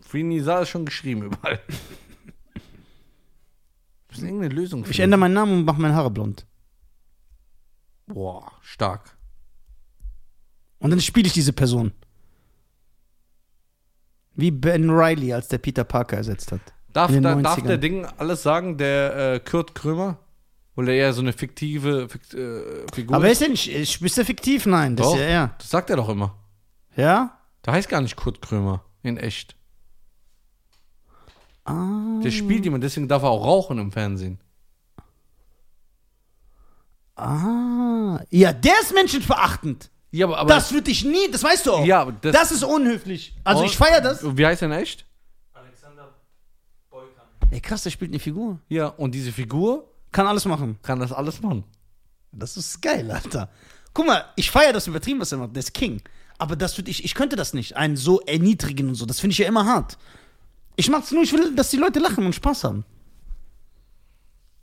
Free 0.04 0.24
Nisa 0.24 0.60
ist 0.62 0.70
schon 0.70 0.86
geschrieben 0.86 1.24
überall. 1.24 1.60
Wir 2.56 2.62
müssen 4.18 4.26
irgendeine 4.28 4.54
Lösung 4.54 4.82
Ich 4.82 4.88
finden. 4.88 5.02
ändere 5.02 5.20
meinen 5.22 5.34
Namen 5.34 5.54
und 5.60 5.66
mache 5.66 5.82
meine 5.82 5.96
Haare 5.96 6.12
blond. 6.12 6.46
Boah, 8.08 8.52
stark. 8.62 9.18
Und 10.80 10.92
dann 10.92 11.00
spiele 11.02 11.28
ich 11.28 11.34
diese 11.34 11.54
Person. 11.54 11.94
Wie 14.36 14.52
Ben 14.52 14.90
Riley, 14.90 15.34
als 15.34 15.48
der 15.48 15.60
Peter 15.60 15.84
Parker 15.84 16.18
ersetzt 16.18 16.52
hat. 16.52 16.62
Darf, 16.92 17.12
da, 17.12 17.36
darf 17.36 17.58
90ern. 17.60 17.68
der 17.68 17.78
Ding 17.78 18.06
alles 18.18 18.44
sagen, 18.44 18.78
der 18.78 19.34
äh, 19.36 19.40
Kurt 19.40 19.74
Krömer? 19.76 20.20
Weil 20.76 20.90
er 20.90 20.96
eher 20.96 21.14
so 21.14 21.22
eine 21.22 21.34
fiktive 21.34 22.10
Fikt, 22.10 22.34
äh, 22.34 22.86
Figur 22.94 23.16
Aber 23.16 23.30
ist? 23.30 23.42
er 23.42 23.50
nicht, 23.50 23.72
ist, 23.72 24.02
ist 24.02 24.18
er 24.18 24.26
fiktiv? 24.26 24.66
Nein, 24.66 24.96
das 24.96 25.08
Doch. 25.08 25.14
ist 25.14 25.20
ja 25.22 25.26
er. 25.26 25.56
Das 25.60 25.70
sagt 25.70 25.90
er 25.90 25.98
doch 25.98 26.10
immer. 26.10 26.36
Ja? 26.96 27.38
Der 27.66 27.74
heißt 27.74 27.90
gar 27.90 28.02
nicht 28.02 28.16
Kurt 28.16 28.42
Krömer. 28.42 28.84
In 29.04 29.18
echt. 29.18 29.56
Ah. 31.66 32.20
Der 32.24 32.32
spielt 32.32 32.66
jemand, 32.66 32.84
deswegen 32.84 33.08
darf 33.08 33.24
er 33.24 33.30
auch 33.30 33.46
rauchen 33.46 33.78
im 33.78 33.92
Fernsehen. 33.92 34.40
Ah. 37.16 37.63
Ja, 38.30 38.54
der 38.54 38.74
ist 38.82 38.94
menschenverachtend. 38.94 39.90
Ja, 40.12 40.28
aber, 40.28 40.38
aber 40.40 40.54
das 40.54 40.72
würde 40.72 40.92
ich 40.92 41.04
nie, 41.04 41.30
das 41.32 41.44
weißt 41.44 41.66
du 41.66 41.72
auch. 41.74 41.86
Ja, 41.86 42.02
aber 42.02 42.12
das- 42.14 42.34
das, 42.34 42.52
ist 42.52 42.64
unhöflich. 42.64 43.34
Also 43.44 43.62
Und- 43.62 43.68
ich 43.68 43.78
feiere 43.78 44.00
das. 44.02 44.20
Wie 44.24 44.46
heißt 44.46 44.62
er 44.62 44.68
in 44.68 44.72
echt? 44.74 45.06
Alexander 45.54 46.14
Boykan. 46.92 47.26
Ey, 47.50 47.60
krass, 47.62 47.84
der 47.84 47.90
spielt 47.90 48.12
eine 48.12 48.20
Figur. 48.20 48.60
Ja, 48.70 48.88
und 48.88 49.14
diese 49.16 49.32
Figur 49.32 49.88
Kann 50.12 50.28
alles 50.28 50.46
machen. 50.46 50.78
kann 50.84 51.00
das 51.00 51.12
alles 51.12 51.42
machen. 51.42 51.64
Das 52.32 52.58
ist 52.58 52.82
geil, 52.82 53.10
Alter. 53.12 53.50
Guck 53.94 54.06
mal, 54.08 54.26
ich 54.36 54.50
feiere 54.52 54.74
das 54.74 54.88
übertrieben, 54.88 55.20
was 55.20 55.32
er 55.32 55.38
macht. 55.40 55.56
Der 55.56 55.60
ist 55.62 55.74
King. 55.74 56.02
Aber 56.40 56.56
das 56.56 56.78
würde 56.78 56.90
ich, 56.92 57.04
ich 57.06 57.14
könnte 57.16 57.36
das 57.36 57.54
nicht. 57.54 57.76
Einen 57.78 57.96
so 57.96 58.20
erniedrigen 58.22 58.90
und 58.90 58.96
so. 58.96 59.06
Das 59.06 59.20
finde 59.20 59.34
ich 59.34 59.38
ja 59.40 59.48
immer 59.48 59.66
hart. 59.66 59.98
Ich 60.76 60.90
mach's 60.90 61.12
nur, 61.12 61.22
ich 61.24 61.32
will, 61.32 61.56
dass 61.56 61.70
die 61.70 61.78
Leute 61.78 62.00
lachen 62.00 62.26
und 62.26 62.34
Spaß 62.34 62.64
haben. 62.64 62.86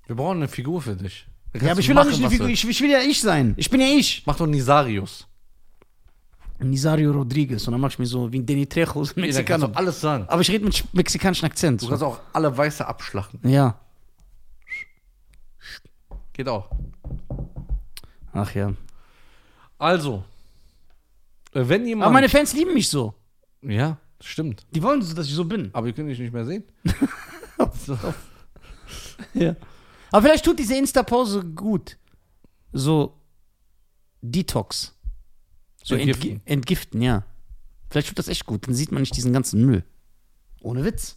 Wir 0.06 0.16
brauchen 0.16 0.38
eine 0.38 0.48
Figur 0.48 0.82
für 0.82 0.96
dich. 0.96 1.26
Ja, 1.60 1.72
aber 1.72 1.80
ich 1.80 1.88
will 1.88 1.98
auch 1.98 2.04
nicht 2.04 2.18
eine 2.20 2.30
Figur. 2.30 2.48
Ich, 2.48 2.66
ich 2.68 2.80
will 2.80 2.90
ja 2.90 3.00
ich 3.00 3.20
sein. 3.20 3.54
Ich 3.56 3.68
bin 3.70 3.80
ja 3.80 3.86
ich. 3.88 4.22
Mach 4.26 4.36
doch 4.36 4.46
Nisarius. 4.46 5.26
Nisario 6.60 7.10
Rodriguez. 7.12 7.66
Und 7.66 7.72
dann 7.72 7.80
mach 7.80 7.90
ich 7.90 7.98
mir 7.98 8.06
so 8.06 8.30
wie 8.30 8.38
ein 8.38 8.46
Danny 8.46 8.66
Trejo, 8.66 9.02
so 9.02 9.14
ein 9.16 9.24
Ja, 9.24 9.32
da 9.32 9.42
kannst 9.42 9.62
Mexikaner. 9.62 9.68
du 9.68 9.74
alles 9.78 10.00
sagen. 10.00 10.24
Aber 10.28 10.42
ich 10.42 10.50
rede 10.50 10.64
mit 10.64 10.74
sch- 10.74 10.84
mexikanischem 10.92 11.46
Akzent. 11.46 11.80
Du 11.80 11.86
So. 11.86 11.90
kannst 11.90 12.04
auch 12.04 12.20
alle 12.34 12.54
Weiße 12.56 12.86
abschlachten. 12.86 13.40
Ja. 13.48 13.80
Geht 16.34 16.48
auch. 16.48 16.70
Ach 18.32 18.54
ja. 18.54 18.72
Also, 19.78 20.22
äh, 21.54 21.62
wenn 21.66 21.86
jemand. 21.86 22.04
Aber 22.06 22.12
meine 22.12 22.28
Fans 22.28 22.52
lieben 22.52 22.74
mich 22.74 22.88
so. 22.88 23.14
ja, 23.62 23.96
stimmt. 24.20 24.66
Die 24.74 24.82
wollen 24.82 25.00
so, 25.02 25.14
dass 25.14 25.26
ich 25.26 25.34
so 25.34 25.44
bin. 25.46 25.70
Aber 25.72 25.86
wir 25.86 25.92
können 25.94 26.08
dich 26.08 26.18
nicht 26.18 26.32
mehr 26.32 26.44
sehen. 26.44 26.64
Ja. 29.34 29.54
Aber 30.10 30.22
vielleicht 30.22 30.44
tut 30.44 30.58
diese 30.58 30.76
Insta-Pause 30.76 31.44
gut. 31.44 31.96
So 32.72 33.16
Detox. 34.22 34.96
So 35.82 35.94
Entgiften. 35.94 36.30
entgiften. 36.30 36.52
entgiften, 36.52 37.02
ja. 37.02 37.24
Vielleicht 37.90 38.08
tut 38.08 38.18
das 38.18 38.28
echt 38.28 38.46
gut. 38.46 38.66
Dann 38.66 38.74
sieht 38.74 38.92
man 38.92 39.02
nicht 39.02 39.16
diesen 39.16 39.32
ganzen 39.32 39.64
Müll. 39.64 39.84
Ohne 40.62 40.84
Witz. 40.84 41.16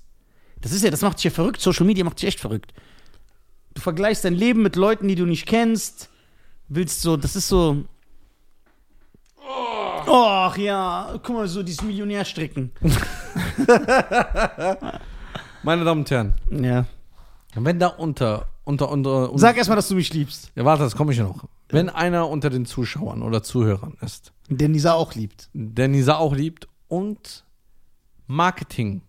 Das 0.61 0.71
ist 0.71 0.83
ja, 0.83 0.89
das 0.91 1.01
macht 1.01 1.17
dich 1.17 1.25
ja 1.25 1.31
verrückt. 1.31 1.59
Social 1.61 1.85
Media 1.85 2.03
macht 2.03 2.21
dich 2.21 2.27
echt 2.29 2.39
verrückt. 2.39 2.73
Du 3.73 3.81
vergleichst 3.81 4.23
dein 4.23 4.33
Leben 4.35 4.61
mit 4.63 4.75
Leuten, 4.75 5.07
die 5.07 5.15
du 5.15 5.25
nicht 5.25 5.45
kennst. 5.45 6.09
Willst 6.69 7.01
so, 7.01 7.17
das 7.17 7.35
ist 7.35 7.47
so. 7.49 7.83
Ach 10.07 10.57
ja, 10.57 11.19
guck 11.23 11.35
mal, 11.35 11.47
so 11.47 11.63
dieses 11.63 11.81
Millionärstricken. 11.81 12.71
Meine 15.63 15.83
Damen 15.85 16.01
und 16.01 16.11
Herren, 16.11 16.33
Ja. 16.51 16.85
wenn 17.55 17.79
da 17.79 17.87
unter, 17.87 18.47
unter, 18.65 18.89
unter, 18.89 19.29
unter 19.29 19.39
Sag 19.39 19.57
erstmal, 19.57 19.75
dass 19.75 19.87
du 19.89 19.95
mich 19.95 20.13
liebst. 20.13 20.51
ja, 20.55 20.63
warte, 20.65 20.83
das 20.83 20.95
komme 20.95 21.11
ich 21.13 21.19
noch. 21.19 21.45
Wenn 21.69 21.89
einer 21.89 22.29
unter 22.29 22.49
den 22.49 22.65
Zuschauern 22.65 23.21
oder 23.23 23.41
Zuhörern 23.43 23.97
ist, 24.01 24.31
Der 24.49 24.69
Nisa 24.69 24.93
auch 24.93 25.15
liebt. 25.15 25.49
der 25.53 25.87
Nisa 25.87 26.15
auch 26.17 26.35
liebt 26.35 26.67
und 26.87 27.43
Marketing 28.27 29.01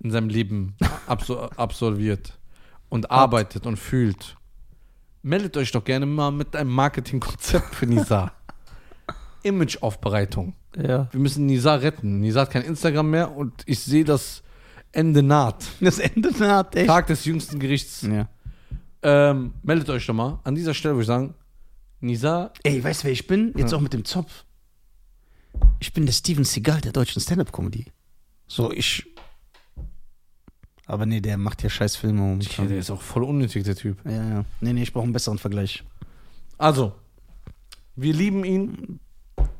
in 0.00 0.10
seinem 0.10 0.28
Leben 0.28 0.76
absol 1.06 1.50
absolviert 1.56 2.38
und 2.88 3.10
arbeitet 3.10 3.66
und 3.66 3.76
fühlt, 3.76 4.36
meldet 5.22 5.56
euch 5.56 5.72
doch 5.72 5.84
gerne 5.84 6.06
mal 6.06 6.30
mit 6.30 6.54
einem 6.56 6.70
Marketingkonzept 6.70 7.74
für 7.74 7.86
Nisa. 7.86 8.32
Imageaufbereitung. 9.42 10.54
Ja. 10.76 11.08
Wir 11.12 11.20
müssen 11.20 11.46
Nisa 11.46 11.74
retten. 11.74 12.20
Nisa 12.20 12.42
hat 12.42 12.50
kein 12.50 12.62
Instagram 12.62 13.10
mehr 13.10 13.36
und 13.36 13.62
ich 13.66 13.78
sehe 13.80 14.04
das 14.04 14.42
Ende 14.92 15.22
naht. 15.22 15.64
Das 15.80 15.98
Ende 15.98 16.30
naht 16.38 16.74
echt. 16.76 16.86
Tag 16.86 17.06
des 17.08 17.24
jüngsten 17.24 17.58
Gerichts. 17.58 18.02
Ja. 18.02 18.28
Ähm, 19.04 19.52
meldet 19.62 19.90
euch 19.90 20.06
doch 20.06 20.14
mal. 20.14 20.40
An 20.44 20.54
dieser 20.54 20.74
Stelle 20.74 20.94
würde 20.94 21.02
ich 21.02 21.06
sagen, 21.06 21.34
Nisa, 22.00 22.52
Ey, 22.62 22.82
weißt 22.82 23.02
du, 23.02 23.04
wer 23.06 23.12
ich 23.12 23.26
bin? 23.26 23.52
Jetzt 23.56 23.70
Ja. 23.72 23.76
auch 23.78 23.82
mit 23.82 23.92
dem 23.92 24.04
Zopf. 24.04 24.44
Ich 25.78 25.92
bin 25.92 26.06
der 26.06 26.12
Steven 26.12 26.44
Seagal 26.44 26.80
der 26.80 26.92
deutschen 26.92 27.20
Stand-Up-Comedy. 27.20 27.86
So, 28.46 28.72
ich. 28.72 29.06
Aber 30.86 31.06
nee, 31.06 31.20
der 31.20 31.38
macht 31.38 31.62
ja 31.62 31.70
scheiß 31.70 31.96
Filme 31.96 32.18
der 32.18 32.26
momentan. 32.26 32.70
ist 32.72 32.90
auch 32.90 33.00
voll 33.00 33.24
unnötig, 33.24 33.64
der 33.64 33.76
Typ. 33.76 33.98
Ja, 34.04 34.10
ja. 34.28 34.44
Nee, 34.60 34.72
nee, 34.72 34.82
ich 34.82 34.92
brauche 34.92 35.04
einen 35.04 35.12
besseren 35.12 35.38
Vergleich. 35.38 35.82
Also, 36.58 36.92
wir 37.96 38.12
lieben 38.12 38.44
ihn. 38.44 39.00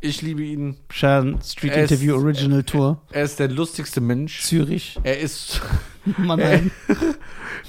Ich 0.01 0.23
liebe 0.23 0.43
ihn. 0.43 0.77
Schaden, 0.91 1.41
Street 1.43 1.73
Er 1.73 1.85
ist- 1.85 1.91
Interview 1.93 2.15
Original 2.17 2.63
Tour. 2.63 3.01
Er 3.11 3.25
ist 3.25 3.39
der 3.39 3.49
lustigste 3.49 4.01
Mensch. 4.01 4.43
Zürich. 4.43 4.99
Er 5.03 5.19
ist. 5.19 5.61
Mannheim. 6.19 6.71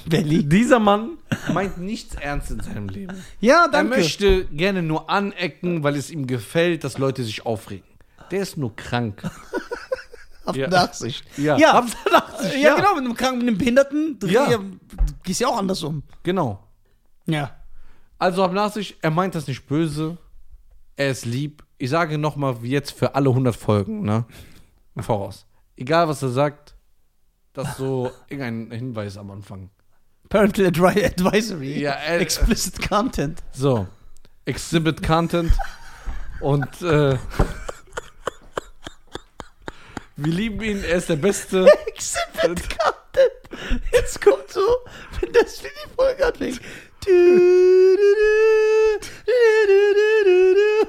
Berlin. 0.06 0.48
Dieser 0.48 0.78
Mann 0.78 1.18
meint 1.52 1.78
nichts 1.78 2.14
ernst 2.16 2.50
in 2.50 2.60
seinem 2.60 2.88
Leben. 2.88 3.16
Ja, 3.40 3.64
Er 3.64 3.70
danke. 3.70 3.96
möchte 3.96 4.44
gerne 4.46 4.82
nur 4.82 5.08
anecken, 5.08 5.82
weil 5.82 5.96
es 5.96 6.10
ihm 6.10 6.26
gefällt, 6.26 6.84
dass 6.84 6.98
Leute 6.98 7.24
sich 7.24 7.46
aufregen. 7.46 7.86
Der 8.30 8.40
ist 8.42 8.56
nur 8.56 8.74
krank. 8.76 9.22
Habt 10.46 10.56
Ja. 10.58 10.68
Nachsicht. 10.68 11.24
Ja, 11.38 11.56
ja. 11.56 11.72
habt 11.72 11.96
Nachsicht, 12.12 12.54
ja, 12.54 12.60
ja. 12.70 12.76
genau, 12.76 12.94
mit 12.94 13.04
einem 13.04 13.14
Kranken, 13.14 13.38
mit 13.38 13.48
einem 13.48 13.58
Behinderten, 13.58 14.18
du 14.20 14.28
Ja. 14.28 14.48
ja. 14.50 14.58
gehst 15.24 15.40
ja 15.40 15.48
auch 15.48 15.58
anders 15.58 15.82
um. 15.82 16.04
Genau. 16.22 16.62
Ja. 17.26 17.56
Also 18.18 18.44
hab 18.44 18.52
Nachsicht, 18.52 18.96
er 19.02 19.10
meint 19.10 19.34
das 19.34 19.48
nicht 19.48 19.66
böse. 19.66 20.18
Er 20.94 21.10
ist 21.10 21.24
lieb. 21.26 21.64
Ich 21.78 21.90
sage 21.90 22.16
nochmal, 22.16 22.62
wie 22.62 22.70
jetzt 22.70 22.92
für 22.92 23.14
alle 23.14 23.28
100 23.28 23.54
Folgen, 23.54 24.02
ne? 24.02 24.24
Im 24.94 25.02
Voraus. 25.02 25.46
Egal, 25.76 26.08
was 26.08 26.22
er 26.22 26.30
sagt, 26.30 26.74
das 27.52 27.68
ist 27.68 27.76
so 27.76 28.10
irgendein 28.28 28.70
Hinweis 28.70 29.18
am 29.18 29.30
Anfang. 29.30 29.70
Parental 30.28 30.66
Advi 30.66 31.04
Advisory. 31.04 31.80
Ja, 31.80 31.92
äh, 31.92 32.18
Explicit 32.18 32.88
Content. 32.88 33.42
So. 33.52 33.86
Exhibit 34.44 35.02
Content. 35.02 35.52
Und, 36.40 36.82
äh. 36.82 37.18
Wir 40.16 40.32
lieben 40.32 40.62
ihn, 40.62 40.82
er 40.82 40.96
ist 40.96 41.10
der 41.10 41.16
Beste. 41.16 41.66
Exhibit 41.86 42.62
Content. 42.78 43.82
Jetzt 43.92 44.20
kommt 44.22 44.50
so, 44.50 44.62
wenn 45.20 45.32
das 45.32 45.62
wie 45.62 45.68
die 45.68 45.94
Folge 45.94 46.26
anfängt. 46.26 46.60
Du, 47.04 47.12
du, 47.12 47.96
du, 49.26 50.15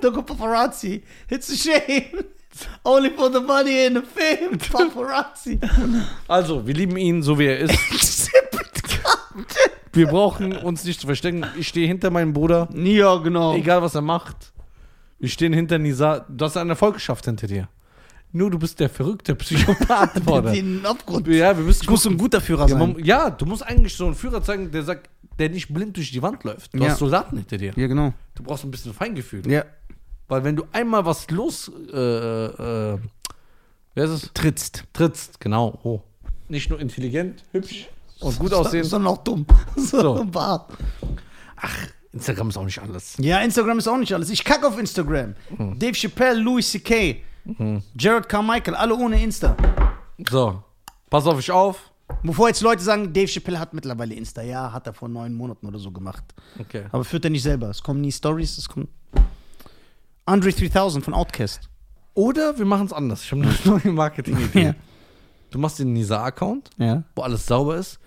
du, 0.01 0.09
du, 0.09 0.15
du, 0.15 0.21
du, 0.21 0.21
du. 0.21 0.21
Da 0.21 0.23
kommt 0.23 0.27
Paparazzi. 0.27 1.03
It's 1.29 1.49
a 1.51 1.55
shame. 1.55 2.23
Only 2.83 3.11
for 3.11 3.31
the 3.31 3.39
money 3.39 3.85
and 3.85 3.97
the 3.97 4.01
fame. 4.03 4.57
Paparazzi. 4.71 5.59
Also, 6.27 6.65
wir 6.65 6.73
lieben 6.73 6.97
ihn, 6.97 7.21
so 7.21 7.37
wie 7.37 7.45
er 7.45 7.59
ist. 7.59 8.31
Wir 9.93 10.07
brauchen 10.07 10.55
uns 10.55 10.83
nicht 10.83 10.99
zu 10.99 11.07
verstecken. 11.07 11.45
Ich 11.57 11.67
stehe 11.69 11.87
hinter 11.87 12.11
meinem 12.11 12.33
Bruder. 12.33 12.67
Ja, 12.73 13.15
genau. 13.17 13.55
Egal, 13.55 13.81
was 13.81 13.95
er 13.95 14.01
macht. 14.01 14.53
Wir 15.19 15.29
stehen 15.29 15.53
hinter 15.53 15.79
Nisa. 15.79 16.25
Du 16.29 16.45
hast 16.45 16.55
einen 16.57 16.69
Erfolg 16.71 16.95
geschafft 16.95 17.25
hinter 17.25 17.47
dir. 17.47 17.67
Nur 18.31 18.51
du 18.51 18.59
bist 18.59 18.79
der 18.79 18.89
verrückte 18.89 19.33
Psychopath, 19.35 20.23
Bruder. 20.25 20.51
Den 20.51 20.85
Abgrund. 20.85 21.27
Ja, 21.27 21.55
wir 21.57 21.63
müssen 21.63 21.83
Ich 21.83 21.89
muss 21.89 22.03
so 22.03 22.09
ein 22.09 22.17
guter 22.17 22.41
Führer 22.41 22.67
sein. 22.67 22.95
ja, 23.03 23.29
du 23.31 23.45
musst 23.45 23.63
eigentlich 23.65 23.95
so 23.95 24.05
einen 24.05 24.15
Führer 24.15 24.43
zeigen, 24.43 24.69
der 24.69 24.83
sagt, 24.83 25.09
der 25.39 25.49
nicht 25.49 25.73
blind 25.73 25.95
durch 25.97 26.11
die 26.11 26.21
Wand 26.21 26.43
läuft. 26.43 26.73
Du 26.75 26.79
Ja. 26.83 26.89
hast 26.89 26.99
Soldaten 26.99 27.37
hinter 27.37 27.57
dir. 27.57 27.73
Ja, 27.75 27.87
genau. 27.87 28.13
Du 28.35 28.43
brauchst 28.43 28.65
ein 28.65 28.71
bisschen 28.71 28.93
Feingefühl. 28.93 29.49
Ja. 29.49 29.65
Weil 30.27 30.43
wenn 30.43 30.55
du 30.55 30.63
einmal 30.71 31.05
was 31.05 31.29
los, 31.29 31.71
äh, 31.91 31.97
äh, 31.97 32.99
wer 33.95 34.05
ist 34.05 34.11
es? 34.11 34.31
Trittst. 34.33 34.83
Trittst, 34.93 35.39
genau. 35.39 35.79
Oh. 35.83 36.01
Nicht 36.49 36.69
nur 36.69 36.79
intelligent, 36.79 37.43
hübsch 37.51 37.87
und 38.19 38.37
gut 38.39 38.53
aussehen. 38.53 38.83
Sondern 38.83 39.13
auch 39.13 39.23
dumm. 39.23 39.45
So. 39.75 40.25
Bart. 40.25 40.71
Instagram 42.11 42.49
ist 42.49 42.57
auch 42.57 42.65
nicht 42.65 42.79
alles. 42.79 43.15
Ja, 43.19 43.39
Instagram 43.39 43.79
ist 43.79 43.87
auch 43.87 43.97
nicht 43.97 44.13
alles. 44.13 44.29
Ich 44.29 44.43
kacke 44.43 44.67
auf 44.67 44.77
Instagram. 44.77 45.35
Mhm. 45.57 45.79
Dave 45.79 45.93
Chappelle, 45.93 46.39
Louis 46.39 46.69
C.K., 46.69 47.21
Jared 47.97 48.27
Carmichael, 48.27 48.75
alle 48.75 48.93
ohne 48.95 49.23
Insta. 49.23 49.55
So, 50.29 50.61
pass 51.09 51.25
auf 51.25 51.37
dich 51.37 51.49
auf. 51.51 51.91
Bevor 52.23 52.47
jetzt 52.47 52.61
Leute 52.61 52.81
sagen, 52.83 53.13
Dave 53.13 53.27
Chappelle 53.27 53.59
hat 53.59 53.73
mittlerweile 53.73 54.13
Insta. 54.15 54.41
Ja, 54.41 54.71
hat 54.71 54.87
er 54.87 54.93
vor 54.93 55.07
neun 55.07 55.33
Monaten 55.33 55.65
oder 55.67 55.79
so 55.79 55.91
gemacht. 55.91 56.23
Okay. 56.59 56.85
Aber 56.91 57.03
führt 57.03 57.23
er 57.25 57.29
nicht 57.29 57.43
selber. 57.43 57.69
Es 57.69 57.81
kommen 57.81 58.01
nie 58.01 58.11
Stories, 58.11 58.57
es 58.57 58.67
kommt. 58.67 58.89
Andre 60.27 60.51
3000 60.51 61.03
von 61.03 61.13
Outcast. 61.13 61.69
Oder 62.13 62.57
wir 62.57 62.65
machen 62.65 62.85
es 62.87 62.93
anders. 62.93 63.23
Ich 63.23 63.31
habe 63.31 63.41
eine 63.43 63.55
neue 63.83 63.93
Marketing-Idee. 63.93 64.61
Ja. 64.63 64.75
Du 65.49 65.59
machst 65.59 65.79
den 65.79 65.93
Nisa-Account, 65.93 66.69
Ja. 66.77 67.03
wo 67.15 67.21
alles 67.21 67.45
sauber 67.45 67.77
ist, 67.77 67.99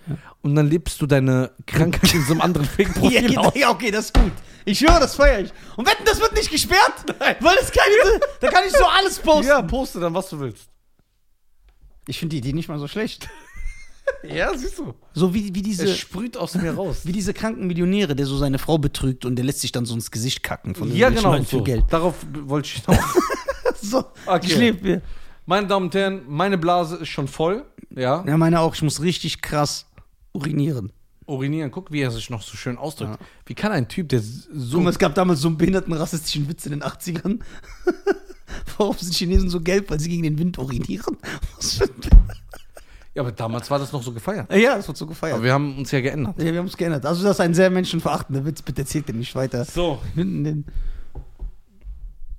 und 0.43 0.53
dann 0.55 0.67
lebst 0.67 1.01
du 1.01 1.07
deine 1.07 1.49
Krankheit 1.65 2.13
in 2.13 2.23
so 2.23 2.33
einem 2.33 2.41
anderen 2.41 2.67
Fake-Profil 2.77 3.35
aus. 3.37 3.53
Ja, 3.55 3.71
okay, 3.71 3.89
das 3.89 4.05
ist 4.05 4.13
gut. 4.13 4.31
Ich 4.63 4.81
höre, 4.81 4.99
das 4.99 5.15
feiere 5.15 5.39
ich. 5.39 5.51
Und 5.75 5.87
wetten, 5.87 6.03
das 6.05 6.19
wird 6.21 6.33
nicht 6.33 6.51
gesperrt? 6.51 7.03
Weil 7.39 7.57
es 7.59 7.71
keine. 7.71 8.19
da 8.41 8.47
kann 8.49 8.63
ich 8.67 8.73
so 8.73 8.85
alles 8.85 9.17
posten. 9.23 9.47
Ja, 9.47 9.61
poste 9.63 9.99
dann, 9.99 10.13
was 10.13 10.29
du 10.29 10.39
willst. 10.39 10.67
Ich 12.07 12.19
finde 12.19 12.35
die 12.35 12.37
Idee 12.39 12.53
nicht 12.53 12.69
mal 12.69 12.77
so 12.77 12.87
schlecht. 12.87 13.27
Ja, 14.23 14.55
siehst 14.55 14.77
du. 14.77 14.93
So 15.13 15.33
wie, 15.33 15.53
wie 15.53 15.61
diese. 15.61 15.85
Es 15.85 15.97
sprüht 15.97 16.37
aus 16.37 16.55
mir 16.55 16.71
raus. 16.73 17.01
Wie 17.05 17.11
diese 17.11 17.33
kranken 17.33 17.65
Millionäre, 17.67 18.15
der 18.15 18.25
so 18.25 18.37
seine 18.37 18.59
Frau 18.59 18.77
betrügt 18.77 19.25
und 19.25 19.35
der 19.35 19.43
lässt 19.45 19.61
sich 19.61 19.71
dann 19.71 19.85
so 19.85 19.95
ins 19.95 20.11
Gesicht 20.11 20.43
kacken 20.43 20.75
von 20.75 20.95
Ja, 20.95 21.09
genau. 21.09 21.31
Leuten 21.33 21.45
So. 21.45 21.63
Geld. 21.63 21.85
Darauf 21.89 22.15
wollte 22.45 22.67
ich 22.67 22.83
hinaus. 22.83 22.99
So, 23.83 24.03
Okay. 24.27 24.45
ich 24.45 24.57
lebe 24.57 24.83
mir. 24.87 25.01
Meine 25.47 25.65
Damen 25.65 25.87
und 25.87 25.95
Herren, 25.95 26.21
meine 26.27 26.59
Blase 26.59 26.97
ist 26.97 27.07
schon 27.09 27.27
voll. 27.27 27.65
Ja. 27.89 28.23
Ja, 28.27 28.37
meine 28.37 28.59
auch. 28.59 28.75
Ich 28.75 28.83
muss 28.83 29.01
richtig 29.01 29.41
krass 29.41 29.87
urinieren. 30.33 30.91
Urinieren. 31.25 31.71
Guck, 31.71 31.91
wie 31.91 32.01
er 32.01 32.11
sich 32.11 32.29
noch 32.29 32.43
so 32.43 32.55
schön 32.55 32.77
ausdrückt. 32.77 33.17
Wie 33.47 33.55
kann 33.55 33.71
ein 33.71 33.87
Typ, 33.87 34.09
der 34.09 34.21
so. 34.21 34.75
Guck 34.77 34.83
mal, 34.83 34.89
es 34.91 34.99
gab 34.99 35.15
damals 35.15 35.39
so 35.41 35.47
einen 35.47 35.57
behinderten 35.57 35.93
rassistischen 35.93 36.47
Witz 36.47 36.65
in 36.67 36.73
den 36.73 36.83
80ern. 36.83 37.39
Warum 38.77 38.95
sind 38.97 39.15
Chinesen 39.15 39.49
so 39.49 39.61
gelb? 39.61 39.89
Weil 39.89 39.99
sie 39.99 40.09
gegen 40.09 40.23
den 40.23 40.37
Wind 40.37 40.59
urinieren. 40.59 41.17
Was 41.57 41.75
für 41.75 41.85
ein 41.85 42.01
ja, 43.13 43.21
aber 43.21 43.31
damals 43.31 43.69
war 43.69 43.79
das 43.79 43.91
noch 43.91 44.01
so 44.03 44.11
gefeiert. 44.11 44.51
ja, 44.53 44.75
das 44.75 44.87
wird 44.87 44.97
so 44.97 45.05
gefeiert. 45.07 45.35
Aber 45.35 45.43
wir 45.43 45.53
haben 45.53 45.77
uns 45.77 45.91
ja 45.91 46.01
geändert. 46.01 46.35
ja, 46.37 46.51
wir 46.51 46.59
haben 46.59 46.67
es 46.67 46.77
geändert. 46.77 47.05
Also, 47.05 47.23
das 47.23 47.33
ist 47.37 47.41
ein 47.41 47.53
sehr 47.53 47.69
menschenverachtender 47.69 48.45
Witz. 48.45 48.61
Bitte 48.61 48.81
erzählt 48.81 49.07
den 49.09 49.19
nicht 49.19 49.35
weiter. 49.35 49.65
So. 49.65 49.99
Sind 50.15 50.65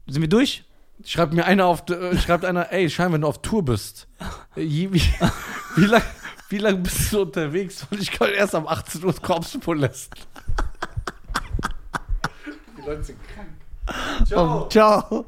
wir 0.07 0.29
durch? 0.29 0.65
Schreibt 1.05 1.33
mir 1.33 1.45
einer 1.45 1.67
auf, 1.67 1.89
äh, 1.91 2.17
schreibt 2.19 2.45
einer, 2.45 2.71
ey, 2.73 2.89
Schein, 2.89 3.13
wenn 3.13 3.23
du 3.23 3.27
auf 3.27 3.43
Tour 3.43 3.65
bist. 3.65 4.07
äh, 4.57 4.63
Wie, 4.63 4.93
wie, 4.93 5.03
wie 5.77 5.85
lange 5.87 6.05
wie 6.49 6.59
lang 6.59 6.83
bist 6.83 7.13
du 7.13 7.23
unterwegs? 7.23 7.87
Weil 7.91 8.01
ich 8.03 8.11
kann 8.11 8.29
erst 8.31 8.55
am 8.55 8.67
18 8.67 9.03
Uhr 9.05 9.15
Korpspo 9.15 9.73
lässt. 9.73 10.13
Die 12.77 12.83
Leute 12.87 13.03
sind 13.05 13.19
krank. 13.35 13.49
Oh, 14.37 14.69
ciao. 14.69 15.27